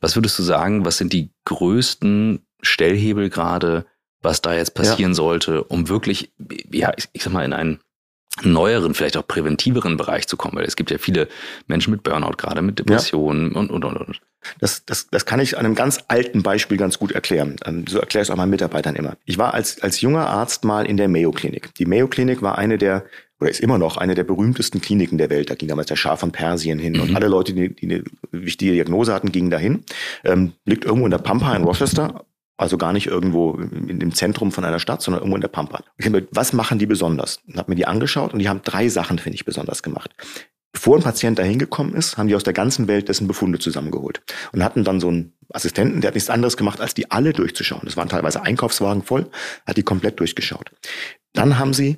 Was 0.00 0.16
würdest 0.16 0.38
du 0.38 0.42
sagen, 0.42 0.84
was 0.84 0.96
sind 0.96 1.12
die 1.12 1.30
größten 1.44 2.46
Stellhebel 2.62 3.28
gerade, 3.28 3.84
was 4.22 4.40
da 4.40 4.54
jetzt 4.54 4.74
passieren 4.74 5.12
ja. 5.12 5.16
sollte, 5.16 5.64
um 5.64 5.88
wirklich, 5.88 6.32
ja, 6.70 6.92
ich, 6.96 7.08
ich 7.12 7.22
sag 7.22 7.32
mal, 7.32 7.44
in 7.44 7.52
einen 7.52 7.80
neueren, 8.42 8.94
vielleicht 8.94 9.16
auch 9.16 9.26
präventiveren 9.26 9.96
Bereich 9.96 10.26
zu 10.26 10.36
kommen, 10.36 10.56
weil 10.56 10.64
es 10.64 10.76
gibt 10.76 10.90
ja 10.90 10.98
viele 10.98 11.28
Menschen 11.66 11.90
mit 11.90 12.02
Burnout, 12.02 12.36
gerade 12.36 12.62
mit 12.62 12.78
Depressionen 12.78 13.52
ja. 13.52 13.58
und, 13.58 13.70
und, 13.70 13.84
und, 13.84 13.96
und. 13.96 14.20
Das, 14.60 14.84
das, 14.86 15.08
das 15.10 15.26
kann 15.26 15.40
ich 15.40 15.58
an 15.58 15.66
einem 15.66 15.74
ganz 15.74 15.98
alten 16.08 16.42
Beispiel 16.42 16.78
ganz 16.78 16.98
gut 16.98 17.12
erklären. 17.12 17.56
Ähm, 17.66 17.84
so 17.86 17.98
erkläre 17.98 18.22
ich 18.22 18.28
es 18.28 18.32
auch 18.32 18.36
meinen 18.36 18.50
Mitarbeitern 18.50 18.94
immer. 18.96 19.16
Ich 19.26 19.36
war 19.36 19.52
als, 19.52 19.82
als 19.82 20.00
junger 20.00 20.28
Arzt 20.28 20.64
mal 20.64 20.86
in 20.86 20.96
der 20.96 21.08
Mayo 21.08 21.30
Klinik. 21.32 21.74
Die 21.74 21.84
Mayo 21.84 22.08
Klinik 22.08 22.40
war 22.40 22.56
eine 22.56 22.78
der 22.78 23.04
oder 23.40 23.50
ist 23.50 23.60
immer 23.60 23.78
noch 23.78 23.96
eine 23.96 24.14
der 24.14 24.24
berühmtesten 24.24 24.80
Kliniken 24.82 25.16
der 25.16 25.30
Welt. 25.30 25.50
Da 25.50 25.54
ging 25.54 25.68
damals 25.68 25.88
der 25.88 25.96
Schah 25.96 26.16
von 26.16 26.30
Persien 26.30 26.78
hin 26.78 26.94
mhm. 26.94 27.00
und 27.00 27.16
alle 27.16 27.26
Leute, 27.26 27.54
die, 27.54 27.74
die 27.74 27.86
eine 27.86 28.04
wichtige 28.32 28.72
Diagnose 28.72 29.14
hatten, 29.14 29.32
gingen 29.32 29.50
dahin. 29.50 29.84
Ähm, 30.24 30.52
liegt 30.66 30.84
irgendwo 30.84 31.06
in 31.06 31.10
der 31.10 31.18
Pampa 31.18 31.54
in 31.56 31.64
Rochester, 31.64 32.26
also 32.60 32.76
gar 32.76 32.92
nicht 32.92 33.06
irgendwo 33.06 33.54
in 33.54 33.98
dem 33.98 34.14
Zentrum 34.14 34.52
von 34.52 34.64
einer 34.64 34.78
Stadt, 34.78 35.00
sondern 35.00 35.22
irgendwo 35.22 35.36
in 35.36 35.40
der 35.40 35.48
Pampa. 35.48 35.82
Ich 35.96 36.06
habe 36.06 36.20
mir, 36.20 36.28
was 36.30 36.52
machen 36.52 36.78
die 36.78 36.86
besonders? 36.86 37.40
Und 37.48 37.56
habe 37.56 37.70
mir 37.70 37.76
die 37.76 37.86
angeschaut 37.86 38.32
und 38.32 38.38
die 38.38 38.48
haben 38.48 38.60
drei 38.62 38.88
Sachen, 38.88 39.18
finde 39.18 39.36
ich, 39.36 39.44
besonders 39.44 39.82
gemacht. 39.82 40.14
Bevor 40.72 40.96
ein 40.96 41.02
Patient 41.02 41.38
da 41.38 41.42
hingekommen 41.42 41.94
ist, 41.94 42.16
haben 42.16 42.28
die 42.28 42.34
aus 42.34 42.44
der 42.44 42.52
ganzen 42.52 42.86
Welt 42.86 43.08
dessen 43.08 43.26
Befunde 43.26 43.58
zusammengeholt 43.58 44.22
und 44.52 44.62
hatten 44.62 44.84
dann 44.84 45.00
so 45.00 45.08
einen 45.08 45.32
Assistenten, 45.52 46.00
der 46.00 46.08
hat 46.08 46.14
nichts 46.14 46.30
anderes 46.30 46.56
gemacht, 46.56 46.80
als 46.80 46.94
die 46.94 47.10
alle 47.10 47.32
durchzuschauen. 47.32 47.82
Das 47.84 47.96
waren 47.96 48.08
teilweise 48.08 48.42
Einkaufswagen 48.42 49.02
voll, 49.02 49.30
hat 49.66 49.76
die 49.78 49.82
komplett 49.82 50.20
durchgeschaut. 50.20 50.70
Dann 51.32 51.58
haben 51.58 51.72
sie 51.72 51.96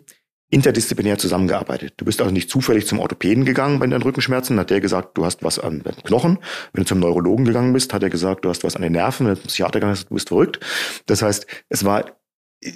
interdisziplinär 0.52 1.16
zusammengearbeitet. 1.16 1.94
Du 1.96 2.04
bist 2.04 2.20
also 2.20 2.32
nicht 2.32 2.50
zufällig 2.50 2.86
zum 2.86 2.98
Orthopäden 3.00 3.46
gegangen 3.46 3.78
bei 3.78 3.86
deinen 3.86 4.02
Rückenschmerzen, 4.02 4.60
hat 4.60 4.68
der 4.68 4.82
gesagt, 4.82 5.16
du 5.16 5.24
hast 5.24 5.42
was 5.42 5.58
an 5.58 5.82
den 5.82 5.96
Knochen. 6.04 6.38
Wenn 6.72 6.84
du 6.84 6.88
zum 6.88 7.00
Neurologen 7.00 7.46
gegangen 7.46 7.72
bist, 7.72 7.94
hat 7.94 8.02
er 8.02 8.10
gesagt, 8.10 8.44
du 8.44 8.50
hast 8.50 8.62
was 8.62 8.76
an 8.76 8.82
den 8.82 8.92
Nerven. 8.92 9.26
Wenn 9.26 9.34
du 9.34 9.40
zum 9.40 9.48
Psychiater 9.48 9.80
gegangen 9.80 9.94
bist, 9.94 10.10
du 10.10 10.14
bist 10.14 10.28
verrückt. 10.28 10.60
Das 11.06 11.22
heißt, 11.22 11.46
es 11.70 11.84
war 11.84 12.04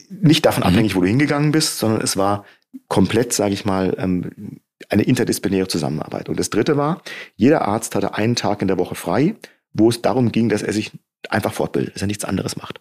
nicht 0.08 0.46
davon 0.46 0.62
mhm. 0.62 0.70
abhängig, 0.70 0.96
wo 0.96 1.02
du 1.02 1.06
hingegangen 1.06 1.52
bist, 1.52 1.78
sondern 1.78 2.00
es 2.00 2.16
war 2.16 2.46
komplett, 2.88 3.34
sage 3.34 3.52
ich 3.52 3.66
mal, 3.66 3.94
ähm, 3.98 4.60
eine 4.88 5.02
interdisziplinäre 5.02 5.68
Zusammenarbeit. 5.68 6.30
Und 6.30 6.40
das 6.40 6.48
Dritte 6.48 6.78
war, 6.78 7.02
jeder 7.36 7.68
Arzt 7.68 7.94
hatte 7.94 8.14
einen 8.14 8.36
Tag 8.36 8.62
in 8.62 8.68
der 8.68 8.78
Woche 8.78 8.94
frei, 8.94 9.34
wo 9.74 9.90
es 9.90 10.00
darum 10.00 10.32
ging, 10.32 10.48
dass 10.48 10.62
er 10.62 10.72
sich 10.72 10.92
einfach 11.28 11.52
fortbildet, 11.52 11.94
dass 11.94 12.02
er 12.02 12.08
nichts 12.08 12.24
anderes 12.24 12.56
macht. 12.56 12.78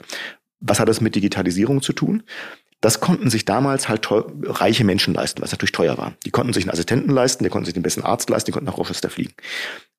Was 0.61 0.79
hat 0.79 0.87
das 0.87 1.01
mit 1.01 1.15
Digitalisierung 1.15 1.81
zu 1.81 1.93
tun? 1.93 2.23
Das 2.81 2.99
konnten 2.99 3.29
sich 3.29 3.45
damals 3.45 3.89
halt 3.89 4.07
reiche 4.11 4.83
Menschen 4.83 5.13
leisten, 5.13 5.41
was 5.41 5.51
natürlich 5.51 5.71
teuer 5.71 5.97
war. 5.97 6.13
Die 6.25 6.31
konnten 6.31 6.53
sich 6.53 6.65
einen 6.65 6.71
Assistenten 6.71 7.09
leisten, 7.09 7.43
die 7.43 7.49
konnten 7.49 7.65
sich 7.65 7.73
den 7.73 7.83
besten 7.83 8.03
Arzt 8.03 8.29
leisten, 8.29 8.47
die 8.47 8.51
konnten 8.51 8.67
nach 8.67 8.77
Rochester 8.77 9.09
fliegen. 9.09 9.33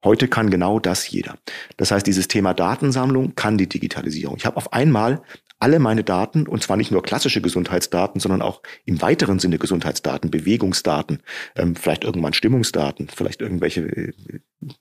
Heute 0.04 0.28
kann 0.28 0.50
genau 0.50 0.78
das 0.78 1.10
jeder. 1.10 1.36
Das 1.78 1.90
heißt, 1.90 2.06
dieses 2.06 2.28
Thema 2.28 2.54
Datensammlung 2.54 3.34
kann 3.34 3.58
die 3.58 3.68
Digitalisierung. 3.68 4.36
Ich 4.36 4.46
habe 4.46 4.56
auf 4.56 4.72
einmal 4.72 5.22
alle 5.58 5.78
meine 5.78 6.04
Daten, 6.04 6.46
und 6.46 6.62
zwar 6.62 6.76
nicht 6.76 6.90
nur 6.90 7.02
klassische 7.02 7.40
Gesundheitsdaten, 7.40 8.20
sondern 8.20 8.42
auch 8.42 8.62
im 8.84 9.00
weiteren 9.00 9.38
Sinne 9.38 9.58
Gesundheitsdaten, 9.58 10.30
Bewegungsdaten, 10.30 11.22
ähm, 11.56 11.76
vielleicht 11.76 12.04
irgendwann 12.04 12.34
Stimmungsdaten, 12.34 13.08
vielleicht 13.08 13.40
irgendwelche 13.40 13.80
äh, 13.80 14.12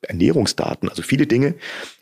Ernährungsdaten, 0.02 0.90
also 0.90 1.02
viele 1.02 1.28
Dinge, 1.28 1.56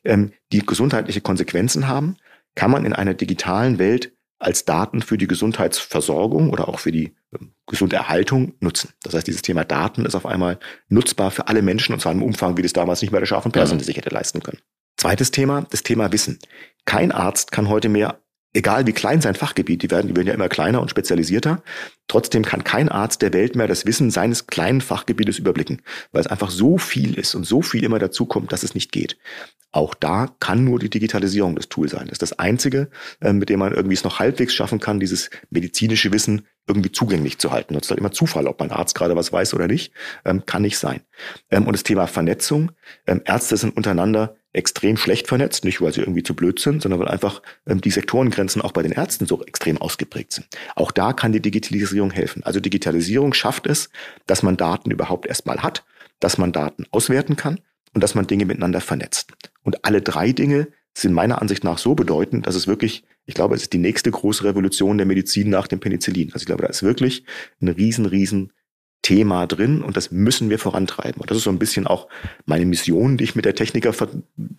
ähm, 0.03 0.33
die 0.51 0.65
gesundheitliche 0.65 1.21
Konsequenzen 1.21 1.87
haben, 1.87 2.17
kann 2.55 2.71
man 2.71 2.85
in 2.85 2.93
einer 2.93 3.13
digitalen 3.13 3.79
Welt 3.79 4.12
als 4.43 4.65
Daten 4.65 5.01
für 5.01 5.17
die 5.17 5.27
Gesundheitsversorgung 5.27 6.49
oder 6.49 6.67
auch 6.67 6.79
für 6.79 6.91
die 6.91 7.15
ähm, 7.33 7.53
Gesunderhaltung 7.67 8.53
nutzen. 8.59 8.89
Das 9.03 9.13
heißt, 9.13 9.27
dieses 9.27 9.41
Thema 9.41 9.63
Daten 9.63 10.05
ist 10.05 10.15
auf 10.15 10.25
einmal 10.25 10.59
nutzbar 10.89 11.31
für 11.31 11.47
alle 11.47 11.61
Menschen 11.61 11.93
und 11.93 11.99
zwar 11.99 12.11
im 12.11 12.23
Umfang, 12.23 12.57
wie 12.57 12.61
das 12.61 12.73
damals 12.73 13.01
nicht 13.01 13.11
mehr 13.11 13.21
der 13.21 13.27
Schaf 13.27 13.45
und 13.45 13.51
Persien 13.51 13.77
mhm. 13.77 13.83
sich 13.83 13.97
hätte 13.97 14.09
leisten 14.09 14.41
können. 14.41 14.59
Zweites 14.97 15.31
Thema, 15.31 15.65
das 15.69 15.83
Thema 15.83 16.11
Wissen. 16.11 16.39
Kein 16.85 17.11
Arzt 17.11 17.51
kann 17.51 17.69
heute 17.69 17.89
mehr 17.89 18.19
egal 18.53 18.87
wie 18.87 18.93
klein 18.93 19.21
sein 19.21 19.35
Fachgebiet, 19.35 19.83
die 19.83 19.91
werden, 19.91 20.07
die 20.07 20.15
werden 20.15 20.27
ja 20.27 20.33
immer 20.33 20.49
kleiner 20.49 20.81
und 20.81 20.89
spezialisierter. 20.89 21.63
Trotzdem 22.07 22.43
kann 22.43 22.63
kein 22.63 22.89
Arzt 22.89 23.21
der 23.21 23.33
Welt 23.33 23.55
mehr 23.55 23.67
das 23.67 23.85
Wissen 23.85 24.11
seines 24.11 24.47
kleinen 24.47 24.81
Fachgebietes 24.81 25.39
überblicken, 25.39 25.81
weil 26.11 26.21
es 26.21 26.27
einfach 26.27 26.51
so 26.51 26.77
viel 26.77 27.15
ist 27.15 27.35
und 27.35 27.45
so 27.45 27.61
viel 27.61 27.83
immer 27.83 27.99
dazukommt, 27.99 28.51
dass 28.51 28.63
es 28.63 28.75
nicht 28.75 28.91
geht. 28.91 29.17
Auch 29.71 29.95
da 29.95 30.29
kann 30.39 30.63
nur 30.63 30.77
die 30.77 30.89
Digitalisierung 30.91 31.55
das 31.55 31.67
Tool 31.67 31.89
sein. 31.89 32.03
Das 32.03 32.13
ist 32.13 32.21
das 32.21 32.37
Einzige, 32.37 32.89
äh, 33.21 33.33
mit 33.33 33.49
dem 33.49 33.57
man 33.57 33.73
irgendwie 33.73 33.95
es 33.95 34.03
noch 34.03 34.19
halbwegs 34.19 34.53
schaffen 34.53 34.79
kann, 34.79 34.99
dieses 34.99 35.31
medizinische 35.49 36.13
Wissen 36.13 36.45
irgendwie 36.67 36.91
zugänglich 36.91 37.39
zu 37.39 37.51
halten. 37.51 37.73
Das 37.73 37.83
ist 37.83 37.89
halt 37.89 37.99
immer 37.99 38.11
Zufall, 38.11 38.45
ob 38.45 38.59
mein 38.59 38.71
Arzt 38.71 38.93
gerade 38.93 39.15
was 39.15 39.33
weiß 39.33 39.55
oder 39.55 39.67
nicht. 39.67 39.91
Ähm, 40.25 40.45
kann 40.45 40.61
nicht 40.61 40.77
sein. 40.77 41.01
Ähm, 41.49 41.65
und 41.65 41.73
das 41.73 41.81
Thema 41.81 42.05
Vernetzung. 42.05 42.71
Ähm, 43.07 43.21
Ärzte 43.25 43.57
sind 43.57 43.75
untereinander 43.75 44.35
extrem 44.53 44.97
schlecht 44.97 45.27
vernetzt, 45.27 45.65
nicht 45.65 45.81
weil 45.81 45.93
sie 45.93 46.01
irgendwie 46.01 46.23
zu 46.23 46.35
blöd 46.35 46.59
sind, 46.59 46.81
sondern 46.81 46.99
weil 46.99 47.07
einfach 47.07 47.41
ähm, 47.67 47.81
die 47.81 47.89
Sektorengrenzen 47.89 48.61
auch 48.61 48.71
bei 48.71 48.83
den 48.83 48.91
Ärzten 48.91 49.25
so 49.25 49.43
extrem 49.43 49.77
ausgeprägt 49.79 50.31
sind. 50.31 50.47
Auch 50.75 50.91
da 50.91 51.13
kann 51.13 51.33
die 51.33 51.41
Digitalisierung 51.41 52.11
helfen. 52.11 52.43
Also 52.43 52.59
Digitalisierung 52.59 53.33
schafft 53.33 53.67
es, 53.67 53.89
dass 54.27 54.43
man 54.43 54.55
Daten 54.55 54.91
überhaupt 54.91 55.25
erstmal 55.25 55.63
hat, 55.63 55.83
dass 56.19 56.37
man 56.37 56.53
Daten 56.53 56.85
auswerten 56.91 57.35
kann 57.35 57.59
und 57.93 58.01
dass 58.03 58.15
man 58.15 58.27
Dinge 58.27 58.45
miteinander 58.45 58.81
vernetzt. 58.81 59.33
Und 59.63 59.83
alle 59.85 60.01
drei 60.01 60.31
Dinge 60.31 60.67
sind 60.95 61.13
meiner 61.13 61.41
Ansicht 61.41 61.63
nach 61.63 61.79
so 61.79 61.95
bedeutend, 61.95 62.45
dass 62.45 62.55
es 62.55 62.67
wirklich, 62.67 63.03
ich 63.25 63.33
glaube, 63.33 63.55
es 63.55 63.63
ist 63.63 63.73
die 63.73 63.79
nächste 63.79 64.11
große 64.11 64.43
Revolution 64.43 64.97
der 64.97 65.07
Medizin 65.07 65.49
nach 65.49 65.67
dem 65.67 65.79
Penicillin. 65.79 66.31
Also 66.33 66.43
ich 66.43 66.45
glaube, 66.45 66.61
da 66.61 66.69
ist 66.69 66.83
wirklich 66.83 67.25
ein 67.61 67.69
riesen, 67.69 68.05
riesen 68.05 68.53
Thema 69.03 69.45
drin 69.45 69.83
und 69.83 69.97
das 69.97 70.11
müssen 70.11 70.49
wir 70.49 70.57
vorantreiben. 70.57 71.21
Und 71.21 71.29
das 71.29 71.37
ist 71.37 71.43
so 71.43 71.49
ein 71.49 71.59
bisschen 71.59 71.85
auch 71.85 72.07
meine 72.45 72.65
Mission, 72.65 73.17
die 73.17 73.25
ich 73.25 73.35
mit 73.35 73.45
der 73.45 73.53
Techniker 73.53 73.93
ver 73.93 74.09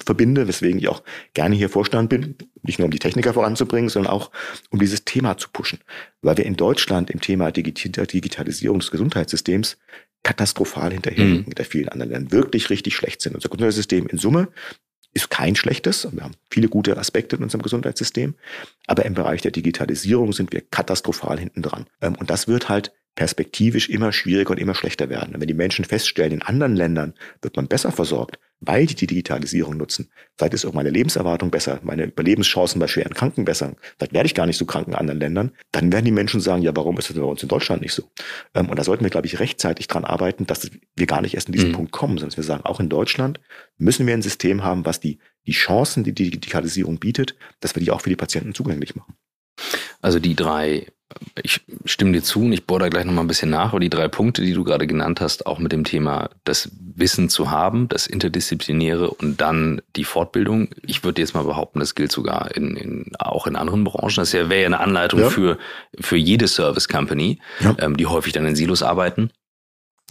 verbinde, 0.04 0.46
weswegen 0.46 0.78
ich 0.78 0.88
auch 0.88 1.02
gerne 1.32 1.56
hier 1.56 1.70
Vorstand 1.70 2.10
bin, 2.10 2.36
nicht 2.62 2.78
nur 2.78 2.84
um 2.84 2.92
die 2.92 2.98
Techniker 2.98 3.32
voranzubringen, 3.32 3.88
sondern 3.88 4.12
auch 4.12 4.30
um 4.70 4.78
dieses 4.78 5.04
Thema 5.04 5.38
zu 5.38 5.48
pushen. 5.50 5.80
Weil 6.20 6.36
wir 6.36 6.44
in 6.44 6.56
Deutschland 6.56 7.10
im 7.10 7.20
Thema 7.20 7.50
Digitalisierung 7.50 8.78
des 8.78 8.90
Gesundheitssystems 8.90 9.78
katastrophal 10.22 10.92
hinterherhinken, 10.92 11.40
mhm. 11.40 11.44
hinter 11.44 11.64
vielen 11.64 11.88
anderen 11.88 12.12
Ländern 12.12 12.32
wirklich 12.32 12.68
richtig 12.68 12.94
schlecht 12.94 13.22
sind. 13.22 13.34
Unser 13.34 13.48
Gesundheitssystem 13.48 14.06
in 14.06 14.18
Summe 14.18 14.48
ist 15.14 15.30
kein 15.30 15.56
schlechtes. 15.56 16.06
Wir 16.12 16.22
haben 16.22 16.34
viele 16.50 16.68
gute 16.68 16.98
Aspekte 16.98 17.36
in 17.36 17.42
unserem 17.42 17.62
Gesundheitssystem. 17.62 18.34
Aber 18.86 19.06
im 19.06 19.14
Bereich 19.14 19.40
der 19.40 19.52
Digitalisierung 19.52 20.32
sind 20.32 20.52
wir 20.52 20.60
katastrophal 20.60 21.38
hinten 21.38 21.62
dran. 21.62 21.86
Ähm, 22.02 22.16
und 22.16 22.28
das 22.28 22.46
wird 22.46 22.68
halt 22.68 22.92
perspektivisch 23.14 23.88
immer 23.88 24.12
schwieriger 24.12 24.50
und 24.50 24.58
immer 24.58 24.74
schlechter 24.74 25.08
werden. 25.08 25.34
Und 25.34 25.40
wenn 25.40 25.48
die 25.48 25.54
Menschen 25.54 25.84
feststellen, 25.84 26.32
in 26.32 26.42
anderen 26.42 26.74
Ländern 26.74 27.14
wird 27.42 27.56
man 27.56 27.68
besser 27.68 27.92
versorgt, 27.92 28.38
weil 28.60 28.86
die 28.86 28.94
die 28.94 29.06
Digitalisierung 29.06 29.76
nutzen, 29.76 30.10
vielleicht 30.36 30.54
ist 30.54 30.64
auch 30.64 30.72
meine 30.72 30.90
Lebenserwartung 30.90 31.50
besser, 31.50 31.80
meine 31.82 32.04
Überlebenschancen 32.04 32.80
bei 32.80 32.88
schweren 32.88 33.14
Kranken 33.14 33.44
besser, 33.44 33.76
vielleicht 33.96 34.12
werde 34.12 34.26
ich 34.26 34.34
gar 34.34 34.46
nicht 34.46 34.56
so 34.56 34.64
krank 34.64 34.88
in 34.88 34.94
anderen 34.94 35.20
Ländern, 35.20 35.52
dann 35.70 35.92
werden 35.92 36.04
die 36.04 36.10
Menschen 36.10 36.40
sagen, 36.40 36.62
ja, 36.62 36.74
warum 36.74 36.98
ist 36.98 37.10
das 37.10 37.16
bei 37.16 37.22
uns 37.22 37.42
in 37.42 37.48
Deutschland 37.48 37.82
nicht 37.82 37.92
so? 37.92 38.04
Ähm, 38.54 38.68
und 38.68 38.78
da 38.78 38.84
sollten 38.84 39.04
wir, 39.04 39.10
glaube 39.10 39.26
ich, 39.26 39.38
rechtzeitig 39.38 39.86
dran 39.86 40.04
arbeiten, 40.04 40.46
dass 40.46 40.70
wir 40.96 41.06
gar 41.06 41.20
nicht 41.20 41.34
erst 41.34 41.48
in 41.48 41.52
diesen 41.52 41.70
mhm. 41.70 41.74
Punkt 41.74 41.92
kommen, 41.92 42.18
sondern 42.18 42.36
wir 42.36 42.44
sagen, 42.44 42.64
auch 42.64 42.80
in 42.80 42.88
Deutschland 42.88 43.40
müssen 43.76 44.06
wir 44.06 44.14
ein 44.14 44.22
System 44.22 44.64
haben, 44.64 44.84
was 44.84 44.98
die, 44.98 45.18
die 45.46 45.52
Chancen, 45.52 46.02
die 46.04 46.14
die 46.14 46.30
Digitalisierung 46.30 46.98
bietet, 46.98 47.36
dass 47.60 47.76
wir 47.76 47.82
die 47.82 47.90
auch 47.90 48.00
für 48.00 48.10
die 48.10 48.16
Patienten 48.16 48.54
zugänglich 48.54 48.96
machen. 48.96 49.14
Also 50.00 50.18
die 50.18 50.34
drei 50.34 50.86
ich 51.42 51.60
stimme 51.84 52.12
dir 52.12 52.22
zu 52.22 52.40
und 52.40 52.52
ich 52.52 52.66
bohre 52.66 52.80
da 52.80 52.88
gleich 52.88 53.04
nochmal 53.04 53.24
ein 53.24 53.28
bisschen 53.28 53.50
nach, 53.50 53.70
aber 53.70 53.80
die 53.80 53.90
drei 53.90 54.08
Punkte, 54.08 54.42
die 54.42 54.52
du 54.52 54.64
gerade 54.64 54.86
genannt 54.86 55.20
hast, 55.20 55.46
auch 55.46 55.58
mit 55.58 55.72
dem 55.72 55.84
Thema 55.84 56.30
das 56.44 56.70
Wissen 56.96 57.28
zu 57.28 57.50
haben, 57.50 57.88
das 57.88 58.06
Interdisziplinäre 58.06 59.10
und 59.10 59.40
dann 59.40 59.82
die 59.96 60.04
Fortbildung. 60.04 60.68
Ich 60.82 61.04
würde 61.04 61.20
jetzt 61.20 61.34
mal 61.34 61.44
behaupten, 61.44 61.80
das 61.80 61.94
gilt 61.94 62.12
sogar 62.12 62.54
in, 62.56 62.76
in 62.76 63.12
auch 63.18 63.46
in 63.46 63.56
anderen 63.56 63.84
Branchen. 63.84 64.16
Das 64.16 64.32
wäre 64.32 64.60
ja 64.60 64.66
eine 64.66 64.80
Anleitung 64.80 65.20
ja. 65.20 65.30
für, 65.30 65.58
für 66.00 66.16
jede 66.16 66.48
Service 66.48 66.88
Company, 66.88 67.40
ja. 67.60 67.74
ähm, 67.78 67.96
die 67.96 68.06
häufig 68.06 68.32
dann 68.32 68.46
in 68.46 68.56
Silos 68.56 68.82
arbeiten. 68.82 69.30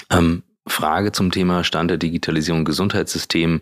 Ähm, 0.10 0.44
Frage 0.68 1.12
zum 1.12 1.32
Thema 1.32 1.64
Stand 1.64 1.90
der 1.90 1.98
Digitalisierung 1.98 2.66
Gesundheitssystem 2.66 3.62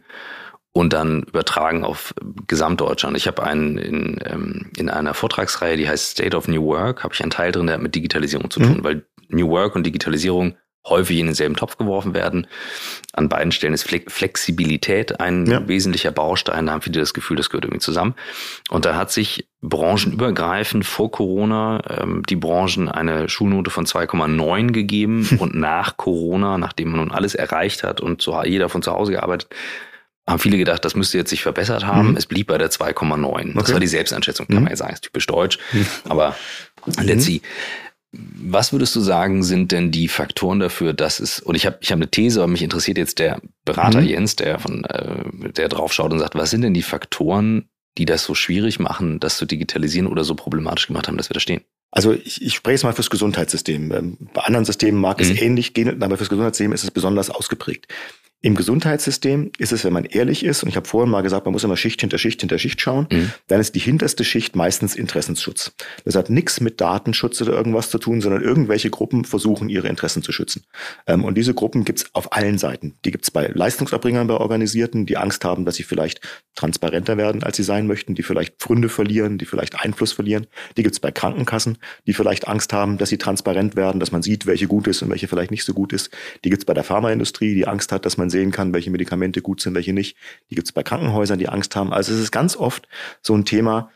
und 0.73 0.93
dann 0.93 1.23
übertragen 1.23 1.83
auf 1.83 2.13
Gesamtdeutschland. 2.47 3.17
Ich 3.17 3.27
habe 3.27 3.43
einen 3.43 3.77
in, 3.77 4.19
ähm, 4.25 4.71
in 4.77 4.89
einer 4.89 5.13
Vortragsreihe, 5.13 5.77
die 5.77 5.89
heißt 5.89 6.11
State 6.11 6.35
of 6.35 6.47
New 6.47 6.63
Work, 6.65 7.03
habe 7.03 7.13
ich 7.13 7.21
einen 7.21 7.31
Teil 7.31 7.51
drin, 7.51 7.67
der 7.67 7.75
hat 7.75 7.81
mit 7.81 7.95
Digitalisierung 7.95 8.49
zu 8.49 8.59
tun, 8.59 8.77
mhm. 8.77 8.83
weil 8.83 9.05
New 9.29 9.49
Work 9.49 9.75
und 9.75 9.85
Digitalisierung 9.85 10.55
häufig 10.87 11.19
in 11.19 11.27
denselben 11.27 11.55
Topf 11.55 11.77
geworfen 11.77 12.13
werden. 12.13 12.47
An 13.13 13.29
beiden 13.29 13.51
Stellen 13.51 13.73
ist 13.73 13.87
Flexibilität 14.07 15.19
ein 15.19 15.45
ja. 15.45 15.67
wesentlicher 15.67 16.11
Baustein. 16.11 16.65
Da 16.65 16.73
haben 16.73 16.81
viele 16.81 16.99
das 16.99 17.13
Gefühl, 17.13 17.37
das 17.37 17.49
gehört 17.49 17.65
irgendwie 17.65 17.81
zusammen. 17.81 18.15
Und 18.69 18.85
da 18.85 18.95
hat 18.95 19.11
sich 19.11 19.47
branchenübergreifend 19.61 20.85
vor 20.85 21.11
Corona 21.11 21.81
ähm, 21.87 22.23
die 22.27 22.35
Branchen 22.35 22.89
eine 22.89 23.29
Schulnote 23.29 23.69
von 23.69 23.85
2,9 23.85 24.71
gegeben 24.71 25.27
und 25.39 25.53
nach 25.53 25.97
Corona, 25.97 26.57
nachdem 26.57 26.89
man 26.89 27.01
nun 27.01 27.11
alles 27.11 27.35
erreicht 27.35 27.83
hat 27.83 28.01
und 28.01 28.21
zu, 28.21 28.33
jeder 28.43 28.69
von 28.69 28.81
zu 28.81 28.91
Hause 28.91 29.11
gearbeitet, 29.11 29.49
haben 30.27 30.39
viele 30.39 30.57
gedacht, 30.57 30.85
das 30.85 30.95
müsste 30.95 31.17
jetzt 31.17 31.29
sich 31.29 31.41
verbessert 31.41 31.85
haben. 31.85 32.11
Mhm. 32.11 32.17
Es 32.17 32.25
blieb 32.25 32.47
bei 32.47 32.57
der 32.57 32.69
2,9. 32.69 33.25
Okay. 33.25 33.51
Das 33.55 33.73
war 33.73 33.79
die 33.79 33.87
Selbsteinschätzung, 33.87 34.47
kann 34.47 34.57
mhm. 34.57 34.63
man 34.63 34.71
ja 34.71 34.77
sagen, 34.77 34.93
ist 34.93 35.03
typisch 35.03 35.27
deutsch. 35.27 35.57
Mhm. 35.73 35.85
Aber 36.09 36.35
let's 37.01 37.25
see. 37.25 37.41
Was 38.11 38.73
würdest 38.73 38.93
du 38.95 38.99
sagen, 38.99 39.41
sind 39.41 39.71
denn 39.71 39.91
die 39.91 40.09
Faktoren 40.09 40.59
dafür, 40.59 40.93
dass 40.93 41.21
es, 41.21 41.39
und 41.39 41.55
ich 41.55 41.65
habe 41.65 41.77
ich 41.79 41.91
hab 41.91 41.97
eine 41.97 42.09
These, 42.09 42.41
aber 42.41 42.51
mich 42.51 42.61
interessiert 42.61 42.97
jetzt 42.97 43.19
der 43.19 43.41
Berater 43.63 44.01
mhm. 44.01 44.07
Jens, 44.07 44.35
der 44.35 44.59
von, 44.59 44.83
äh, 44.83 45.51
der 45.53 45.69
drauf 45.69 45.93
schaut 45.93 46.11
und 46.11 46.19
sagt, 46.19 46.35
was 46.35 46.49
sind 46.49 46.61
denn 46.61 46.73
die 46.73 46.81
Faktoren, 46.81 47.69
die 47.97 48.05
das 48.05 48.23
so 48.23 48.35
schwierig 48.35 48.79
machen, 48.79 49.19
das 49.19 49.37
zu 49.37 49.45
digitalisieren 49.45 50.07
oder 50.07 50.23
so 50.23 50.35
problematisch 50.35 50.87
gemacht 50.87 51.07
haben, 51.07 51.17
dass 51.17 51.29
wir 51.29 51.33
da 51.33 51.39
stehen? 51.39 51.61
Also 51.89 52.13
ich, 52.13 52.41
ich 52.41 52.55
spreche 52.55 52.75
jetzt 52.75 52.83
mal 52.83 52.93
fürs 52.93 53.09
Gesundheitssystem. 53.09 53.91
Ähm, 53.91 54.17
bei 54.33 54.41
anderen 54.41 54.65
Systemen 54.65 54.99
mag 54.99 55.19
mhm. 55.19 55.23
es 55.23 55.41
ähnlich 55.41 55.73
gehen, 55.73 56.01
aber 56.01 56.17
fürs 56.17 56.29
Gesundheitssystem 56.29 56.71
ist 56.73 56.83
es 56.83 56.91
besonders 56.91 57.29
ausgeprägt. 57.29 57.87
Im 58.43 58.55
Gesundheitssystem 58.55 59.51
ist 59.59 59.71
es, 59.71 59.85
wenn 59.85 59.93
man 59.93 60.05
ehrlich 60.05 60.43
ist, 60.43 60.63
und 60.63 60.69
ich 60.69 60.75
habe 60.75 60.87
vorhin 60.87 61.11
mal 61.11 61.21
gesagt, 61.21 61.45
man 61.45 61.53
muss 61.53 61.63
immer 61.63 61.77
Schicht 61.77 62.01
hinter 62.01 62.17
Schicht 62.17 62.41
hinter 62.41 62.57
Schicht 62.57 62.81
schauen, 62.81 63.07
mhm. 63.11 63.31
dann 63.47 63.61
ist 63.61 63.75
die 63.75 63.79
hinterste 63.79 64.23
Schicht 64.23 64.55
meistens 64.55 64.95
Interessensschutz. 64.95 65.73
Das 66.05 66.15
hat 66.15 66.31
nichts 66.31 66.59
mit 66.59 66.81
Datenschutz 66.81 67.39
oder 67.43 67.53
irgendwas 67.53 67.91
zu 67.91 67.99
tun, 67.99 68.19
sondern 68.19 68.41
irgendwelche 68.41 68.89
Gruppen 68.89 69.25
versuchen, 69.25 69.69
ihre 69.69 69.87
Interessen 69.89 70.23
zu 70.23 70.31
schützen. 70.31 70.63
Ähm, 71.05 71.23
und 71.23 71.35
diese 71.35 71.53
Gruppen 71.53 71.85
gibt's 71.85 72.05
auf 72.13 72.33
allen 72.33 72.57
Seiten. 72.57 72.95
Die 73.05 73.11
gibt's 73.11 73.29
bei 73.29 73.45
Leistungserbringern, 73.45 74.25
bei 74.25 74.33
Organisierten, 74.33 75.05
die 75.05 75.17
Angst 75.17 75.45
haben, 75.45 75.63
dass 75.63 75.75
sie 75.75 75.83
vielleicht 75.83 76.21
transparenter 76.55 77.17
werden, 77.17 77.43
als 77.43 77.57
sie 77.57 77.63
sein 77.63 77.85
möchten, 77.85 78.15
die 78.15 78.23
vielleicht 78.23 78.55
Pfründe 78.57 78.89
verlieren, 78.89 79.37
die 79.37 79.45
vielleicht 79.45 79.79
Einfluss 79.79 80.13
verlieren. 80.13 80.47
Die 80.77 80.83
gibt's 80.83 80.99
bei 80.99 81.11
Krankenkassen, 81.11 81.77
die 82.07 82.13
vielleicht 82.13 82.47
Angst 82.47 82.73
haben, 82.73 82.97
dass 82.97 83.09
sie 83.09 83.19
transparent 83.19 83.75
werden, 83.75 83.99
dass 83.99 84.11
man 84.11 84.23
sieht, 84.23 84.47
welche 84.47 84.65
gut 84.65 84.87
ist 84.87 85.03
und 85.03 85.11
welche 85.11 85.27
vielleicht 85.27 85.51
nicht 85.51 85.63
so 85.63 85.75
gut 85.75 85.93
ist. 85.93 86.09
Die 86.43 86.49
gibt's 86.49 86.65
bei 86.65 86.73
der 86.73 86.83
Pharmaindustrie, 86.83 87.53
die 87.53 87.67
Angst 87.67 87.91
hat, 87.91 88.03
dass 88.03 88.17
man 88.17 88.30
sehen 88.31 88.51
kann, 88.51 88.73
welche 88.73 88.89
Medikamente 88.89 89.41
gut 89.41 89.61
sind, 89.61 89.75
welche 89.75 89.93
nicht. 89.93 90.17
Die 90.49 90.55
gibt 90.55 90.67
es 90.67 90.71
bei 90.71 90.81
Krankenhäusern, 90.81 91.37
die 91.37 91.49
Angst 91.49 91.75
haben. 91.75 91.93
Also 91.93 92.13
es 92.13 92.19
ist 92.19 92.31
ganz 92.31 92.55
oft 92.57 92.87
so 93.21 93.35
ein 93.35 93.45
Thema, 93.45 93.91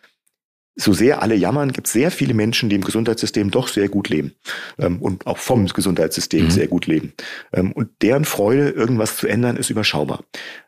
so 0.76 0.94
sehr 0.94 1.22
alle 1.22 1.36
jammern, 1.36 1.72
gibt 1.72 1.88
es 1.88 1.94
sehr 1.94 2.12
viele 2.12 2.34
Menschen, 2.34 2.70
die 2.70 2.76
im 2.76 2.84
Gesundheitssystem 2.84 3.50
doch 3.50 3.70
sehr 3.70 3.88
gut 3.88 4.10
leben 4.10 4.36
ähm, 4.78 5.02
und 5.02 5.26
auch 5.26 5.38
vom 5.38 5.66
Gesundheitssystem 5.66 6.46
mhm. 6.46 6.52
sehr 6.52 6.68
gut 6.68 6.86
leben. 6.86 7.14
Ähm, 7.54 7.72
und 7.72 7.90
deren 8.02 8.26
Freude, 8.26 8.70
irgendwas 8.70 9.18
zu 9.18 9.28
ändern, 9.28 9.56
ist 9.56 9.70
überschaubar. 9.70 10.24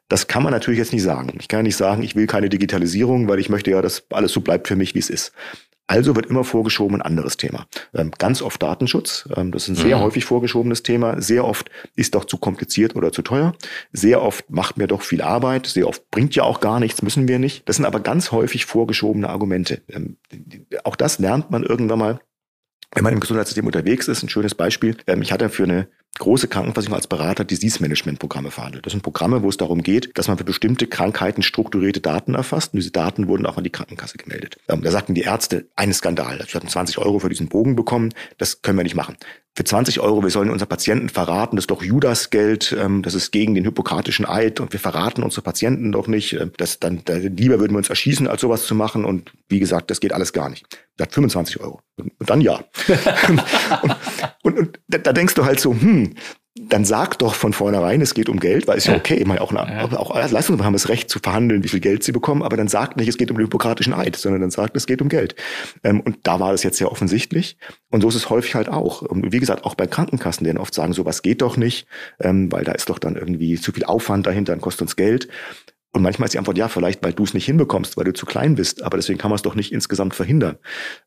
Das 0.07 0.27
kann 0.27 0.43
man 0.43 0.53
natürlich 0.53 0.79
jetzt 0.79 0.93
nicht 0.93 1.03
sagen. 1.03 1.37
Ich 1.39 1.49
kann 1.49 1.63
nicht 1.63 1.75
sagen, 1.75 2.01
ich 2.03 2.15
will 2.15 2.27
keine 2.27 2.47
Digitalisierung, 2.47 3.27
weil 3.27 3.39
ich 3.39 3.49
möchte 3.49 3.71
ja, 3.71 3.81
dass 3.81 4.05
alles 4.09 4.31
so 4.31 4.39
bleibt 4.39 4.69
für 4.69 4.77
mich, 4.77 4.95
wie 4.95 4.99
es 4.99 5.09
ist. 5.09 5.33
Also 5.87 6.17
wird 6.17 6.25
immer 6.25 6.43
vorgeschoben 6.43 6.97
ein 6.97 7.01
anderes 7.01 7.37
Thema. 7.37 7.65
Ähm, 7.93 8.11
ganz 8.17 8.41
oft 8.41 8.61
Datenschutz. 8.61 9.27
Ähm, 9.35 9.51
das 9.51 9.63
ist 9.63 9.69
ein 9.69 9.75
sehr 9.75 9.97
mhm. 9.97 10.01
häufig 10.01 10.25
vorgeschobenes 10.25 10.83
Thema. 10.83 11.21
Sehr 11.21 11.45
oft 11.45 11.69
ist 11.95 12.13
doch 12.13 12.25
zu 12.25 12.37
kompliziert 12.37 12.95
oder 12.95 13.13
zu 13.13 13.21
teuer. 13.21 13.53
Sehr 13.93 14.21
oft 14.21 14.49
macht 14.49 14.77
mir 14.77 14.87
doch 14.87 15.01
viel 15.01 15.21
Arbeit. 15.21 15.65
Sehr 15.65 15.87
oft 15.87 16.11
bringt 16.11 16.35
ja 16.35 16.43
auch 16.43 16.59
gar 16.59 16.81
nichts, 16.81 17.01
müssen 17.01 17.27
wir 17.29 17.39
nicht. 17.39 17.67
Das 17.69 17.77
sind 17.77 17.85
aber 17.85 18.01
ganz 18.01 18.33
häufig 18.33 18.65
vorgeschobene 18.65 19.29
Argumente. 19.29 19.81
Ähm, 19.87 20.17
auch 20.83 20.97
das 20.97 21.19
lernt 21.19 21.51
man 21.51 21.63
irgendwann 21.63 21.99
mal 21.99 22.19
wenn 22.93 23.03
man 23.03 23.13
im 23.13 23.19
Gesundheitssystem 23.19 23.65
unterwegs 23.65 24.07
ist, 24.07 24.23
ein 24.23 24.29
schönes 24.29 24.55
Beispiel. 24.55 24.95
Ich 25.21 25.31
hatte 25.31 25.49
für 25.49 25.63
eine 25.63 25.89
große 26.19 26.47
Krankenversicherung 26.47 26.97
als 26.97 27.07
Berater 27.07 27.43
Disease-Management-Programme 27.43 28.51
verhandelt. 28.51 28.85
Das 28.85 28.91
sind 28.91 29.03
Programme, 29.03 29.43
wo 29.43 29.49
es 29.49 29.57
darum 29.57 29.83
geht, 29.83 30.17
dass 30.17 30.27
man 30.27 30.37
für 30.37 30.43
bestimmte 30.43 30.87
Krankheiten 30.87 31.41
strukturierte 31.41 32.01
Daten 32.01 32.35
erfasst 32.35 32.73
und 32.73 32.77
diese 32.77 32.91
Daten 32.91 33.27
wurden 33.27 33.45
auch 33.45 33.57
an 33.57 33.63
die 33.63 33.69
Krankenkasse 33.69 34.17
gemeldet. 34.17 34.57
Ähm, 34.67 34.81
da 34.81 34.91
sagten 34.91 35.13
die 35.13 35.21
Ärzte, 35.21 35.67
eine 35.75 35.93
Skandal. 35.93 36.39
Wir 36.39 36.53
hatten 36.53 36.67
20 36.67 36.97
Euro 36.97 37.19
für 37.19 37.29
diesen 37.29 37.47
Bogen 37.47 37.75
bekommen, 37.75 38.13
das 38.37 38.61
können 38.61 38.77
wir 38.77 38.83
nicht 38.83 38.95
machen. 38.95 39.17
Für 39.57 39.63
20 39.63 40.01
Euro, 40.01 40.21
wir 40.21 40.29
sollen 40.29 40.51
unseren 40.51 40.69
Patienten 40.69 41.09
verraten, 41.09 41.55
das 41.55 41.63
ist 41.63 41.71
doch 41.71 41.81
Judas-Geld, 41.81 42.77
ähm, 42.79 43.01
das 43.01 43.15
ist 43.15 43.31
gegen 43.31 43.55
den 43.55 43.63
hippokratischen 43.63 44.27
Eid 44.27 44.59
und 44.59 44.71
wir 44.71 44.79
verraten 44.79 45.23
unsere 45.23 45.41
Patienten 45.41 45.91
doch 45.91 46.07
nicht. 46.07 46.33
Äh, 46.33 46.51
das 46.57 46.79
dann, 46.79 47.01
da, 47.05 47.15
lieber 47.15 47.59
würden 47.59 47.73
wir 47.73 47.79
uns 47.79 47.89
erschießen, 47.89 48.27
als 48.27 48.41
sowas 48.41 48.67
zu 48.67 48.75
machen 48.75 49.03
und 49.03 49.31
wie 49.49 49.57
gesagt, 49.59 49.89
das 49.89 49.99
geht 49.99 50.13
alles 50.13 50.31
gar 50.31 50.49
nicht. 50.49 50.67
Das 50.95 51.07
hat 51.07 51.13
25 51.15 51.59
Euro. 51.59 51.81
Und, 51.97 52.11
dann 52.19 52.41
ja. 52.41 52.59
und, 53.81 53.95
und, 54.47 54.57
und 54.57 54.79
da, 54.87 54.97
da 54.97 55.13
denkst 55.13 55.33
du 55.33 55.43
halt 55.43 55.59
so, 55.59 55.73
hm, 55.73 56.13
dann 56.59 56.85
sag 56.85 57.19
doch 57.19 57.35
von 57.35 57.53
vornherein, 57.53 58.01
es 58.01 58.13
geht 58.13 58.29
um 58.29 58.39
Geld, 58.39 58.65
weil 58.67 58.77
es 58.77 58.85
ja 58.85 58.95
okay, 58.95 59.15
ich 59.15 59.25
meine, 59.27 59.41
auch, 59.41 59.51
eine, 59.51 59.71
ja. 59.71 59.99
auch 59.99 60.15
Leistungen 60.31 60.63
haben 60.63 60.73
das 60.73 60.89
Recht 60.89 61.09
zu 61.09 61.19
verhandeln, 61.19 61.63
wie 61.63 61.67
viel 61.67 61.81
Geld 61.81 62.03
sie 62.03 62.13
bekommen, 62.13 62.41
aber 62.41 62.55
dann 62.57 62.69
sagt 62.69 62.97
nicht, 62.97 63.09
es 63.09 63.17
geht 63.17 63.29
um 63.29 63.37
den 63.37 63.45
hypokratischen 63.45 63.93
Eid, 63.93 64.15
sondern 64.15 64.41
dann 64.41 64.49
sagt, 64.49 64.75
es 64.75 64.87
geht 64.87 65.01
um 65.01 65.09
Geld. 65.09 65.35
Ähm, 65.83 65.99
und 65.99 66.19
da 66.23 66.39
war 66.39 66.53
das 66.53 66.63
jetzt 66.63 66.77
sehr 66.77 66.91
offensichtlich. 66.91 67.57
Und 67.91 68.01
so 68.01 68.07
ist 68.07 68.15
es 68.15 68.29
häufig 68.29 68.55
halt 68.55 68.69
auch. 68.69 69.01
Und 69.01 69.31
wie 69.31 69.39
gesagt, 69.39 69.65
auch 69.65 69.75
bei 69.75 69.85
Krankenkassen, 69.85 70.45
denen 70.45 70.57
oft 70.57 70.73
sagen, 70.73 70.93
sowas 70.93 71.21
geht 71.21 71.41
doch 71.41 71.57
nicht, 71.57 71.87
ähm, 72.21 72.51
weil 72.51 72.63
da 72.63 72.71
ist 72.71 72.89
doch 72.89 72.99
dann 72.99 73.17
irgendwie 73.17 73.59
zu 73.59 73.73
viel 73.73 73.83
Aufwand 73.83 74.25
dahinter, 74.25 74.53
dann 74.53 74.61
kostet 74.61 74.83
uns 74.83 74.95
Geld. 74.95 75.27
Und 75.91 76.01
manchmal 76.01 76.27
ist 76.27 76.33
die 76.33 76.39
Antwort, 76.39 76.57
ja, 76.57 76.69
vielleicht, 76.69 77.03
weil 77.03 77.13
du 77.13 77.23
es 77.23 77.33
nicht 77.33 77.45
hinbekommst, 77.45 77.97
weil 77.97 78.05
du 78.05 78.13
zu 78.13 78.25
klein 78.25 78.55
bist, 78.55 78.83
aber 78.83 78.97
deswegen 78.97 79.19
kann 79.19 79.29
man 79.29 79.35
es 79.35 79.41
doch 79.41 79.55
nicht 79.55 79.71
insgesamt 79.71 80.15
verhindern. 80.15 80.57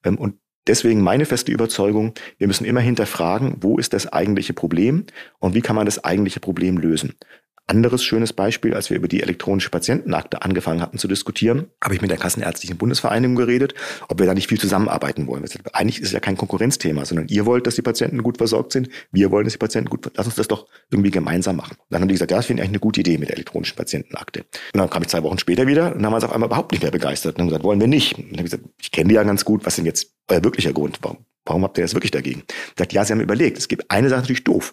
Ähm, 0.05 0.19
und 0.19 0.37
Deswegen 0.67 1.01
meine 1.01 1.25
feste 1.25 1.53
Überzeugung, 1.53 2.15
wir 2.39 2.47
müssen 2.47 2.65
immer 2.65 2.81
hinterfragen, 2.81 3.57
wo 3.61 3.79
ist 3.79 3.93
das 3.93 4.13
eigentliche 4.13 4.53
Problem 4.53 5.07
und 5.39 5.55
wie 5.55 5.63
kann 5.63 5.77
man 5.77 5.87
das 5.87 6.05
eigentliche 6.05 6.41
Problem 6.41 6.79
lösen. 6.79 7.15
Anderes 7.67 8.03
schönes 8.03 8.33
Beispiel, 8.33 8.75
als 8.75 8.91
wir 8.91 8.97
über 8.97 9.07
die 9.07 9.23
elektronische 9.23 9.71
Patientenakte 9.71 10.43
angefangen 10.43 10.81
hatten 10.81 10.99
zu 10.99 11.07
diskutieren, 11.07 11.67
habe 11.83 11.95
ich 11.95 12.03
mit 12.03 12.11
der 12.11 12.19
Kassenärztlichen 12.19 12.77
Bundesvereinigung 12.77 13.37
geredet, 13.37 13.75
ob 14.09 14.19
wir 14.19 14.27
da 14.27 14.35
nicht 14.35 14.49
viel 14.49 14.59
zusammenarbeiten 14.59 15.29
wollen. 15.29 15.45
Eigentlich 15.73 16.01
ist 16.01 16.09
es 16.09 16.13
ja 16.13 16.21
kein 16.21 16.37
Konkurrenzthema, 16.37 17.05
sondern 17.05 17.29
ihr 17.29 17.47
wollt, 17.47 17.67
dass 17.67 17.77
die 17.77 17.83
Patienten 17.83 18.23
gut 18.25 18.39
versorgt 18.39 18.73
sind, 18.73 18.89
wir 19.13 19.31
wollen, 19.31 19.45
dass 19.45 19.53
die 19.53 19.59
Patienten 19.59 19.89
gut, 19.89 20.11
lass 20.17 20.27
uns 20.27 20.35
das 20.35 20.49
doch 20.49 20.67
irgendwie 20.91 21.13
gemeinsam 21.13 21.57
machen. 21.57 21.77
Und 21.79 21.87
dann 21.91 22.01
haben 22.01 22.09
die 22.09 22.15
gesagt, 22.15 22.33
ja, 22.33 22.39
das 22.39 22.47
finde 22.47 22.63
ich 22.63 22.65
eigentlich 22.65 22.75
eine 22.75 22.81
gute 22.81 23.01
Idee 23.01 23.19
mit 23.19 23.29
der 23.29 23.37
elektronischen 23.37 23.77
Patientenakte. 23.77 24.41
Und 24.41 24.79
dann 24.81 24.91
kam 24.91 25.03
ich 25.03 25.09
zwei 25.09 25.23
Wochen 25.23 25.39
später 25.39 25.69
wieder 25.69 25.95
und 25.95 26.05
haben 26.05 26.13
uns 26.13 26.25
auf 26.25 26.33
einmal 26.33 26.49
überhaupt 26.49 26.73
nicht 26.73 26.83
mehr 26.83 26.91
begeistert 26.91 27.37
und 27.37 27.43
haben 27.43 27.49
gesagt, 27.49 27.65
wollen 27.65 27.81
wir 27.81 27.87
nicht. 27.87 28.19
Und 28.19 28.33
dann 28.33 28.39
habe 28.39 28.49
ich 28.49 28.53
gesagt, 28.53 28.65
ich 28.81 28.91
kenne 28.91 29.11
die 29.11 29.15
ja 29.15 29.23
ganz 29.23 29.45
gut, 29.45 29.65
was 29.65 29.77
denn 29.77 29.87
jetzt 29.87 30.13
euer 30.29 30.43
wirklicher 30.43 30.73
Grund? 30.73 30.99
Warum, 31.03 31.19
warum 31.51 31.65
habt 31.65 31.77
ihr 31.79 31.85
das 31.85 31.95
wirklich 31.95 32.13
dagegen? 32.13 32.45
Sagt, 32.79 32.93
ja, 32.93 33.05
sie 33.05 33.13
haben 33.13 33.21
überlegt, 33.21 33.59
es 33.59 33.69
gibt 33.69 33.91
eine 33.91 34.09
Sache 34.09 34.21
natürlich 34.21 34.45
doof. 34.45 34.73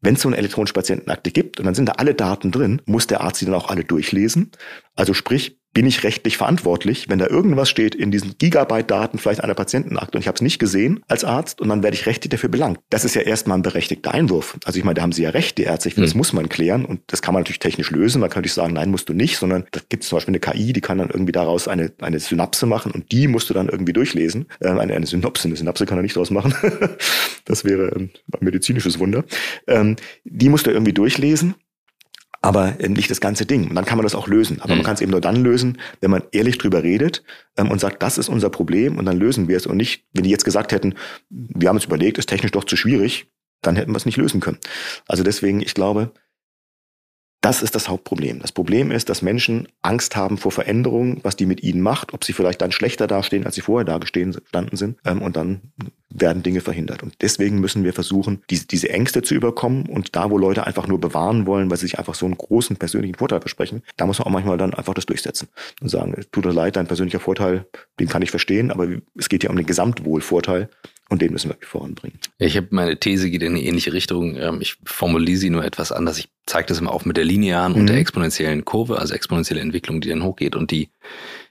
Wenn 0.00 0.14
es 0.14 0.22
so 0.22 0.28
eine 0.28 0.36
elektronische 0.36 0.74
Patientenakte 0.74 1.30
gibt 1.30 1.58
und 1.58 1.66
dann 1.66 1.74
sind 1.74 1.88
da 1.88 1.92
alle 1.92 2.14
Daten 2.14 2.52
drin, 2.52 2.82
muss 2.84 3.06
der 3.06 3.22
Arzt 3.22 3.40
die 3.40 3.46
dann 3.46 3.54
auch 3.54 3.68
alle 3.68 3.84
durchlesen. 3.84 4.52
Also 4.94 5.14
sprich, 5.14 5.58
bin 5.78 5.86
ich 5.86 6.02
rechtlich 6.02 6.36
verantwortlich, 6.36 7.08
wenn 7.08 7.20
da 7.20 7.28
irgendwas 7.28 7.70
steht 7.70 7.94
in 7.94 8.10
diesen 8.10 8.36
Gigabyte-Daten 8.36 9.18
vielleicht 9.18 9.44
einer 9.44 9.54
Patientenakte 9.54 10.18
und 10.18 10.22
ich 10.22 10.26
habe 10.26 10.34
es 10.34 10.40
nicht 10.40 10.58
gesehen 10.58 11.04
als 11.06 11.22
Arzt 11.22 11.60
und 11.60 11.68
dann 11.68 11.84
werde 11.84 11.94
ich 11.96 12.06
rechtlich 12.06 12.30
dafür 12.30 12.48
belangt. 12.48 12.80
Das 12.90 13.04
ist 13.04 13.14
ja 13.14 13.22
erstmal 13.22 13.56
ein 13.58 13.62
berechtigter 13.62 14.12
Einwurf. 14.12 14.58
Also 14.64 14.76
ich 14.76 14.84
meine, 14.84 14.94
da 14.94 15.02
haben 15.02 15.12
Sie 15.12 15.22
ja 15.22 15.30
recht, 15.30 15.56
die 15.56 15.62
Ärzte. 15.62 15.88
Ich 15.88 15.94
finde, 15.94 16.08
mhm. 16.08 16.10
das 16.10 16.16
muss 16.16 16.32
man 16.32 16.48
klären 16.48 16.84
und 16.84 17.02
das 17.06 17.22
kann 17.22 17.32
man 17.32 17.44
natürlich 17.44 17.60
technisch 17.60 17.92
lösen. 17.92 18.20
Man 18.20 18.28
kann 18.28 18.40
natürlich 18.40 18.54
sagen, 18.54 18.72
nein, 18.72 18.90
musst 18.90 19.08
du 19.08 19.12
nicht, 19.12 19.36
sondern 19.36 19.66
da 19.70 19.78
gibt 19.88 20.02
es 20.02 20.08
zum 20.08 20.16
Beispiel 20.16 20.32
eine 20.32 20.40
KI, 20.40 20.72
die 20.72 20.80
kann 20.80 20.98
dann 20.98 21.10
irgendwie 21.10 21.30
daraus 21.30 21.68
eine, 21.68 21.92
eine 22.00 22.18
Synapse 22.18 22.66
machen 22.66 22.90
und 22.90 23.12
die 23.12 23.28
musst 23.28 23.48
du 23.48 23.54
dann 23.54 23.68
irgendwie 23.68 23.92
durchlesen. 23.92 24.46
Äh, 24.58 24.70
eine, 24.70 24.94
eine 24.94 25.06
Synopse, 25.06 25.46
eine 25.46 25.54
Synapse 25.54 25.86
kann 25.86 25.96
er 25.96 26.02
nicht 26.02 26.16
daraus 26.16 26.32
machen. 26.32 26.54
das 27.44 27.64
wäre 27.64 27.92
ein 27.94 28.10
medizinisches 28.40 28.98
Wunder. 28.98 29.22
Ähm, 29.68 29.94
die 30.24 30.48
musst 30.48 30.66
du 30.66 30.72
irgendwie 30.72 30.92
durchlesen 30.92 31.54
aber 32.40 32.76
nicht 32.86 33.10
das 33.10 33.20
ganze 33.20 33.46
Ding. 33.46 33.68
Und 33.68 33.74
dann 33.74 33.84
kann 33.84 33.98
man 33.98 34.04
das 34.04 34.14
auch 34.14 34.28
lösen. 34.28 34.60
Aber 34.60 34.72
mhm. 34.72 34.78
man 34.78 34.86
kann 34.86 34.94
es 34.94 35.00
eben 35.00 35.10
nur 35.10 35.20
dann 35.20 35.36
lösen, 35.36 35.78
wenn 36.00 36.10
man 36.10 36.22
ehrlich 36.32 36.58
drüber 36.58 36.82
redet 36.82 37.24
ähm, 37.56 37.70
und 37.70 37.80
sagt, 37.80 38.02
das 38.02 38.18
ist 38.18 38.28
unser 38.28 38.50
Problem 38.50 38.98
und 38.98 39.06
dann 39.06 39.18
lösen 39.18 39.48
wir 39.48 39.56
es. 39.56 39.66
Und 39.66 39.76
nicht, 39.76 40.04
wenn 40.12 40.24
die 40.24 40.30
jetzt 40.30 40.44
gesagt 40.44 40.72
hätten, 40.72 40.94
wir 41.30 41.68
haben 41.68 41.76
uns 41.76 41.86
überlegt, 41.86 42.18
ist 42.18 42.28
technisch 42.28 42.52
doch 42.52 42.64
zu 42.64 42.76
schwierig, 42.76 43.30
dann 43.62 43.76
hätten 43.76 43.92
wir 43.92 43.96
es 43.96 44.06
nicht 44.06 44.18
lösen 44.18 44.40
können. 44.40 44.58
Also 45.08 45.24
deswegen, 45.24 45.60
ich 45.60 45.74
glaube, 45.74 46.12
das 47.40 47.62
ist 47.62 47.74
das 47.74 47.88
Hauptproblem. 47.88 48.40
Das 48.40 48.50
Problem 48.50 48.90
ist, 48.90 49.08
dass 49.08 49.22
Menschen 49.22 49.68
Angst 49.80 50.16
haben 50.16 50.38
vor 50.38 50.50
Veränderungen, 50.50 51.20
was 51.22 51.36
die 51.36 51.46
mit 51.46 51.62
ihnen 51.62 51.80
macht, 51.80 52.12
ob 52.12 52.24
sie 52.24 52.32
vielleicht 52.32 52.60
dann 52.60 52.72
schlechter 52.72 53.06
dastehen, 53.06 53.46
als 53.46 53.54
sie 53.54 53.60
vorher 53.60 53.84
dagestanden 53.84 54.76
sind. 54.76 54.98
Ähm, 55.04 55.22
und 55.22 55.36
dann 55.36 55.72
werden 56.10 56.42
Dinge 56.42 56.60
verhindert. 56.60 57.02
Und 57.02 57.14
deswegen 57.20 57.60
müssen 57.60 57.84
wir 57.84 57.92
versuchen, 57.92 58.42
diese, 58.50 58.66
diese 58.66 58.88
Ängste 58.88 59.22
zu 59.22 59.34
überkommen. 59.34 59.86
Und 59.86 60.16
da, 60.16 60.30
wo 60.30 60.38
Leute 60.38 60.66
einfach 60.66 60.86
nur 60.86 61.00
bewahren 61.00 61.46
wollen, 61.46 61.70
weil 61.70 61.76
sie 61.76 61.86
sich 61.86 61.98
einfach 61.98 62.14
so 62.14 62.26
einen 62.26 62.38
großen 62.38 62.76
persönlichen 62.76 63.16
Vorteil 63.16 63.40
versprechen, 63.40 63.82
da 63.96 64.06
muss 64.06 64.18
man 64.18 64.26
auch 64.26 64.32
manchmal 64.32 64.58
dann 64.58 64.74
einfach 64.74 64.94
das 64.94 65.06
durchsetzen 65.06 65.48
und 65.80 65.88
sagen, 65.88 66.14
tut 66.32 66.44
mir 66.44 66.52
leid, 66.52 66.76
dein 66.76 66.86
persönlicher 66.86 67.20
Vorteil, 67.20 67.66
den 68.00 68.08
kann 68.08 68.22
ich 68.22 68.30
verstehen, 68.30 68.70
aber 68.70 68.88
es 69.16 69.28
geht 69.28 69.44
ja 69.44 69.50
um 69.50 69.56
den 69.56 69.66
Gesamtwohlvorteil 69.66 70.68
und 71.10 71.22
den 71.22 71.32
müssen 71.32 71.50
wir 71.50 71.56
voranbringen. 71.60 72.18
Ich 72.38 72.56
habe 72.56 72.68
meine 72.70 72.98
These 72.98 73.30
geht 73.30 73.42
in 73.42 73.54
eine 73.54 73.62
ähnliche 73.62 73.92
Richtung. 73.92 74.36
Ähm, 74.36 74.58
ich 74.60 74.76
formuliere 74.84 75.38
sie 75.38 75.50
nur 75.50 75.64
etwas 75.64 75.90
anders. 75.90 76.18
Ich 76.18 76.28
zeige 76.46 76.68
das 76.68 76.80
immer 76.80 76.92
auf 76.92 77.06
mit 77.06 77.16
der 77.16 77.24
linearen 77.24 77.72
mhm. 77.72 77.80
und 77.80 77.86
der 77.86 77.96
mhm. 77.96 78.02
exponentiellen 78.02 78.64
Kurve, 78.64 78.98
also 78.98 79.14
exponentielle 79.14 79.60
Entwicklung, 79.60 80.00
die 80.00 80.10
dann 80.10 80.22
hochgeht. 80.22 80.54
Und 80.54 80.70
die, 80.70 80.90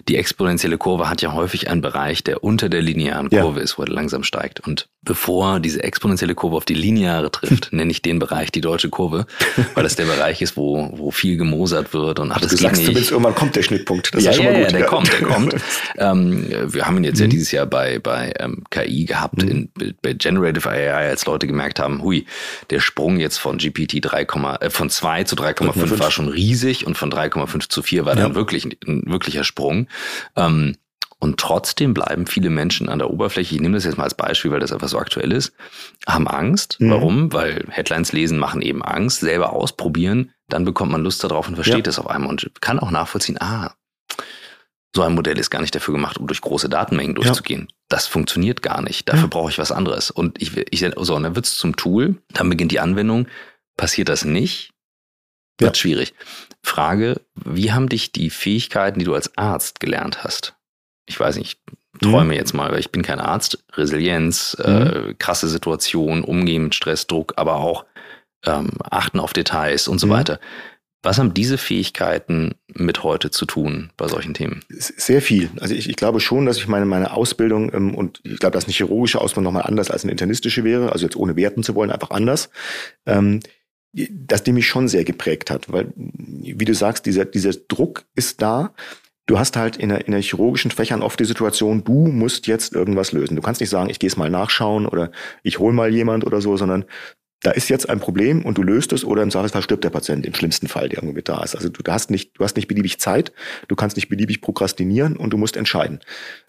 die 0.08 0.16
exponentielle 0.16 0.78
Kurve 0.78 1.10
hat 1.10 1.22
ja 1.22 1.34
häufig 1.34 1.70
einen 1.70 1.82
Bereich, 1.82 2.24
der 2.24 2.44
unter 2.44 2.70
der 2.70 2.82
linearen 2.82 3.30
Kurve 3.30 3.60
ja. 3.60 3.64
ist, 3.64 3.78
wo 3.78 3.84
er 3.84 3.90
langsam 3.90 4.24
steigt. 4.24 4.66
Und 4.66 4.88
bevor 5.04 5.60
diese 5.60 5.84
exponentielle 5.84 6.34
Kurve 6.34 6.56
auf 6.56 6.66
die 6.66 6.74
lineare 6.74 7.30
trifft, 7.30 7.70
nenne 7.72 7.92
ich 7.92 8.02
den 8.02 8.20
Bereich 8.20 8.52
die 8.52 8.62
deutsche 8.62 8.90
Kurve, 8.90 9.26
weil 9.74 9.84
das 9.84 9.96
der 9.96 10.06
Bereich 10.06 10.42
ist, 10.42 10.56
wo, 10.56 10.90
wo 10.94 11.12
viel 11.12 11.38
gemosert 11.38 11.94
wird 11.94 12.20
und 12.20 12.32
ach, 12.32 12.40
das 12.40 12.52
du 12.52 12.58
sagst 12.58 12.82
zumindest 12.84 13.12
irgendwann 13.12 13.36
kommt 13.36 13.56
der 13.56 13.64
Schnittpunkt. 13.64 14.14
Das 14.14 14.24
ja, 14.24 14.32
ist 14.32 14.38
schon 14.38 14.46
ja, 14.46 14.52
mal 14.52 14.64
gut. 14.64 14.72
Ja, 14.72 14.78
der 14.78 14.88
kommt, 14.88 15.12
der 15.12 15.22
kommt. 15.28 15.56
ähm, 15.98 16.74
wir 16.74 16.86
haben 16.86 16.98
ihn 16.98 17.04
jetzt 17.04 17.18
mhm. 17.18 17.26
ja 17.26 17.28
dieses 17.28 17.52
Jahr 17.52 17.66
bei, 17.66 18.00
bei 18.00 18.34
ähm, 18.40 18.64
KI 18.70 19.06
gehabt, 19.06 19.44
mhm. 19.44 19.70
in, 19.78 19.96
bei 20.02 20.14
Generative 20.14 20.70
AI, 20.70 21.10
als 21.10 21.26
Leute 21.26 21.48
gemerkt 21.48 21.80
haben, 21.80 22.02
hui, 22.02 22.26
der 22.70 22.80
Sprung 22.80 23.18
jetzt 23.20 23.38
von 23.38 23.58
GPT 23.58 24.00
3, 24.02 24.22
äh, 24.62 24.70
von 24.70 24.90
2 24.90 25.26
zu 25.26 25.36
3,5 25.36 26.00
war 26.00 26.12
schon 26.12 26.30
riesig 26.30 26.88
und 26.88 26.98
von 26.98 27.12
3,5 27.12 27.70
zu 27.70 27.82
4 27.82 28.06
war 28.06 28.16
dann 28.16 28.36
wirklich 28.36 28.66
ein 28.66 29.04
wirklicher 29.06 29.44
Sprung. 29.44 29.88
Ähm, 30.36 30.76
und 31.20 31.40
trotzdem 31.40 31.94
bleiben 31.94 32.28
viele 32.28 32.52
Menschen 32.52 32.90
an 32.90 33.00
der 33.00 33.10
Oberfläche, 33.10 33.56
ich 33.56 33.62
nehme 33.62 33.76
das 33.76 33.86
jetzt 33.86 33.98
mal 33.98 34.04
als 34.04 34.14
Beispiel, 34.14 34.52
weil 34.52 34.60
das 34.60 34.72
einfach 34.72 34.88
so 34.88 35.00
aktuell 35.00 35.32
ist, 35.32 35.54
haben 36.08 36.28
Angst. 36.28 36.78
Mhm. 36.80 36.92
Warum? 36.92 37.34
Weil 37.34 37.66
Headlines 37.70 38.12
lesen 38.12 38.38
machen 38.38 38.62
eben 38.62 38.84
Angst, 38.84 39.22
selber 39.22 39.54
ausprobieren, 39.54 40.32
dann 40.48 40.64
bekommt 40.64 40.92
man 40.92 41.04
Lust 41.04 41.24
darauf 41.24 41.48
und 41.48 41.56
versteht 41.56 41.88
es 41.88 41.98
ja. 41.98 42.04
auf 42.04 42.10
einmal 42.10 42.30
und 42.30 42.52
kann 42.62 42.80
auch 42.80 42.92
nachvollziehen, 42.92 43.38
ah, 43.40 43.74
so 44.96 45.02
ein 45.02 45.16
Modell 45.16 45.38
ist 45.38 45.50
gar 45.50 45.62
nicht 45.62 45.76
dafür 45.76 45.94
gemacht, 45.94 46.18
um 46.18 46.28
durch 46.28 46.42
große 46.42 46.70
Datenmengen 46.70 47.16
durchzugehen. 47.16 47.68
Ja. 47.70 47.76
Das 47.90 48.08
funktioniert 48.08 48.62
gar 48.62 48.82
nicht. 48.82 49.08
Dafür 49.10 49.24
ja. 49.24 49.28
brauche 49.28 49.52
ich 49.52 49.60
was 49.60 49.72
anderes. 49.72 50.12
Und 50.12 50.42
ich, 50.42 50.58
ich 50.72 50.86
so, 50.98 51.16
und 51.16 51.24
dann 51.24 51.36
wird 51.36 51.46
es 51.46 51.58
zum 51.58 51.76
Tool, 51.76 52.16
dann 52.34 52.50
beginnt 52.50 52.72
die 52.72 52.80
Anwendung. 52.80 53.28
Passiert 53.76 54.10
das 54.10 54.26
nicht, 54.26 54.72
wird 55.58 55.76
ja. 55.78 55.82
schwierig. 55.82 56.14
Frage, 56.64 57.22
wie 57.36 57.72
haben 57.72 57.90
dich 57.90 58.12
die 58.12 58.30
Fähigkeiten, 58.30 59.00
die 59.00 59.06
du 59.06 59.14
als 59.14 59.38
Arzt 59.38 59.80
gelernt 59.80 60.24
hast, 60.24 60.56
ich 61.06 61.20
weiß 61.20 61.38
nicht, 61.38 61.60
träume 62.02 62.34
mhm. 62.34 62.40
jetzt 62.40 62.54
mal, 62.54 62.72
weil 62.72 62.80
ich 62.80 62.92
bin 62.92 63.02
kein 63.02 63.20
Arzt, 63.20 63.64
Resilienz, 63.74 64.56
äh, 64.64 64.70
mhm. 64.70 65.10
äh, 65.10 65.14
krasse 65.16 65.48
Situation, 65.48 66.24
Umgehen 66.24 66.66
mit 66.66 66.76
Stress, 66.76 67.08
Druck, 67.08 67.34
aber 67.38 67.56
auch 67.56 67.86
ähm, 68.46 68.72
Achten 68.84 69.20
auf 69.20 69.34
Details 69.34 69.88
und 69.88 70.00
so 70.00 70.08
mhm. 70.08 70.12
weiter. 70.12 70.40
Was 71.04 71.20
haben 71.20 71.34
diese 71.34 71.58
Fähigkeiten 71.58 72.56
mit 72.74 73.04
heute 73.04 73.30
zu 73.30 73.46
tun 73.46 73.92
bei 73.98 74.08
solchen 74.08 74.34
Themen? 74.34 74.62
Sehr 74.70 75.22
viel. 75.22 75.50
Also 75.60 75.74
ich, 75.74 75.88
ich 75.90 75.96
glaube 75.96 76.20
schon, 76.20 76.46
dass 76.46 76.58
ich 76.58 76.68
meine, 76.68 76.86
meine 76.86 77.14
Ausbildung 77.14 77.72
ähm, 77.74 77.96
und 77.96 78.20
ich 78.24 78.40
glaube, 78.40 78.54
dass 78.54 78.66
eine 78.66 78.74
chirurgische 78.74 79.22
Ausbildung 79.22 79.54
nochmal 79.54 79.68
anders 79.68 79.92
als 79.92 80.04
eine 80.04 80.12
internistische 80.12 80.64
wäre, 80.64 80.92
also 80.92 81.06
jetzt 81.06 81.16
ohne 81.16 81.36
werten 81.36 81.64
zu 81.64 81.76
wollen, 81.76 81.92
einfach 81.92 82.10
anders. 82.10 82.50
Ähm, 83.06 83.42
dass 83.94 84.44
die 84.44 84.52
mich 84.52 84.68
schon 84.68 84.88
sehr 84.88 85.04
geprägt 85.04 85.50
hat, 85.50 85.72
weil, 85.72 85.92
wie 85.96 86.66
du 86.66 86.74
sagst, 86.74 87.06
dieser, 87.06 87.26
dieser 87.26 87.54
Druck 87.68 88.06
ist 88.16 88.42
da 88.42 88.74
du 89.28 89.38
hast 89.38 89.56
halt 89.56 89.78
in 89.78 89.90
der, 89.90 90.08
in 90.08 90.14
der 90.14 90.22
chirurgischen 90.22 90.72
Fächern 90.72 91.04
oft 91.04 91.20
die 91.20 91.26
Situation, 91.26 91.84
du 91.84 92.08
musst 92.08 92.48
jetzt 92.48 92.74
irgendwas 92.74 93.12
lösen. 93.12 93.36
Du 93.36 93.42
kannst 93.42 93.62
nicht 93.62 93.70
sagen, 93.70 93.90
ich 93.90 94.00
gehe 94.00 94.08
es 94.08 94.18
mal 94.18 94.30
nachschauen 94.30 94.88
oder 94.88 95.12
ich 95.44 95.60
hol 95.60 95.74
mal 95.74 95.94
jemand 95.94 96.26
oder 96.26 96.42
so, 96.42 96.58
sondern 96.58 96.86
da 97.44 97.52
ist 97.52 97.70
jetzt 97.70 97.88
ein 97.88 98.00
Problem 98.00 98.44
und 98.44 98.58
du 98.58 98.64
löst 98.64 98.94
es 98.94 99.06
oder 99.06 99.22
im 99.22 99.30
Zweifelsfall 99.30 99.62
stirbt 99.62 99.84
der 99.84 99.92
Patient 99.92 100.26
im 100.26 100.34
schlimmsten 100.34 100.68
Fall, 100.68 100.90
der 100.90 101.04
irgendwie 101.04 101.22
da 101.22 101.44
ist. 101.44 101.56
Also 101.56 101.70
du 101.70 101.80
hast 101.92 102.10
nicht, 102.10 102.40
du 102.40 102.44
hast 102.44 102.56
nicht 102.56 102.68
beliebig 102.68 103.00
Zeit, 103.00 103.32
du 103.68 103.76
kannst 103.76 103.96
nicht 103.96 104.10
beliebig 104.10 104.42
prokrastinieren 104.42 105.16
und 105.16 105.32
du 105.32 105.38
musst 105.38 105.56
entscheiden. 105.56 106.00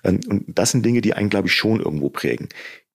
Ähm, 0.03 0.21
und 0.29 0.45
das 0.47 0.71
sind 0.71 0.87
Dinge, 0.87 1.03
die 1.03 1.13
einen, 1.13 1.29
glaube 1.29 1.49
ich, 1.49 1.55
schon 1.55 1.81
irgendwo 1.81 2.09
prägen. 2.09 2.49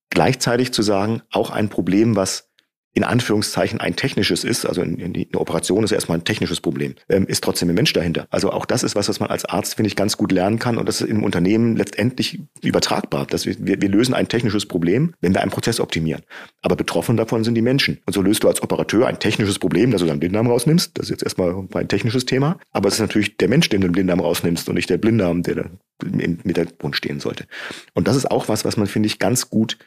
Gleichzeitig 0.09 0.71
zu 0.71 0.81
sagen, 0.81 1.21
auch 1.29 1.51
ein 1.51 1.69
Problem, 1.69 2.15
was 2.15 2.49
in 2.95 3.03
Anführungszeichen 3.03 3.79
ein 3.79 3.95
technisches 3.95 4.43
ist, 4.43 4.65
also 4.65 4.81
in, 4.81 4.99
in, 4.99 5.15
eine 5.15 5.41
Operation 5.41 5.83
ist 5.83 5.91
erstmal 5.91 6.19
ein 6.19 6.23
technisches 6.23 6.61
Problem, 6.61 6.93
ähm, 7.09 7.25
ist 7.25 7.43
trotzdem 7.43 7.69
ein 7.69 7.75
Mensch 7.75 7.93
dahinter. 7.93 8.27
Also 8.29 8.51
auch 8.51 8.65
das 8.65 8.83
ist 8.83 8.95
was, 8.95 9.09
was 9.09 9.19
man 9.19 9.29
als 9.29 9.45
Arzt, 9.45 9.75
finde 9.75 9.87
ich, 9.87 9.95
ganz 9.95 10.15
gut 10.15 10.31
lernen 10.31 10.59
kann 10.59 10.77
und 10.77 10.87
das 10.87 11.01
ist 11.01 11.09
im 11.09 11.23
Unternehmen 11.23 11.75
letztendlich 11.75 12.39
übertragbar. 12.61 13.25
Dass 13.25 13.45
wir, 13.45 13.55
wir, 13.59 13.81
wir 13.81 13.89
lösen 13.89 14.13
ein 14.13 14.27
technisches 14.27 14.67
Problem, 14.67 15.15
wenn 15.21 15.33
wir 15.33 15.41
einen 15.41 15.51
Prozess 15.51 15.79
optimieren. 15.79 16.21
Aber 16.61 16.75
betroffen 16.75 17.17
davon 17.17 17.43
sind 17.43 17.55
die 17.55 17.61
Menschen. 17.61 17.99
Und 18.05 18.13
so 18.13 18.21
löst 18.21 18.43
du 18.43 18.47
als 18.47 18.61
Operateur 18.61 19.07
ein 19.07 19.19
technisches 19.19 19.57
Problem, 19.57 19.91
dass 19.91 20.01
du 20.01 20.07
deinen 20.07 20.19
Blinddarm 20.19 20.47
rausnimmst. 20.47 20.97
Das 20.97 21.05
ist 21.05 21.09
jetzt 21.09 21.23
erstmal 21.23 21.67
ein 21.73 21.87
technisches 21.87 22.25
Thema. 22.25 22.59
Aber 22.71 22.89
es 22.89 22.95
ist 22.95 23.01
natürlich 23.01 23.37
der 23.37 23.49
Mensch, 23.49 23.69
den 23.69 23.81
du 23.81 23.87
den 23.87 23.93
Blinddarm 23.93 24.19
rausnimmst 24.19 24.69
und 24.69 24.75
nicht 24.75 24.89
der 24.89 24.97
Blinddarm, 24.97 25.41
der 25.41 25.55
da 25.55 25.65
im 26.03 26.39
Mittelpunkt 26.43 26.95
stehen 26.95 27.19
sollte. 27.19 27.45
Und 27.93 28.07
das 28.07 28.15
ist 28.15 28.29
auch 28.29 28.47
was, 28.49 28.65
was 28.65 28.77
man, 28.77 28.87
finde 28.87 29.07
ich, 29.07 29.19
ganz 29.19 29.49
gut 29.49 29.77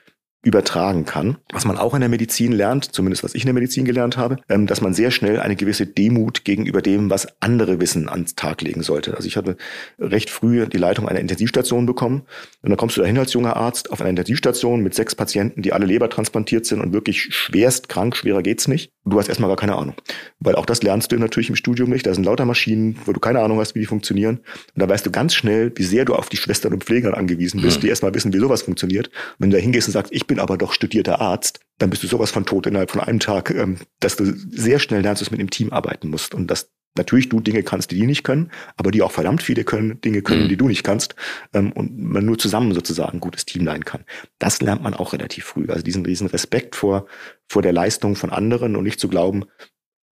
übertragen 0.43 1.05
kann. 1.05 1.39
Was 1.53 1.64
man 1.64 1.76
auch 1.76 1.95
in 1.95 2.01
der 2.01 2.09
Medizin 2.09 2.53
lernt, 2.53 2.84
zumindest 2.84 3.24
was 3.24 3.34
ich 3.34 3.43
in 3.43 3.47
der 3.47 3.55
Medizin 3.55 3.84
gelernt 3.84 4.16
habe, 4.16 4.37
ähm, 4.49 4.66
dass 4.66 4.80
man 4.80 4.95
sehr 4.95 5.11
schnell 5.11 5.41
eine 5.41 5.57
gewisse 5.57 5.87
Demut 5.87 6.45
gegenüber 6.45 6.82
dem, 6.82 7.11
was 7.11 7.26
andere 7.41 7.80
wissen, 7.80 8.09
ans 8.09 8.37
Tag 8.37 8.62
legen 8.62 8.82
sollte. 8.82 9.16
Also 9.16 9.26
ich 9.26 9.37
hatte 9.37 9.57
recht 9.99 10.30
früh 10.30 10.66
die 10.66 10.78
Leitung 10.78 11.09
einer 11.09 11.20
Intensivstation 11.20 11.87
bekommen 11.87 12.22
und 12.62 12.70
dann 12.70 12.76
kommst 12.76 12.97
du 12.97 13.01
dahin 13.01 13.18
als 13.18 13.32
junger 13.32 13.57
Arzt 13.57 13.91
auf 13.91 14.01
einer 14.01 14.11
Intensivstation 14.11 14.82
mit 14.82 14.95
sechs 14.95 15.14
Patienten, 15.14 15.62
die 15.62 15.72
alle 15.72 15.87
Leber 15.87 16.09
transplantiert 16.09 16.66
sind 16.66 16.80
und 16.80 16.93
wirklich 16.93 17.34
schwerst 17.34 17.89
krank, 17.89 18.16
schwerer 18.16 18.43
geht's 18.43 18.68
nicht. 18.68 18.93
Du 19.05 19.18
hast 19.20 19.28
erstmal 19.28 19.49
gar 19.49 19.57
keine 19.57 19.76
Ahnung. 19.76 19.95
Weil 20.41 20.57
auch 20.57 20.66
das 20.66 20.82
lernst 20.82 21.12
du 21.12 21.16
natürlich 21.16 21.49
im 21.49 21.55
Studium 21.55 21.91
nicht. 21.91 22.07
Da 22.07 22.12
sind 22.12 22.24
lauter 22.24 22.45
Maschinen, 22.45 22.99
wo 23.05 23.12
du 23.12 23.20
keine 23.20 23.41
Ahnung 23.41 23.61
hast, 23.61 23.76
wie 23.76 23.80
die 23.80 23.87
funktionieren. 23.87 24.39
Und 24.39 24.82
da 24.82 24.89
weißt 24.89 25.07
du 25.07 25.12
ganz 25.12 25.32
schnell, 25.32 25.72
wie 25.76 25.84
sehr 25.84 26.05
du 26.05 26.14
auf 26.14 26.28
die 26.28 26.37
Schwestern 26.37 26.72
und 26.72 26.82
Pfleger 26.82 27.16
angewiesen 27.16 27.62
bist, 27.62 27.78
mhm. 27.78 27.80
die 27.82 27.89
erstmal 27.89 28.12
wissen, 28.14 28.32
wie 28.32 28.39
sowas 28.39 28.62
funktioniert. 28.62 29.07
Und 29.07 29.34
wenn 29.39 29.51
du 29.51 29.57
da 29.59 29.62
hingehst 29.62 29.87
und 29.87 29.93
sagst, 29.93 30.12
ich 30.12 30.25
bin 30.26 30.36
bin 30.36 30.42
aber 30.42 30.58
doch 30.58 30.72
studierter 30.72 31.20
Arzt, 31.20 31.60
dann 31.78 31.90
bist 31.90 32.02
du 32.02 32.06
sowas 32.06 32.30
von 32.30 32.44
tot 32.44 32.66
innerhalb 32.66 32.90
von 32.90 33.00
einem 33.00 33.20
Tag, 33.20 33.50
ähm, 33.50 33.78
dass 34.00 34.16
du 34.16 34.24
sehr 34.26 34.78
schnell 34.78 35.00
lernst, 35.00 35.22
dass 35.22 35.28
du 35.28 35.34
mit 35.34 35.40
dem 35.40 35.50
Team 35.50 35.72
arbeiten 35.72 36.08
musst 36.08 36.34
und 36.34 36.48
dass 36.48 36.70
natürlich 36.96 37.28
du 37.28 37.40
Dinge 37.40 37.62
kannst, 37.62 37.90
die 37.90 37.96
die 37.96 38.06
nicht 38.06 38.22
können, 38.22 38.50
aber 38.76 38.90
die 38.90 39.02
auch 39.02 39.12
verdammt 39.12 39.42
viele 39.42 39.64
können, 39.64 40.00
Dinge 40.00 40.22
können, 40.22 40.44
mhm. 40.44 40.48
die 40.48 40.56
du 40.56 40.68
nicht 40.68 40.84
kannst 40.84 41.14
ähm, 41.52 41.72
und 41.72 41.98
man 41.98 42.24
nur 42.24 42.38
zusammen 42.38 42.72
sozusagen 42.72 43.18
ein 43.18 43.20
gutes 43.20 43.44
Team 43.44 43.64
leiten 43.64 43.84
kann. 43.84 44.04
Das 44.38 44.60
lernt 44.60 44.82
man 44.82 44.94
auch 44.94 45.12
relativ 45.12 45.44
früh. 45.44 45.66
Also 45.68 45.82
diesen 45.82 46.04
riesen 46.04 46.26
Respekt 46.26 46.76
vor, 46.76 47.06
vor 47.48 47.62
der 47.62 47.72
Leistung 47.72 48.16
von 48.16 48.30
anderen 48.30 48.76
und 48.76 48.84
nicht 48.84 49.00
zu 49.00 49.08
glauben, 49.08 49.44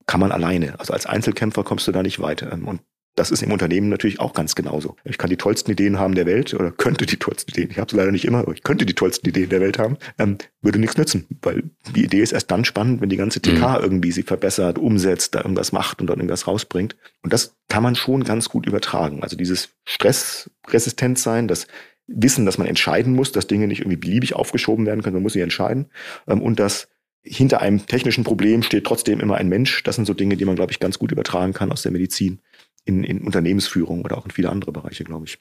kann 0.07 0.21
man 0.21 0.33
alleine. 0.33 0.79
Also 0.79 0.93
als 0.93 1.07
Einzelkämpfer 1.07 1.65
kommst 1.65 1.87
du 1.89 1.93
da 1.93 2.03
nicht 2.03 2.21
weiter. 2.21 2.53
Ähm, 2.53 2.67
und 2.69 2.81
das 3.15 3.31
ist 3.31 3.43
im 3.43 3.53
Unternehmen 3.53 3.89
natürlich 3.89 4.19
auch 4.19 4.33
ganz 4.33 4.55
genauso. 4.55 4.97
Ich 5.05 5.19
kann 5.19 5.31
die 5.31 5.37
tollsten 5.37 5.71
Ideen 5.71 5.99
haben 5.99 6.15
der 6.15 6.27
Welt 6.27 6.53
oder 6.53 6.73
könnte 6.73 7.07
die 7.07 7.17
tollsten 7.17 7.53
Ideen, 7.53 7.71
ich 7.71 7.79
habe 7.79 7.91
sie 7.91 7.97
leider 7.97 8.11
nicht 8.11 8.25
immer, 8.25 8.39
aber 8.39 8.53
ich 8.53 8.63
könnte 8.63 8.87
die 8.87 8.95
tollsten 8.95 9.29
Ideen 9.29 9.49
der 9.49 9.61
Welt 9.61 9.79
haben, 9.79 9.97
ähm, 10.19 10.39
würde 10.63 10.81
nichts 10.81 10.97
nützen, 10.97 11.27
weil 11.43 11.63
die 11.95 12.05
Idee 12.05 12.23
ist 12.23 12.33
erst 12.33 12.51
dann 12.51 12.65
spannend, 12.65 13.01
wenn 13.01 13.09
die 13.09 13.17
ganze 13.17 13.41
TK 13.41 13.59
mhm. 13.59 13.83
irgendwie 13.83 14.13
sie 14.13 14.25
verbessert, 14.25 14.79
umsetzt, 14.79 15.35
da 15.35 15.41
irgendwas 15.41 15.71
macht 15.71 16.01
und 16.01 16.09
dann 16.09 16.19
irgendwas 16.19 16.47
rausbringt. 16.47 16.97
Und 17.23 17.33
das 17.33 17.57
kann 17.69 17.83
man 17.83 17.95
schon 17.95 18.25
ganz 18.25 18.49
gut 18.49 18.67
übertragen. 18.67 19.23
Also 19.23 19.37
dieses 19.37 19.71
Stressresistent 19.85 21.19
sein, 21.19 21.47
das 21.47 21.69
Wissen, 22.07 22.45
dass 22.45 22.59
man 22.59 22.67
entscheiden 22.67 23.15
muss, 23.15 23.33
dass 23.33 23.47
Dinge 23.47 23.67
nicht 23.69 23.81
irgendwie 23.81 23.97
beliebig 23.97 24.35
aufgeschoben 24.35 24.87
werden 24.87 25.03
können, 25.03 25.15
man 25.15 25.23
muss 25.23 25.33
sie 25.35 25.41
entscheiden. 25.41 25.87
Ähm, 26.27 26.43
und 26.43 26.59
dass 26.59 26.89
hinter 27.23 27.63
einem 27.63 27.87
technischen 27.87 28.25
Problem 28.25 28.63
steht 28.63 28.85
trotzdem 28.85 29.21
immer 29.21 29.37
ein 29.37 29.49
Mensch. 29.49 29.83
Das 29.85 29.97
sind 29.97 30.05
so 30.05 30.13
Dinge, 30.13 30.37
die 30.37 30.45
man, 30.45 30.57
glaube 30.57 30.73
ich, 30.73 30.81
ganz 30.81 30.99
gut 30.99 31.11
übertragen 31.11 31.55
kann 31.55 31.73
aus 31.73 31.83
der 31.83 31.93
Medizin 31.93 32.41
in, 32.85 33.05
in 33.05 33.21
Unternehmensführung 33.23 34.03
oder 34.03 34.19
auch 34.19 34.25
in 34.25 34.31
viele 34.31 34.51
andere 34.51 34.73
Bereiche, 34.73 35.05
glaube 35.05 35.27
ich. 35.27 35.39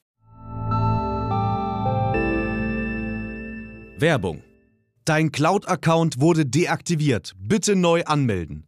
Werbung. 3.99 4.41
Dein 5.05 5.31
Cloud-Account 5.31 6.19
wurde 6.19 6.45
deaktiviert. 6.45 7.33
Bitte 7.37 7.75
neu 7.75 8.03
anmelden. 8.05 8.67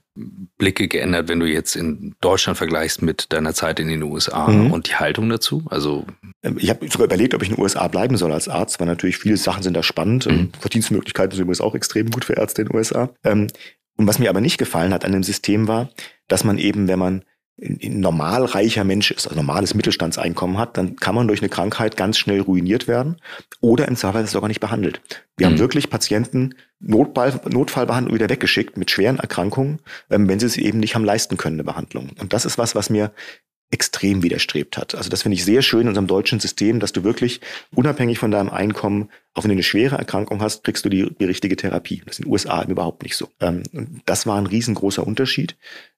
Blicke 0.57 0.87
geändert, 0.87 1.29
wenn 1.29 1.39
du 1.39 1.45
jetzt 1.45 1.75
in 1.75 2.15
Deutschland 2.19 2.57
vergleichst 2.57 3.01
mit 3.01 3.31
deiner 3.31 3.53
Zeit 3.53 3.79
in 3.79 3.87
den 3.87 4.03
USA 4.03 4.47
mhm. 4.47 4.71
und 4.71 4.89
die 4.89 4.95
Haltung 4.95 5.29
dazu? 5.29 5.63
Also 5.69 6.05
ähm, 6.43 6.57
ich 6.59 6.69
habe 6.69 6.87
sogar 6.89 7.05
überlegt, 7.05 7.33
ob 7.33 7.41
ich 7.41 7.49
in 7.49 7.55
den 7.55 7.63
USA 7.63 7.87
bleiben 7.87 8.17
soll 8.17 8.31
als 8.31 8.49
Arzt, 8.49 8.79
weil 8.79 8.87
natürlich 8.87 9.17
viele 9.17 9.37
Sachen 9.37 9.63
sind 9.63 9.75
da 9.75 9.83
spannend. 9.83 10.25
Mhm. 10.25 10.51
Verdienstmöglichkeiten 10.59 11.31
sind 11.31 11.43
übrigens 11.43 11.61
auch 11.61 11.75
extrem 11.75 12.09
gut 12.09 12.25
für 12.25 12.33
Ärzte 12.33 12.63
in 12.63 12.67
den 12.67 12.75
USA. 12.75 13.09
Ähm, 13.23 13.47
und 13.97 14.07
was 14.07 14.19
mir 14.19 14.29
aber 14.29 14.41
nicht 14.41 14.57
gefallen 14.57 14.93
hat 14.93 15.05
an 15.05 15.11
dem 15.11 15.23
System 15.23 15.67
war, 15.67 15.89
dass 16.27 16.43
man 16.43 16.57
eben, 16.57 16.87
wenn 16.87 16.99
man 16.99 17.23
ein 17.61 17.99
normal 17.99 18.45
reicher 18.45 18.83
Mensch 18.83 19.11
ist, 19.11 19.27
also 19.27 19.35
normales 19.35 19.75
Mittelstandseinkommen 19.75 20.57
hat, 20.57 20.77
dann 20.77 20.95
kann 20.95 21.13
man 21.13 21.27
durch 21.27 21.41
eine 21.41 21.49
Krankheit 21.49 21.95
ganz 21.95 22.17
schnell 22.17 22.41
ruiniert 22.41 22.87
werden 22.87 23.17
oder 23.59 23.87
im 23.87 23.95
Zweifel 23.95 24.25
sogar 24.25 24.47
nicht 24.47 24.61
behandelt. 24.61 25.01
Wir 25.41 25.47
mhm. 25.47 25.53
haben 25.53 25.59
wirklich 25.59 25.89
Patienten 25.89 26.53
Notfall, 26.79 27.41
Notfallbehandlung 27.49 28.13
wieder 28.13 28.29
weggeschickt 28.29 28.77
mit 28.77 28.91
schweren 28.91 29.17
Erkrankungen, 29.17 29.79
ähm, 30.11 30.29
wenn 30.29 30.39
sie 30.39 30.45
es 30.45 30.55
eben 30.55 30.79
nicht 30.79 30.93
haben 30.93 31.03
leisten 31.03 31.35
können, 31.35 31.55
eine 31.55 31.63
Behandlung. 31.63 32.11
Und 32.19 32.31
das 32.31 32.45
ist 32.45 32.59
was, 32.59 32.75
was 32.75 32.91
mir 32.91 33.11
extrem 33.71 34.21
widerstrebt 34.21 34.77
hat. 34.77 34.93
Also 34.93 35.09
das 35.09 35.23
finde 35.23 35.35
ich 35.35 35.45
sehr 35.45 35.63
schön 35.63 35.81
in 35.81 35.87
unserem 35.87 36.05
deutschen 36.05 36.39
System, 36.39 36.79
dass 36.79 36.91
du 36.91 37.03
wirklich 37.03 37.41
unabhängig 37.73 38.19
von 38.19 38.29
deinem 38.29 38.49
Einkommen, 38.49 39.09
auch 39.33 39.43
wenn 39.43 39.49
du 39.49 39.53
eine 39.53 39.63
schwere 39.63 39.97
Erkrankung 39.97 40.41
hast, 40.41 40.63
kriegst 40.63 40.85
du 40.85 40.89
die, 40.89 41.09
die 41.19 41.25
richtige 41.25 41.55
Therapie. 41.55 42.03
Das 42.05 42.15
ist 42.15 42.19
in 42.19 42.25
den 42.25 42.33
USA 42.33 42.63
überhaupt 42.63 43.01
nicht 43.01 43.15
so. 43.15 43.29
Ähm, 43.39 43.63
das 44.05 44.27
war 44.27 44.37
ein 44.37 44.45
riesengroßer 44.45 45.07
Unterschied. 45.07 45.57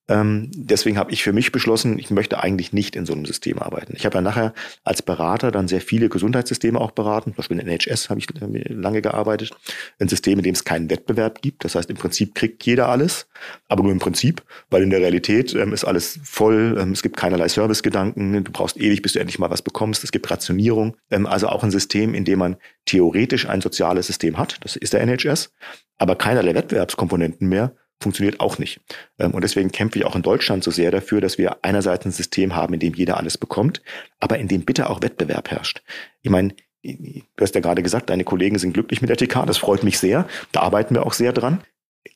Ähm, 0.09 0.51
deswegen 0.53 0.97
habe 0.97 1.11
ich 1.11 1.23
für 1.23 1.31
mich 1.31 1.53
beschlossen, 1.53 1.97
ich 1.97 2.11
möchte 2.11 2.43
eigentlich 2.43 2.73
nicht 2.73 2.97
in 2.97 3.05
so 3.05 3.13
einem 3.13 3.25
System 3.25 3.59
arbeiten. 3.59 3.93
Ich 3.95 4.05
habe 4.05 4.15
ja 4.15 4.21
nachher 4.21 4.53
als 4.83 5.01
Berater 5.01 5.49
dann 5.49 5.69
sehr 5.69 5.79
viele 5.79 6.09
Gesundheitssysteme 6.09 6.79
auch 6.79 6.91
beraten. 6.91 7.31
Zum 7.31 7.37
Beispiel 7.37 7.59
in 7.59 7.67
NHS 7.67 8.09
habe 8.09 8.19
ich 8.19 8.27
lange 8.41 9.01
gearbeitet. 9.01 9.51
Ein 9.99 10.09
System, 10.09 10.39
in 10.39 10.43
dem 10.43 10.55
es 10.55 10.65
keinen 10.65 10.89
Wettbewerb 10.89 11.41
gibt. 11.41 11.63
Das 11.63 11.75
heißt, 11.75 11.89
im 11.89 11.95
Prinzip 11.95 12.35
kriegt 12.35 12.65
jeder 12.65 12.89
alles, 12.89 13.27
aber 13.69 13.83
nur 13.83 13.93
im 13.93 13.99
Prinzip, 13.99 14.43
weil 14.69 14.83
in 14.83 14.89
der 14.89 14.99
Realität 14.99 15.55
ähm, 15.55 15.71
ist 15.71 15.85
alles 15.85 16.19
voll. 16.23 16.77
Ähm, 16.77 16.91
es 16.91 17.01
gibt 17.01 17.15
keinerlei 17.15 17.47
Servicegedanken. 17.47 18.43
Du 18.43 18.51
brauchst 18.51 18.75
ewig, 18.75 19.01
bis 19.01 19.13
du 19.13 19.19
endlich 19.19 19.39
mal 19.39 19.49
was 19.49 19.61
bekommst. 19.61 20.03
Es 20.03 20.11
gibt 20.11 20.29
Rationierung. 20.29 20.97
Ähm, 21.11 21.25
also 21.25 21.47
auch 21.47 21.63
ein 21.63 21.71
System, 21.71 22.13
in 22.13 22.25
dem 22.25 22.39
man 22.39 22.57
theoretisch 22.85 23.47
ein 23.47 23.61
soziales 23.61 24.07
System 24.07 24.37
hat. 24.37 24.57
Das 24.61 24.75
ist 24.75 24.91
der 24.91 25.01
NHS, 25.01 25.53
aber 25.97 26.17
keinerlei 26.17 26.53
Wettbewerbskomponenten 26.55 27.47
mehr 27.47 27.73
funktioniert 28.03 28.39
auch 28.39 28.59
nicht. 28.59 28.79
Ähm, 29.19 29.31
und 29.31 29.43
deswegen 29.43 29.71
kämpfe 29.71 29.99
ich 29.99 30.05
auch 30.05 30.15
in 30.15 30.21
Deutschland 30.21 30.63
so 30.63 30.71
sehr 30.71 30.91
dafür, 30.91 31.21
dass 31.21 31.37
wir 31.37 31.57
einerseits 31.63 32.05
ein 32.05 32.11
System 32.11 32.55
haben, 32.55 32.73
in 32.73 32.79
dem 32.79 32.93
jeder 32.93 33.17
alles 33.17 33.37
bekommt, 33.37 33.81
aber 34.19 34.37
in 34.37 34.47
dem 34.47 34.63
bitte 34.63 34.89
auch 34.89 35.01
Wettbewerb 35.01 35.49
herrscht. 35.49 35.81
Ich 36.21 36.29
meine, 36.29 36.53
du 36.83 37.23
hast 37.39 37.55
ja 37.55 37.61
gerade 37.61 37.81
gesagt, 37.81 38.09
deine 38.09 38.23
Kollegen 38.23 38.59
sind 38.59 38.73
glücklich 38.73 39.01
mit 39.01 39.09
der 39.09 39.17
TK, 39.17 39.45
das 39.45 39.57
freut 39.57 39.83
mich 39.83 39.97
sehr. 39.97 40.27
Da 40.51 40.61
arbeiten 40.61 40.93
wir 40.93 41.05
auch 41.05 41.13
sehr 41.13 41.33
dran. 41.33 41.61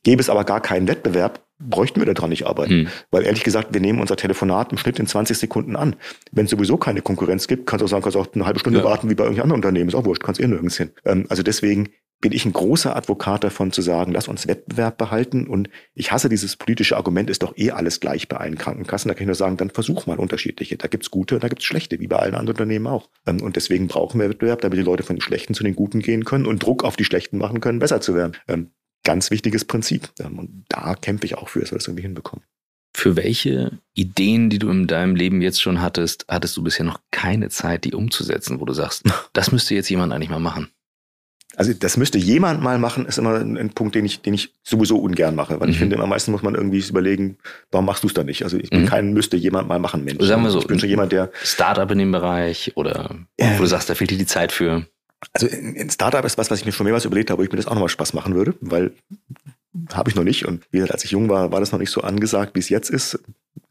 Gäbe 0.03 0.21
es 0.21 0.29
aber 0.29 0.43
gar 0.43 0.61
keinen 0.61 0.87
Wettbewerb, 0.87 1.45
bräuchten 1.59 2.01
wir 2.01 2.13
daran 2.13 2.29
nicht 2.29 2.45
arbeiten. 2.45 2.71
Hm. 2.71 2.87
Weil 3.09 3.25
ehrlich 3.25 3.43
gesagt, 3.43 3.73
wir 3.73 3.81
nehmen 3.81 3.99
unser 4.01 4.17
Telefonat 4.17 4.71
im 4.71 4.77
Schnitt 4.77 4.99
in 4.99 5.07
20 5.07 5.37
Sekunden 5.37 5.75
an. 5.75 5.95
Wenn 6.31 6.45
es 6.45 6.51
sowieso 6.51 6.77
keine 6.77 7.01
Konkurrenz 7.01 7.47
gibt, 7.47 7.65
kannst 7.65 7.81
du 7.81 7.85
auch 7.85 7.89
sagen, 7.89 8.03
kannst 8.03 8.17
auch 8.17 8.33
eine 8.33 8.45
halbe 8.45 8.59
Stunde 8.59 8.79
ja. 8.79 8.85
warten 8.85 9.09
wie 9.09 9.15
bei 9.15 9.23
irgendeinem 9.23 9.43
anderen 9.43 9.59
Unternehmen. 9.59 9.89
Ist 9.89 9.95
auch 9.95 10.05
wurscht, 10.05 10.23
kannst 10.23 10.41
eh 10.41 10.47
nirgends 10.47 10.77
hin. 10.77 10.91
Ähm, 11.05 11.25
also 11.29 11.41
deswegen 11.41 11.89
bin 12.19 12.31
ich 12.31 12.45
ein 12.45 12.53
großer 12.53 12.95
Advokat 12.95 13.43
davon 13.43 13.71
zu 13.71 13.81
sagen, 13.81 14.11
lass 14.11 14.27
uns 14.27 14.47
Wettbewerb 14.47 14.97
behalten. 14.97 15.47
Und 15.47 15.69
ich 15.93 16.11
hasse 16.11 16.29
dieses 16.29 16.55
politische 16.55 16.97
Argument, 16.97 17.29
ist 17.29 17.43
doch 17.43 17.55
eh 17.57 17.71
alles 17.71 17.99
gleich 17.99 18.27
bei 18.27 18.37
allen 18.37 18.57
Krankenkassen. 18.57 19.09
Da 19.09 19.13
kann 19.13 19.23
ich 19.23 19.27
nur 19.27 19.35
sagen, 19.35 19.57
dann 19.57 19.69
versuch 19.69 20.07
mal 20.07 20.17
unterschiedliche. 20.17 20.77
Da 20.77 20.87
gibt's 20.87 21.11
gute, 21.11 21.39
da 21.39 21.47
gibt's 21.47 21.65
schlechte, 21.65 21.99
wie 21.99 22.07
bei 22.07 22.17
allen 22.17 22.33
anderen 22.33 22.55
Unternehmen 22.55 22.87
auch. 22.87 23.09
Ähm, 23.25 23.41
und 23.41 23.55
deswegen 23.55 23.87
brauchen 23.87 24.19
wir 24.19 24.29
Wettbewerb, 24.29 24.61
damit 24.61 24.79
die 24.79 24.83
Leute 24.83 25.03
von 25.03 25.15
den 25.15 25.21
Schlechten 25.21 25.53
zu 25.53 25.63
den 25.63 25.75
Guten 25.75 25.99
gehen 25.99 26.25
können 26.25 26.47
und 26.47 26.63
Druck 26.63 26.83
auf 26.83 26.95
die 26.95 27.05
Schlechten 27.05 27.37
machen 27.37 27.61
können, 27.61 27.79
besser 27.79 28.01
zu 28.01 28.15
werden. 28.15 28.35
Ähm, 28.47 28.71
ganz 29.03 29.29
wichtiges 29.29 29.65
Prinzip. 29.65 30.09
Ähm, 30.19 30.39
und 30.39 30.65
da 30.69 30.95
kämpfe 30.95 31.25
ich 31.25 31.35
auch 31.35 31.49
für, 31.49 31.59
dass 31.59 31.71
wir 31.71 31.77
das 31.77 31.87
irgendwie 31.87 32.03
hinbekommen. 32.03 32.43
Für 32.95 33.15
welche 33.15 33.79
Ideen, 33.93 34.49
die 34.49 34.57
du 34.57 34.71
in 34.71 34.87
deinem 34.87 35.15
Leben 35.15 35.43
jetzt 35.43 35.61
schon 35.61 35.81
hattest, 35.81 36.25
hattest 36.27 36.57
du 36.57 36.63
bisher 36.63 36.83
noch 36.83 36.99
keine 37.11 37.49
Zeit, 37.49 37.83
die 37.83 37.93
umzusetzen, 37.93 38.59
wo 38.59 38.65
du 38.65 38.73
sagst, 38.73 39.03
das 39.33 39.51
müsste 39.51 39.75
jetzt 39.75 39.89
jemand 39.89 40.13
eigentlich 40.13 40.31
mal 40.31 40.39
machen? 40.39 40.71
Also 41.57 41.73
das 41.73 41.97
müsste 41.97 42.19
jemand 42.19 42.61
mal 42.61 42.77
machen, 42.77 43.07
ist 43.07 43.17
immer 43.17 43.39
ein, 43.39 43.57
ein 43.57 43.71
Punkt, 43.71 43.95
den 43.95 44.05
ich, 44.05 44.21
den 44.21 44.35
ich 44.35 44.53
sowieso 44.63 44.99
ungern 44.99 45.33
mache. 45.33 45.59
Weil 45.59 45.67
mhm. 45.67 45.73
ich 45.73 45.79
finde, 45.79 45.97
am 45.97 46.07
meisten 46.07 46.31
muss 46.31 46.43
man 46.43 46.53
irgendwie 46.53 46.79
überlegen, 46.87 47.39
warum 47.71 47.87
machst 47.87 48.03
du 48.03 48.07
es 48.07 48.13
dann 48.13 48.27
nicht? 48.27 48.43
Also 48.43 48.57
ich 48.57 48.69
bin 48.69 48.81
mhm. 48.81 48.85
kein 48.85 49.11
müsste 49.11 49.37
jemand 49.37 49.67
mal 49.67 49.79
machen 49.79 50.03
Mensch. 50.03 50.23
Sagen 50.23 50.43
wir 50.43 50.51
so, 50.51 50.59
ich 50.59 50.67
bin 50.67 50.79
schon 50.79 50.87
jemand, 50.87 51.11
der. 51.11 51.31
Startup 51.43 51.89
in 51.89 51.97
dem 51.97 52.11
Bereich 52.11 52.73
oder 52.75 53.15
äh, 53.37 53.57
wo 53.57 53.63
du 53.63 53.67
sagst, 53.67 53.89
da 53.89 53.95
fehlt 53.95 54.11
dir 54.11 54.19
die 54.19 54.27
Zeit 54.27 54.51
für. 54.51 54.85
Also 55.33 55.47
ein 55.47 55.89
Startup 55.89 56.23
ist 56.23 56.37
was, 56.37 56.51
was 56.51 56.59
ich 56.59 56.65
mir 56.67 56.71
schon 56.71 56.83
mehrmals 56.83 57.05
überlegt 57.05 57.31
habe, 57.31 57.39
wo 57.39 57.43
ich 57.43 57.51
mir 57.51 57.57
das 57.57 57.65
auch 57.65 57.73
nochmal 57.73 57.89
Spaß 57.89 58.13
machen 58.13 58.35
würde, 58.35 58.53
weil 58.61 58.91
habe 59.93 60.11
ich 60.11 60.15
noch 60.15 60.23
nicht. 60.23 60.45
Und 60.45 60.63
wie 60.69 60.77
gesagt, 60.77 60.93
als 60.93 61.05
ich 61.05 61.11
jung 61.11 61.27
war, 61.27 61.51
war 61.51 61.59
das 61.59 61.71
noch 61.71 61.79
nicht 61.79 61.91
so 61.91 62.01
angesagt, 62.01 62.53
wie 62.53 62.59
es 62.59 62.69
jetzt 62.69 62.91
ist. 62.91 63.19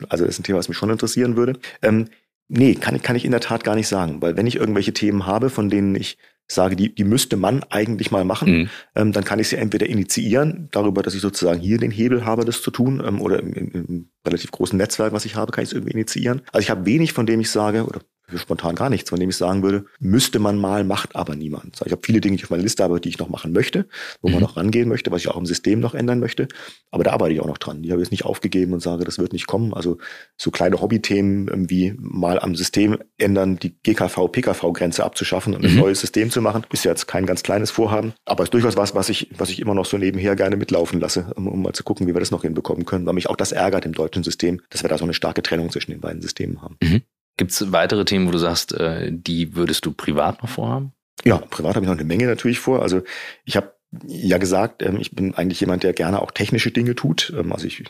Also 0.08 0.24
das 0.24 0.34
ist 0.34 0.40
ein 0.40 0.42
Thema, 0.42 0.58
was 0.58 0.68
mich 0.68 0.76
schon 0.76 0.90
interessieren 0.90 1.36
würde. 1.36 1.58
Ähm, 1.82 2.08
nee, 2.48 2.74
kann, 2.74 3.00
kann 3.02 3.16
ich 3.16 3.24
in 3.24 3.30
der 3.30 3.40
Tat 3.40 3.64
gar 3.64 3.74
nicht 3.74 3.88
sagen, 3.88 4.20
weil 4.22 4.36
wenn 4.36 4.46
ich 4.46 4.56
irgendwelche 4.56 4.92
Themen 4.92 5.26
habe, 5.26 5.50
von 5.50 5.70
denen 5.70 5.94
ich 5.94 6.18
sage, 6.48 6.76
die, 6.76 6.94
die 6.94 7.04
müsste 7.04 7.36
man 7.36 7.64
eigentlich 7.70 8.10
mal 8.10 8.24
machen, 8.24 8.50
mhm. 8.50 8.70
ähm, 8.94 9.12
dann 9.12 9.24
kann 9.24 9.40
ich 9.40 9.48
sie 9.48 9.56
entweder 9.56 9.86
initiieren, 9.86 10.68
darüber, 10.70 11.02
dass 11.02 11.14
ich 11.14 11.20
sozusagen 11.20 11.60
hier 11.60 11.78
den 11.78 11.90
Hebel 11.90 12.24
habe, 12.24 12.44
das 12.44 12.62
zu 12.62 12.70
tun, 12.70 13.02
ähm, 13.04 13.20
oder 13.20 13.40
im, 13.40 13.52
im, 13.52 13.70
im 13.72 14.10
relativ 14.24 14.52
großen 14.52 14.76
Netzwerk, 14.76 15.12
was 15.12 15.24
ich 15.24 15.34
habe, 15.34 15.50
kann 15.50 15.64
ich 15.64 15.70
es 15.70 15.72
irgendwie 15.72 15.92
initiieren. 15.92 16.42
Also 16.52 16.62
ich 16.62 16.70
habe 16.70 16.86
wenig, 16.86 17.12
von 17.12 17.26
dem 17.26 17.40
ich 17.40 17.50
sage, 17.50 17.84
oder 17.84 18.00
spontan 18.34 18.74
gar 18.74 18.90
nichts, 18.90 19.10
von 19.10 19.20
dem 19.20 19.30
ich 19.30 19.36
sagen 19.36 19.62
würde, 19.62 19.84
müsste 20.00 20.38
man 20.38 20.58
mal, 20.58 20.84
macht 20.84 21.14
aber 21.14 21.36
niemand. 21.36 21.80
Ich 21.84 21.92
habe 21.92 22.02
viele 22.04 22.20
Dinge, 22.20 22.36
die 22.36 22.40
ich 22.40 22.44
auf 22.44 22.50
meiner 22.50 22.62
Liste 22.62 22.82
habe, 22.82 23.00
die 23.00 23.08
ich 23.08 23.18
noch 23.18 23.28
machen 23.28 23.52
möchte, 23.52 23.86
wo 24.20 24.28
mhm. 24.28 24.34
man 24.34 24.42
noch 24.42 24.56
rangehen 24.56 24.88
möchte, 24.88 25.10
was 25.10 25.20
ich 25.20 25.28
auch 25.28 25.36
im 25.36 25.46
System 25.46 25.80
noch 25.80 25.94
ändern 25.94 26.18
möchte. 26.18 26.48
Aber 26.90 27.04
da 27.04 27.12
arbeite 27.12 27.34
ich 27.34 27.40
auch 27.40 27.46
noch 27.46 27.58
dran. 27.58 27.82
Die 27.82 27.90
habe 27.90 28.00
ich 28.00 28.06
jetzt 28.06 28.10
nicht 28.10 28.24
aufgegeben 28.24 28.72
und 28.72 28.80
sage, 28.80 29.04
das 29.04 29.18
wird 29.18 29.32
nicht 29.32 29.46
kommen. 29.46 29.74
Also 29.74 29.98
so 30.36 30.50
kleine 30.50 30.80
Hobbythemen 30.80 31.70
wie 31.70 31.94
mal 31.98 32.40
am 32.40 32.56
System 32.56 32.98
ändern, 33.18 33.58
die 33.58 33.76
GKV-PKV-Grenze 33.82 35.04
abzuschaffen 35.04 35.54
und 35.54 35.64
ein 35.64 35.74
mhm. 35.74 35.80
neues 35.80 36.00
System 36.00 36.30
zu 36.30 36.40
machen, 36.40 36.64
ist 36.72 36.84
jetzt 36.84 37.06
kein 37.06 37.26
ganz 37.26 37.42
kleines 37.42 37.70
Vorhaben. 37.70 38.12
Aber 38.24 38.44
ist 38.44 38.54
durchaus 38.54 38.76
was, 38.76 38.94
was 38.94 39.08
ich, 39.08 39.30
was 39.36 39.50
ich 39.50 39.60
immer 39.60 39.74
noch 39.74 39.86
so 39.86 39.98
nebenher 39.98 40.36
gerne 40.36 40.56
mitlaufen 40.56 41.00
lasse, 41.00 41.32
um, 41.36 41.46
um 41.46 41.62
mal 41.62 41.72
zu 41.72 41.84
gucken, 41.84 42.06
wie 42.06 42.14
wir 42.14 42.20
das 42.20 42.30
noch 42.30 42.42
hinbekommen 42.42 42.86
können, 42.86 43.06
weil 43.06 43.14
mich 43.14 43.28
auch 43.28 43.36
das 43.36 43.52
ärgert 43.52 43.84
im 43.84 43.92
deutschen 43.92 44.24
System, 44.24 44.60
dass 44.70 44.82
wir 44.82 44.88
da 44.88 44.98
so 44.98 45.04
eine 45.04 45.14
starke 45.14 45.42
Trennung 45.42 45.70
zwischen 45.70 45.92
den 45.92 46.00
beiden 46.00 46.22
Systemen 46.22 46.62
haben. 46.62 46.76
Mhm. 46.82 47.02
Gibt 47.36 47.52
es 47.52 47.72
weitere 47.72 48.04
Themen, 48.04 48.26
wo 48.26 48.30
du 48.30 48.38
sagst, 48.38 48.72
äh, 48.72 49.10
die 49.12 49.54
würdest 49.54 49.84
du 49.84 49.92
privat 49.92 50.42
noch 50.42 50.48
vorhaben? 50.48 50.92
Ja, 51.24 51.38
privat 51.38 51.76
habe 51.76 51.84
ich 51.84 51.90
noch 51.90 51.96
eine 51.96 52.06
Menge 52.06 52.26
natürlich 52.26 52.58
vor. 52.58 52.82
Also 52.82 53.02
ich 53.44 53.56
habe 53.56 53.74
ja 54.06 54.38
gesagt, 54.38 54.82
ähm, 54.82 54.98
ich 55.00 55.14
bin 55.14 55.34
eigentlich 55.34 55.60
jemand, 55.60 55.82
der 55.82 55.92
gerne 55.92 56.20
auch 56.20 56.30
technische 56.30 56.70
Dinge 56.70 56.94
tut. 56.94 57.32
Ähm, 57.36 57.52
also 57.52 57.66
ich 57.66 57.84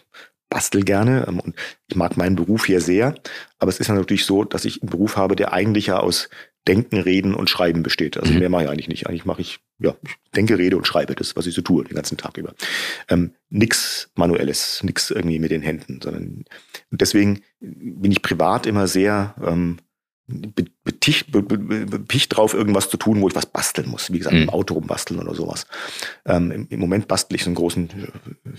bastel 0.49 0.83
gerne 0.83 1.27
ähm, 1.29 1.41
und 1.41 1.55
ich 1.89 1.97
mag 1.97 2.17
meinen 2.17 2.37
Beruf 2.37 2.67
hier 2.67 2.81
sehr. 2.81 3.15
Aber 3.59 3.69
es 3.69 3.79
ist 3.79 3.89
natürlich 3.89 4.25
so, 4.25 4.45
dass 4.45 4.65
ich 4.65 4.83
einen 4.83 4.91
Beruf 4.91 5.17
habe, 5.17 5.37
der 5.37 5.53
eigentlich 5.53 5.87
ja 5.87 5.99
aus 5.99 6.29
Denken, 6.69 6.99
Reden 6.99 7.35
und 7.35 7.51
Schreiben 7.51 7.83
besteht. 7.83 8.17
Also 8.17 8.33
mhm. 8.33 8.41
mehr 8.41 8.49
mache 8.49 8.65
ich 8.65 8.69
eigentlich 8.69 8.89
nicht. 8.89 9.07
Eigentlich 9.09 9.25
mache 9.25 9.41
ich, 9.41 9.61
ja, 9.79 9.97
ich 10.05 10.31
denke, 10.35 10.59
rede 10.59 10.77
und 10.77 10.87
schreibe 10.87 11.15
das, 11.15 11.37
was 11.37 11.47
ich 11.47 11.55
so 11.55 11.63
tue, 11.63 11.85
den 11.85 11.95
ganzen 11.95 12.17
Tag 12.17 12.37
über. 12.37 12.55
Ähm, 13.09 13.33
nix 13.51 14.11
Manuelles, 14.15 14.83
nix 14.83 15.11
irgendwie 15.11 15.39
mit 15.39 15.51
den 15.51 15.63
Händen, 15.63 16.01
sondern 16.03 16.45
und 16.91 17.01
deswegen 17.01 17.43
bin 17.61 18.13
ich 18.13 18.23
privat 18.23 18.67
immer 18.67 18.87
sehr 18.87 19.35
ähm, 19.45 19.79
beticht, 20.29 21.31
bepicht 21.31 22.37
drauf, 22.37 22.53
irgendwas 22.53 22.91
zu 22.91 22.97
tun, 22.97 23.21
wo 23.21 23.29
ich 23.29 23.37
was 23.37 23.47
basteln 23.47 23.89
muss. 23.89 24.13
Wie 24.13 24.19
gesagt, 24.19 24.35
mhm. 24.35 24.43
im 24.43 24.51
Auto 24.51 24.75
rumbasteln 24.75 25.21
oder 25.21 25.35
sowas. 25.35 25.67
Ähm, 26.25 26.51
im, 26.51 26.67
im, 26.69 26.81
Moment 26.81 27.07
bastel 27.07 27.37
ich 27.37 27.45
so 27.45 27.49
einen 27.49 27.55
großen 27.55 27.89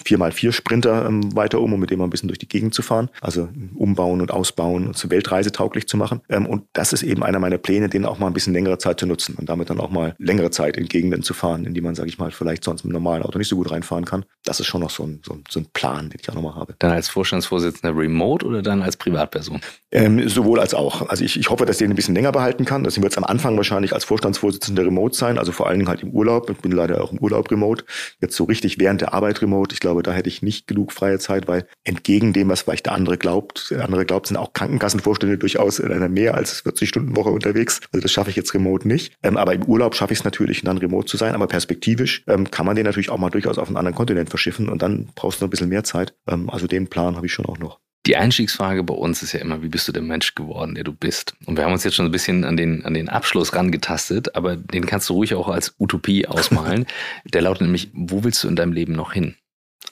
4x4 0.01 0.53
Sprinter 0.53 1.05
ähm, 1.05 1.35
weiter 1.35 1.59
um, 1.59 1.73
um 1.73 1.79
mit 1.79 1.89
dem 1.89 1.99
mal 1.99 2.05
ein 2.05 2.09
bisschen 2.09 2.29
durch 2.29 2.39
die 2.39 2.47
Gegend 2.47 2.73
zu 2.73 2.81
fahren. 2.81 3.09
Also 3.19 3.49
umbauen 3.75 4.21
und 4.21 4.31
ausbauen 4.31 4.87
und 4.87 4.97
zur 4.97 5.09
Weltreise 5.09 5.51
tauglich 5.51 5.87
zu 5.87 5.97
machen. 5.97 6.21
Ähm, 6.29 6.45
und 6.45 6.63
das 6.71 6.93
ist 6.93 7.03
eben 7.03 7.21
einer 7.21 7.39
meiner 7.39 7.57
Pläne, 7.57 7.89
den 7.89 8.05
auch 8.05 8.17
mal 8.17 8.27
ein 8.27 8.33
bisschen 8.33 8.53
längere 8.53 8.77
Zeit 8.77 8.99
zu 8.99 9.05
nutzen 9.05 9.35
und 9.35 9.49
damit 9.49 9.69
dann 9.69 9.81
auch 9.81 9.89
mal 9.89 10.15
längere 10.17 10.51
Zeit 10.51 10.77
in 10.77 10.87
Gegenden 10.87 11.23
zu 11.23 11.33
fahren, 11.33 11.65
in 11.65 11.73
die 11.73 11.81
man, 11.81 11.95
sage 11.95 12.07
ich 12.07 12.17
mal, 12.17 12.31
vielleicht 12.31 12.63
sonst 12.63 12.85
mit 12.85 12.95
einem 12.95 13.03
normalen 13.03 13.23
Auto 13.23 13.37
nicht 13.37 13.49
so 13.49 13.57
gut 13.57 13.71
reinfahren 13.71 14.05
kann. 14.05 14.23
Das 14.45 14.61
ist 14.61 14.67
schon 14.67 14.81
noch 14.81 14.89
so 14.89 15.03
ein, 15.03 15.21
so 15.25 15.33
ein, 15.33 15.43
so 15.49 15.59
ein 15.59 15.67
Plan, 15.73 16.09
den 16.09 16.19
ich 16.21 16.29
auch 16.29 16.35
nochmal 16.35 16.55
habe. 16.55 16.75
Dann 16.79 16.91
als 16.91 17.09
Vorstandsvorsitzender 17.09 17.97
remote 17.97 18.45
oder 18.45 18.61
dann 18.61 18.81
als 18.81 18.95
Privatperson? 18.95 19.59
Ähm, 19.91 20.29
sowohl 20.29 20.59
als 20.59 20.73
auch. 20.73 21.09
Also 21.09 21.25
ich, 21.25 21.37
ich 21.37 21.49
hoffe, 21.49 21.56
dass 21.65 21.77
ich 21.77 21.85
den 21.85 21.91
ein 21.91 21.95
bisschen 21.95 22.15
länger 22.15 22.31
behalten 22.31 22.65
kann. 22.65 22.83
Das 22.83 23.01
wird 23.01 23.17
am 23.17 23.23
Anfang 23.23 23.57
wahrscheinlich 23.57 23.93
als 23.93 24.03
Vorstandsvorsitzender 24.05 24.85
remote 24.85 25.15
sein, 25.15 25.37
also 25.37 25.51
vor 25.51 25.67
allen 25.67 25.79
Dingen 25.79 25.89
halt 25.89 26.03
im 26.03 26.11
Urlaub. 26.11 26.49
Ich 26.49 26.57
bin 26.57 26.71
leider 26.71 27.03
auch 27.03 27.11
im 27.11 27.19
Urlaub 27.19 27.49
remote. 27.51 27.85
Jetzt 28.21 28.35
so 28.35 28.43
richtig 28.43 28.79
während 28.79 29.01
der 29.01 29.13
Arbeit 29.13 29.41
remote. 29.41 29.73
Ich 29.73 29.79
glaube, 29.79 30.03
da 30.03 30.11
hätte 30.11 30.29
ich 30.29 30.41
nicht 30.41 30.67
genug 30.67 30.91
freie 30.91 31.19
Zeit, 31.19 31.47
weil 31.47 31.67
entgegen 31.83 32.33
dem, 32.33 32.49
was 32.49 32.61
vielleicht 32.61 32.85
der 32.85 32.93
andere 32.93 33.17
glaubt, 33.17 33.71
der 33.71 33.83
andere 33.85 34.05
glaubt, 34.05 34.27
sind 34.27 34.37
auch 34.37 34.53
Krankenkassenvorstände 34.53 35.37
durchaus 35.37 35.79
in 35.79 35.91
einer 35.91 36.09
mehr 36.09 36.35
als 36.35 36.61
40 36.61 36.89
Stunden 36.89 37.15
Woche 37.15 37.29
unterwegs. 37.29 37.81
Also 37.91 38.01
das 38.01 38.11
schaffe 38.11 38.29
ich 38.29 38.35
jetzt 38.35 38.53
remote 38.53 38.87
nicht. 38.87 39.13
Ähm, 39.23 39.37
aber 39.37 39.53
im 39.53 39.63
Urlaub 39.63 39.95
schaffe 39.95 40.13
ich 40.13 40.19
es 40.19 40.25
natürlich, 40.25 40.61
dann 40.61 40.77
remote 40.77 41.07
zu 41.07 41.17
sein. 41.17 41.33
Aber 41.33 41.47
perspektivisch 41.47 42.23
ähm, 42.27 42.51
kann 42.51 42.65
man 42.65 42.75
den 42.75 42.85
natürlich 42.85 43.09
auch 43.09 43.17
mal 43.17 43.29
durchaus 43.29 43.57
auf 43.57 43.67
einen 43.67 43.77
anderen 43.77 43.95
Kontinent 43.95 44.29
verschiffen 44.29 44.69
und 44.69 44.81
dann 44.81 45.09
brauchst 45.15 45.39
du 45.39 45.45
noch 45.45 45.47
ein 45.47 45.51
bisschen 45.51 45.69
mehr 45.69 45.83
Zeit. 45.83 46.13
Ähm, 46.27 46.49
also 46.49 46.67
den 46.67 46.87
Plan 46.87 47.15
habe 47.15 47.25
ich 47.25 47.33
schon 47.33 47.45
auch 47.45 47.57
noch. 47.57 47.79
Die 48.07 48.15
Einstiegsfrage 48.15 48.83
bei 48.83 48.93
uns 48.93 49.21
ist 49.21 49.33
ja 49.33 49.41
immer, 49.41 49.61
wie 49.61 49.67
bist 49.67 49.85
du 49.89 49.91
der 49.91 50.01
Mensch 50.01 50.33
geworden, 50.33 50.75
der 50.75 50.85
du 50.85 50.93
bist? 50.93 51.35
Und 51.45 51.57
wir 51.57 51.65
haben 51.65 51.73
uns 51.73 51.83
jetzt 51.83 51.95
schon 51.95 52.05
ein 52.05 52.11
bisschen 52.11 52.45
an 52.45 52.55
den, 52.55 52.85
an 52.85 52.93
den 52.93 53.09
Abschluss 53.09 53.53
rangetastet, 53.53 54.33
aber 54.33 54.55
den 54.55 54.85
kannst 54.85 55.09
du 55.09 55.13
ruhig 55.15 55.35
auch 55.35 55.49
als 55.49 55.75
Utopie 55.77 56.25
ausmalen. 56.27 56.85
der 57.25 57.41
lautet 57.41 57.63
nämlich, 57.63 57.89
wo 57.93 58.23
willst 58.23 58.41
du 58.43 58.47
in 58.47 58.55
deinem 58.55 58.71
Leben 58.71 58.93
noch 58.93 59.11
hin? 59.11 59.35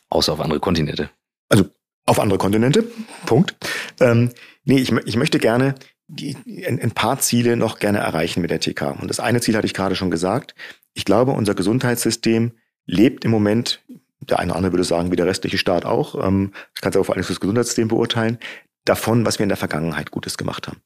Außer 0.10 0.32
auf 0.32 0.40
andere 0.40 0.62
Kontinente. 0.62 1.10
Also 1.50 1.66
auf 2.06 2.20
andere 2.20 2.38
Kontinente, 2.38 2.86
Punkt. 3.26 3.54
Ähm, 4.00 4.30
nee, 4.64 4.80
ich, 4.80 4.94
ich 4.94 5.18
möchte 5.18 5.40
gerne 5.40 5.76
die, 6.08 6.38
ein, 6.66 6.80
ein 6.80 6.92
paar 6.92 7.20
Ziele 7.20 7.58
noch 7.58 7.80
gerne 7.80 7.98
erreichen 7.98 8.42
mit 8.42 8.50
der 8.50 8.62
TK. 8.62 9.02
Und 9.02 9.10
das 9.10 9.20
eine 9.20 9.42
Ziel 9.42 9.58
hatte 9.58 9.68
ich 9.68 9.74
gerade 9.74 9.96
schon 9.96 10.12
gesagt. 10.12 10.56
Ich 10.94 11.04
glaube, 11.04 11.32
unser 11.32 11.54
Gesundheitssystem 11.54 12.54
lebt 12.86 13.26
im 13.26 13.32
Moment 13.32 13.84
der 14.30 14.40
eine 14.40 14.52
oder 14.52 14.58
andere 14.58 14.74
würde 14.74 14.84
sagen, 14.84 15.12
wie 15.12 15.16
der 15.16 15.28
restliche 15.28 15.58
Staat 15.58 15.86
auch, 15.86 16.16
ähm, 16.26 16.52
das 16.74 16.82
kannst 16.82 16.96
du 16.96 17.00
aber 17.00 17.06
vor 17.06 17.16
allem 17.16 17.24
fürs 17.24 17.40
Gesundheitssystem 17.40 17.88
beurteilen, 17.88 18.40
davon, 18.86 19.26
was 19.26 19.40
wir 19.40 19.44
in 19.44 19.50
der 19.50 19.58
Vergangenheit 19.58 20.12
Gutes 20.12 20.38
gemacht 20.38 20.68
haben. 20.68 20.82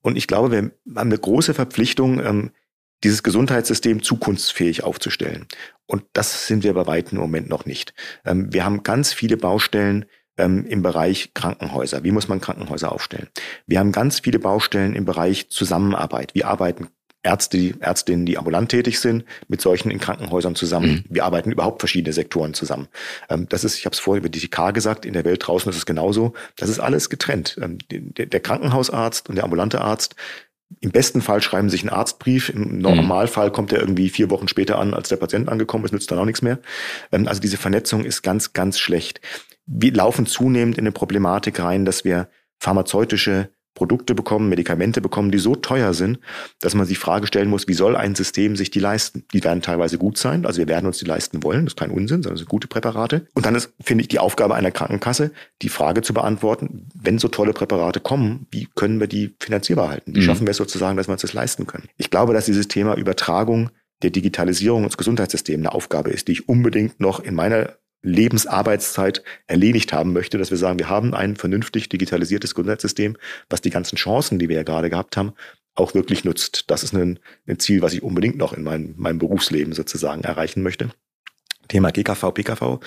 Und 0.00 0.16
ich 0.16 0.26
glaube, 0.26 0.50
wir 0.50 0.58
haben 0.58 0.72
eine 0.96 1.18
große 1.18 1.54
Verpflichtung, 1.54 2.18
ähm, 2.20 2.50
dieses 3.04 3.22
Gesundheitssystem 3.22 4.02
zukunftsfähig 4.02 4.84
aufzustellen. 4.84 5.46
Und 5.86 6.04
das 6.12 6.46
sind 6.46 6.62
wir 6.64 6.72
bei 6.72 6.86
weitem 6.86 7.18
im 7.18 7.22
Moment 7.22 7.48
noch 7.48 7.66
nicht. 7.66 7.94
Ähm, 8.24 8.52
wir 8.52 8.64
haben 8.64 8.82
ganz 8.82 9.12
viele 9.12 9.36
Baustellen 9.36 10.06
ähm, 10.38 10.64
im 10.66 10.82
Bereich 10.82 11.34
Krankenhäuser. 11.34 12.04
Wie 12.04 12.12
muss 12.12 12.28
man 12.28 12.40
Krankenhäuser 12.40 12.92
aufstellen? 12.92 13.28
Wir 13.66 13.80
haben 13.80 13.92
ganz 13.92 14.20
viele 14.20 14.38
Baustellen 14.38 14.94
im 14.94 15.04
Bereich 15.04 15.50
Zusammenarbeit. 15.50 16.34
Wie 16.34 16.44
arbeiten 16.44 16.88
Ärzte, 17.22 17.56
die 17.56 17.74
Ärztinnen, 17.80 18.26
die 18.26 18.36
ambulant 18.36 18.70
tätig 18.70 18.98
sind, 19.00 19.24
mit 19.48 19.60
solchen 19.60 19.90
in 19.90 20.00
Krankenhäusern 20.00 20.54
zusammen. 20.54 20.90
Mhm. 20.90 21.04
Wir 21.08 21.24
arbeiten 21.24 21.52
überhaupt 21.52 21.80
verschiedene 21.80 22.12
Sektoren 22.12 22.54
zusammen. 22.54 22.88
Ähm, 23.28 23.46
das 23.48 23.64
ist, 23.64 23.78
ich 23.78 23.84
habe 23.84 23.94
es 23.94 24.00
vorher 24.00 24.18
über 24.18 24.28
die 24.28 24.40
TK 24.40 24.72
gesagt, 24.72 25.06
in 25.06 25.12
der 25.12 25.24
Welt 25.24 25.46
draußen 25.46 25.70
ist 25.70 25.76
es 25.76 25.86
genauso. 25.86 26.32
Das 26.56 26.68
ist 26.68 26.80
alles 26.80 27.10
getrennt. 27.10 27.58
Ähm, 27.60 27.78
der 27.90 28.40
Krankenhausarzt 28.40 29.28
und 29.28 29.36
der 29.36 29.44
ambulante 29.44 29.80
Arzt 29.80 30.16
im 30.80 30.90
besten 30.90 31.20
Fall 31.20 31.42
schreiben 31.42 31.68
sich 31.68 31.82
einen 31.82 31.90
Arztbrief. 31.90 32.48
Im 32.48 32.78
Normalfall 32.78 33.50
kommt 33.50 33.72
er 33.72 33.80
irgendwie 33.80 34.08
vier 34.08 34.30
Wochen 34.30 34.48
später 34.48 34.78
an, 34.78 34.94
als 34.94 35.08
der 35.08 35.16
Patient 35.16 35.48
angekommen 35.48 35.84
ist, 35.84 35.92
nützt 35.92 36.10
dann 36.10 36.18
auch 36.18 36.24
nichts 36.24 36.42
mehr. 36.42 36.58
Ähm, 37.12 37.28
also 37.28 37.40
diese 37.40 37.56
Vernetzung 37.56 38.04
ist 38.04 38.22
ganz, 38.22 38.52
ganz 38.52 38.78
schlecht. 38.78 39.20
Wir 39.66 39.92
laufen 39.92 40.26
zunehmend 40.26 40.78
in 40.78 40.84
eine 40.84 40.92
Problematik 40.92 41.60
rein, 41.60 41.84
dass 41.84 42.04
wir 42.04 42.28
pharmazeutische 42.58 43.50
Produkte 43.74 44.14
bekommen, 44.14 44.48
Medikamente 44.48 45.00
bekommen, 45.00 45.30
die 45.30 45.38
so 45.38 45.56
teuer 45.56 45.94
sind, 45.94 46.18
dass 46.60 46.74
man 46.74 46.86
sich 46.86 46.92
die 46.92 47.00
Frage 47.00 47.26
stellen 47.26 47.48
muss, 47.48 47.68
wie 47.68 47.72
soll 47.72 47.96
ein 47.96 48.14
System 48.14 48.54
sich 48.54 48.70
die 48.70 48.80
leisten? 48.80 49.24
Die 49.32 49.42
werden 49.42 49.62
teilweise 49.62 49.96
gut 49.96 50.18
sein, 50.18 50.44
also 50.44 50.58
wir 50.58 50.68
werden 50.68 50.86
uns 50.86 50.98
die 50.98 51.06
leisten 51.06 51.42
wollen, 51.42 51.64
das 51.64 51.72
ist 51.72 51.78
kein 51.78 51.90
Unsinn, 51.90 52.22
sondern 52.22 52.36
sind 52.36 52.48
gute 52.48 52.68
Präparate. 52.68 53.26
Und 53.32 53.46
dann 53.46 53.54
ist, 53.54 53.72
finde 53.80 54.02
ich, 54.02 54.08
die 54.08 54.18
Aufgabe 54.18 54.54
einer 54.54 54.70
Krankenkasse, 54.70 55.30
die 55.62 55.70
Frage 55.70 56.02
zu 56.02 56.12
beantworten, 56.12 56.88
wenn 56.94 57.18
so 57.18 57.28
tolle 57.28 57.54
Präparate 57.54 58.00
kommen, 58.00 58.46
wie 58.50 58.68
können 58.74 59.00
wir 59.00 59.06
die 59.06 59.34
finanzierbar 59.40 59.88
halten? 59.88 60.14
Wie 60.14 60.20
mhm. 60.20 60.24
schaffen 60.24 60.46
wir 60.46 60.50
es 60.50 60.58
sozusagen, 60.58 60.98
dass 60.98 61.08
wir 61.08 61.12
uns 61.12 61.22
das 61.22 61.32
leisten 61.32 61.66
können? 61.66 61.88
Ich 61.96 62.10
glaube, 62.10 62.34
dass 62.34 62.44
dieses 62.44 62.68
Thema 62.68 62.94
Übertragung 62.96 63.70
der 64.02 64.10
Digitalisierung 64.10 64.84
ins 64.84 64.98
Gesundheitssystem 64.98 65.60
eine 65.60 65.72
Aufgabe 65.72 66.10
ist, 66.10 66.28
die 66.28 66.32
ich 66.32 66.48
unbedingt 66.48 67.00
noch 67.00 67.20
in 67.20 67.34
meiner 67.34 67.76
Lebensarbeitszeit 68.02 69.22
erledigt 69.46 69.92
haben 69.92 70.12
möchte, 70.12 70.38
dass 70.38 70.50
wir 70.50 70.58
sagen, 70.58 70.78
wir 70.78 70.88
haben 70.88 71.14
ein 71.14 71.36
vernünftig 71.36 71.88
digitalisiertes 71.88 72.54
Gesundheitssystem, 72.54 73.16
was 73.48 73.60
die 73.60 73.70
ganzen 73.70 73.96
Chancen, 73.96 74.38
die 74.38 74.48
wir 74.48 74.56
ja 74.56 74.62
gerade 74.62 74.90
gehabt 74.90 75.16
haben, 75.16 75.32
auch 75.74 75.94
wirklich 75.94 76.24
nutzt. 76.24 76.70
Das 76.70 76.82
ist 76.82 76.94
ein, 76.94 77.18
ein 77.46 77.58
Ziel, 77.58 77.82
was 77.82 77.94
ich 77.94 78.02
unbedingt 78.02 78.36
noch 78.36 78.52
in 78.52 78.62
meinem, 78.62 78.94
meinem 78.96 79.18
Berufsleben 79.18 79.72
sozusagen 79.72 80.22
erreichen 80.22 80.62
möchte. 80.62 80.90
Thema 81.72 81.90
GKV, 81.90 82.32
PKV 82.34 82.80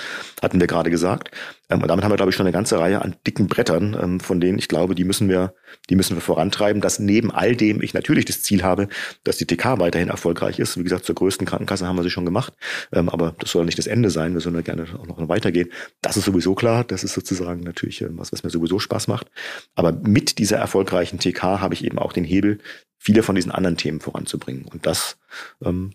hatten 0.44 0.60
wir 0.60 0.68
gerade 0.68 0.92
gesagt. 0.92 1.32
Ähm, 1.70 1.82
und 1.82 1.88
damit 1.88 2.04
haben 2.04 2.12
wir, 2.12 2.18
glaube 2.18 2.30
ich, 2.30 2.36
schon 2.36 2.46
eine 2.46 2.54
ganze 2.54 2.78
Reihe 2.78 3.02
an 3.02 3.16
dicken 3.26 3.48
Brettern, 3.48 3.98
ähm, 4.00 4.20
von 4.20 4.40
denen 4.40 4.60
ich 4.60 4.68
glaube, 4.68 4.94
die 4.94 5.04
müssen 5.04 5.28
wir, 5.28 5.56
die 5.90 5.96
müssen 5.96 6.16
wir 6.16 6.22
vorantreiben, 6.22 6.82
dass 6.82 7.00
neben 7.00 7.32
all 7.32 7.56
dem 7.56 7.82
ich 7.82 7.96
natürlich 7.96 8.26
das 8.26 8.44
Ziel 8.44 8.64
habe, 8.64 8.88
dass 9.24 9.38
die 9.38 9.48
TK 9.48 9.80
weiterhin 9.80 10.10
erfolgreich 10.10 10.60
ist. 10.60 10.78
Wie 10.78 10.84
gesagt, 10.84 11.06
zur 11.06 11.16
größten 11.16 11.48
Krankenkasse 11.48 11.88
haben 11.88 11.98
wir 11.98 12.04
sie 12.04 12.12
schon 12.12 12.26
gemacht. 12.26 12.54
Ähm, 12.94 13.10
aber 13.10 13.36
das 13.40 13.52
soll 13.52 13.66
nicht 13.66 13.80
das 13.80 13.88
Ende 13.88 14.12
sein. 14.12 14.36
Wir 14.36 14.42
sollen 14.42 14.56
ja 14.56 14.62
gerne 14.62 14.86
auch 15.00 15.08
noch 15.08 15.28
weitergehen. 15.28 15.70
Das 16.02 16.16
ist 16.16 16.26
sowieso 16.26 16.54
klar. 16.54 16.84
Das 16.84 17.04
ist 17.04 17.14
sozusagen 17.14 17.62
natürlich 17.62 18.06
was, 18.10 18.32
was 18.32 18.44
mir 18.44 18.52
sowieso 18.52 18.78
Spaß 18.78 19.08
macht. 19.08 19.28
Aber 19.74 19.94
mit 19.94 20.38
dieser 20.38 20.58
erfolgreichen 20.58 21.18
TK 21.18 21.42
habe 21.60 21.74
ich 21.74 21.84
eben 21.84 21.98
auch 21.98 22.14
den 22.14 22.24
Hebel, 22.24 22.60
viele 23.06 23.22
von 23.22 23.36
diesen 23.36 23.52
anderen 23.52 23.78
Themen 23.78 24.02
voranzubringen. 24.02 24.66
Und 24.66 24.88
das 24.88 25.18
ähm, 25.64 25.92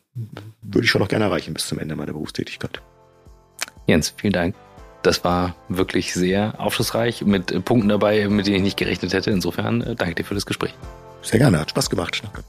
würde 0.62 0.84
ich 0.84 0.90
schon 0.90 1.00
noch 1.00 1.08
gerne 1.08 1.24
erreichen 1.24 1.52
bis 1.52 1.66
zum 1.66 1.80
Ende 1.80 1.96
meiner 1.96 2.12
Berufstätigkeit. 2.12 2.80
Jens, 3.86 4.14
vielen 4.16 4.32
Dank. 4.32 4.54
Das 5.02 5.24
war 5.24 5.56
wirklich 5.68 6.14
sehr 6.14 6.60
aufschlussreich 6.60 7.22
mit 7.22 7.64
Punkten 7.64 7.88
dabei, 7.88 8.28
mit 8.28 8.46
denen 8.46 8.58
ich 8.58 8.62
nicht 8.62 8.76
gerechnet 8.76 9.12
hätte. 9.12 9.30
Insofern 9.32 9.80
äh, 9.80 9.96
danke 9.96 10.14
dir 10.14 10.24
für 10.24 10.34
das 10.34 10.46
Gespräch. 10.46 10.72
Sehr 11.22 11.40
gerne, 11.40 11.58
hat 11.58 11.70
Spaß 11.70 11.90
gemacht. 11.90 12.22
Danke. 12.22 12.44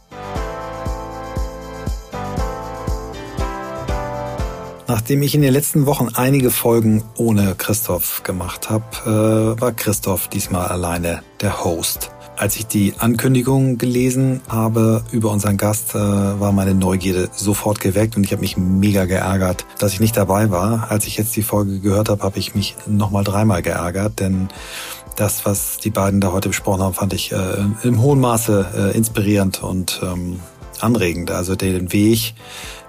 Nachdem 4.87 5.23
ich 5.23 5.33
in 5.33 5.41
den 5.41 5.53
letzten 5.53 5.87
Wochen 5.87 6.09
einige 6.13 6.51
Folgen 6.51 7.03
ohne 7.15 7.55
Christoph 7.57 8.21
gemacht 8.23 8.69
habe, 8.69 9.55
äh, 9.57 9.61
war 9.61 9.71
Christoph 9.71 10.27
diesmal 10.27 10.67
alleine 10.67 11.23
der 11.41 11.63
Host. 11.63 12.11
Als 12.41 12.55
ich 12.55 12.65
die 12.65 12.95
Ankündigung 12.97 13.77
gelesen 13.77 14.41
habe 14.49 15.03
über 15.11 15.29
unseren 15.29 15.57
Gast, 15.57 15.93
äh, 15.93 15.99
war 15.99 16.51
meine 16.51 16.73
Neugierde 16.73 17.29
sofort 17.35 17.79
geweckt 17.79 18.17
und 18.17 18.23
ich 18.23 18.31
habe 18.31 18.41
mich 18.41 18.57
mega 18.57 19.05
geärgert, 19.05 19.67
dass 19.77 19.93
ich 19.93 19.99
nicht 19.99 20.17
dabei 20.17 20.49
war. 20.49 20.89
Als 20.89 21.05
ich 21.05 21.17
jetzt 21.17 21.35
die 21.35 21.43
Folge 21.43 21.79
gehört 21.79 22.09
habe, 22.09 22.23
habe 22.23 22.39
ich 22.39 22.55
mich 22.55 22.75
nochmal 22.87 23.23
dreimal 23.23 23.61
geärgert, 23.61 24.19
denn 24.19 24.49
das, 25.17 25.45
was 25.45 25.77
die 25.77 25.91
beiden 25.91 26.19
da 26.19 26.31
heute 26.31 26.49
besprochen 26.49 26.81
haben, 26.81 26.95
fand 26.95 27.13
ich 27.13 27.31
äh, 27.31 27.37
im 27.83 28.01
hohen 28.01 28.19
Maße 28.19 28.91
äh, 28.91 28.97
inspirierend 28.97 29.61
und 29.61 30.01
ähm, 30.01 30.39
anregend. 30.79 31.29
Also 31.29 31.55
den 31.55 31.93
Weg 31.93 32.33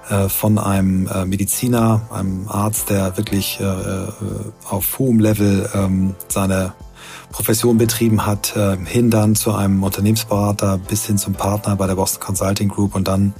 äh, 0.08 0.30
von 0.30 0.56
einem 0.56 1.08
äh, 1.08 1.26
Mediziner, 1.26 2.08
einem 2.10 2.48
Arzt, 2.48 2.88
der 2.88 3.18
wirklich 3.18 3.60
äh, 3.60 3.64
äh 3.64 4.08
auf 4.70 4.98
hohem 4.98 5.20
Level 5.20 5.68
ähm, 5.74 6.14
seine 6.28 6.72
Profession 7.32 7.78
betrieben 7.78 8.24
hat, 8.24 8.54
äh, 8.56 8.76
hin 8.84 9.10
dann 9.10 9.34
zu 9.34 9.52
einem 9.52 9.82
Unternehmensberater 9.82 10.78
bis 10.78 11.06
hin 11.06 11.18
zum 11.18 11.32
Partner 11.32 11.74
bei 11.76 11.86
der 11.86 11.96
Boston 11.96 12.20
Consulting 12.20 12.68
Group 12.68 12.94
und 12.94 13.08
dann 13.08 13.34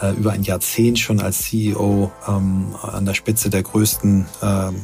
äh, 0.00 0.12
über 0.12 0.32
ein 0.32 0.42
Jahrzehnt 0.42 0.98
schon 0.98 1.20
als 1.20 1.42
CEO 1.42 2.10
ähm, 2.26 2.74
an 2.80 3.04
der 3.04 3.14
Spitze 3.14 3.50
der 3.50 3.62
größten 3.62 4.26
ähm, 4.42 4.74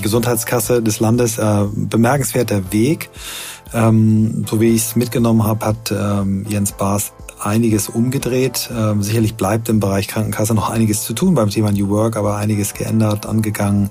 Gesundheitskasse 0.00 0.82
des 0.82 1.00
Landes. 1.00 1.38
Äh, 1.38 1.64
bemerkenswerter 1.74 2.72
Weg. 2.72 3.10
Ähm, 3.72 4.44
so 4.48 4.60
wie 4.60 4.68
ich 4.68 4.82
es 4.82 4.96
mitgenommen 4.96 5.42
habe, 5.42 5.66
hat 5.66 5.90
Jens 5.90 6.72
Baas 6.72 7.12
einiges 7.44 7.88
umgedreht. 7.88 8.70
Ähm, 8.74 9.02
sicherlich 9.02 9.34
bleibt 9.34 9.68
im 9.68 9.80
Bereich 9.80 10.08
Krankenkasse 10.08 10.54
noch 10.54 10.70
einiges 10.70 11.02
zu 11.02 11.12
tun 11.12 11.34
beim 11.34 11.50
Thema 11.50 11.72
New 11.72 11.88
Work, 11.88 12.16
aber 12.16 12.36
einiges 12.36 12.74
geändert, 12.74 13.26
angegangen. 13.26 13.90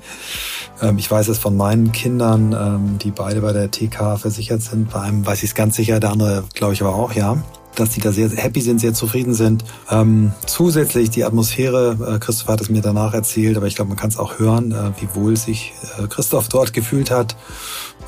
Ähm, 0.83 0.97
ich 0.97 1.09
weiß 1.09 1.29
es 1.29 1.39
von 1.39 1.57
meinen 1.57 1.91
Kindern, 1.91 2.53
ähm, 2.53 2.97
die 2.99 3.11
beide 3.11 3.41
bei 3.41 3.53
der 3.53 3.71
TK 3.71 4.17
versichert 4.17 4.61
sind. 4.61 4.91
Bei 4.91 5.01
einem 5.01 5.25
weiß 5.25 5.39
ich 5.39 5.51
es 5.51 5.55
ganz 5.55 5.75
sicher, 5.75 5.99
der 5.99 6.11
andere 6.11 6.43
glaube 6.53 6.73
ich 6.73 6.81
aber 6.81 6.95
auch, 6.95 7.13
ja 7.13 7.37
dass 7.75 7.89
die 7.89 8.01
da 8.01 8.11
sehr 8.11 8.29
happy 8.29 8.61
sind, 8.61 8.79
sehr 8.79 8.93
zufrieden 8.93 9.33
sind. 9.33 9.63
Ähm, 9.89 10.31
zusätzlich 10.45 11.09
die 11.09 11.23
Atmosphäre, 11.23 12.15
äh, 12.15 12.19
Christoph 12.19 12.47
hat 12.47 12.61
es 12.61 12.69
mir 12.69 12.81
danach 12.81 13.13
erzählt, 13.13 13.57
aber 13.57 13.67
ich 13.67 13.75
glaube, 13.75 13.89
man 13.89 13.97
kann 13.97 14.09
es 14.09 14.17
auch 14.17 14.39
hören, 14.39 14.71
äh, 14.71 14.91
wie 15.01 15.15
wohl 15.15 15.35
sich 15.37 15.73
äh, 15.97 16.07
Christoph 16.07 16.49
dort 16.49 16.73
gefühlt 16.73 17.11
hat. 17.11 17.35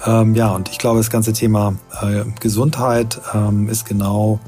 Ähm, 0.05 0.35
ja, 0.35 0.53
und 0.53 0.69
ich 0.69 0.77
glaube, 0.77 0.99
das 0.99 1.09
ganze 1.09 1.33
Thema 1.33 1.75
äh, 2.01 2.25
Gesundheit 2.39 3.19
ähm, 3.33 3.69
ist 3.69 3.85
genau 3.85 4.39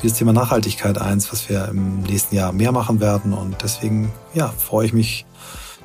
wie 0.00 0.08
das 0.08 0.16
Thema 0.16 0.32
Nachhaltigkeit 0.32 0.98
eins, 0.98 1.32
was 1.32 1.48
wir 1.48 1.68
im 1.68 2.02
nächsten 2.02 2.36
Jahr 2.36 2.52
mehr 2.52 2.72
machen 2.72 3.00
werden. 3.00 3.32
Und 3.32 3.56
deswegen, 3.62 4.12
ja, 4.32 4.52
freue 4.56 4.86
ich 4.86 4.92
mich, 4.92 5.26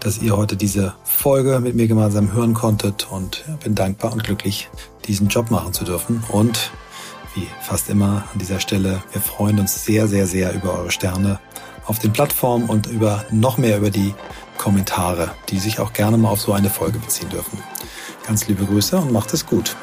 dass 0.03 0.17
ihr 0.17 0.35
heute 0.35 0.57
diese 0.57 0.93
Folge 1.03 1.59
mit 1.59 1.75
mir 1.75 1.87
gemeinsam 1.87 2.33
hören 2.33 2.53
konntet 2.53 3.07
und 3.09 3.45
bin 3.63 3.73
dankbar 3.73 4.11
und 4.11 4.23
glücklich, 4.23 4.69
diesen 5.05 5.29
Job 5.29 5.49
machen 5.49 5.73
zu 5.73 5.85
dürfen. 5.85 6.23
Und 6.29 6.71
wie 7.35 7.47
fast 7.61 7.89
immer 7.89 8.25
an 8.33 8.39
dieser 8.39 8.59
Stelle, 8.59 9.01
wir 9.11 9.21
freuen 9.21 9.59
uns 9.59 9.85
sehr, 9.85 10.07
sehr, 10.07 10.27
sehr 10.27 10.53
über 10.53 10.73
eure 10.73 10.91
Sterne 10.91 11.39
auf 11.85 11.99
den 11.99 12.13
Plattformen 12.13 12.69
und 12.69 12.87
über 12.87 13.25
noch 13.31 13.57
mehr 13.57 13.77
über 13.77 13.89
die 13.89 14.13
Kommentare, 14.57 15.31
die 15.49 15.59
sich 15.59 15.79
auch 15.79 15.93
gerne 15.93 16.17
mal 16.17 16.29
auf 16.29 16.41
so 16.41 16.53
eine 16.53 16.69
Folge 16.69 16.99
beziehen 16.99 17.29
dürfen. 17.29 17.59
Ganz 18.27 18.47
liebe 18.47 18.65
Grüße 18.65 18.97
und 18.97 19.11
macht 19.11 19.33
es 19.33 19.45
gut. 19.45 19.75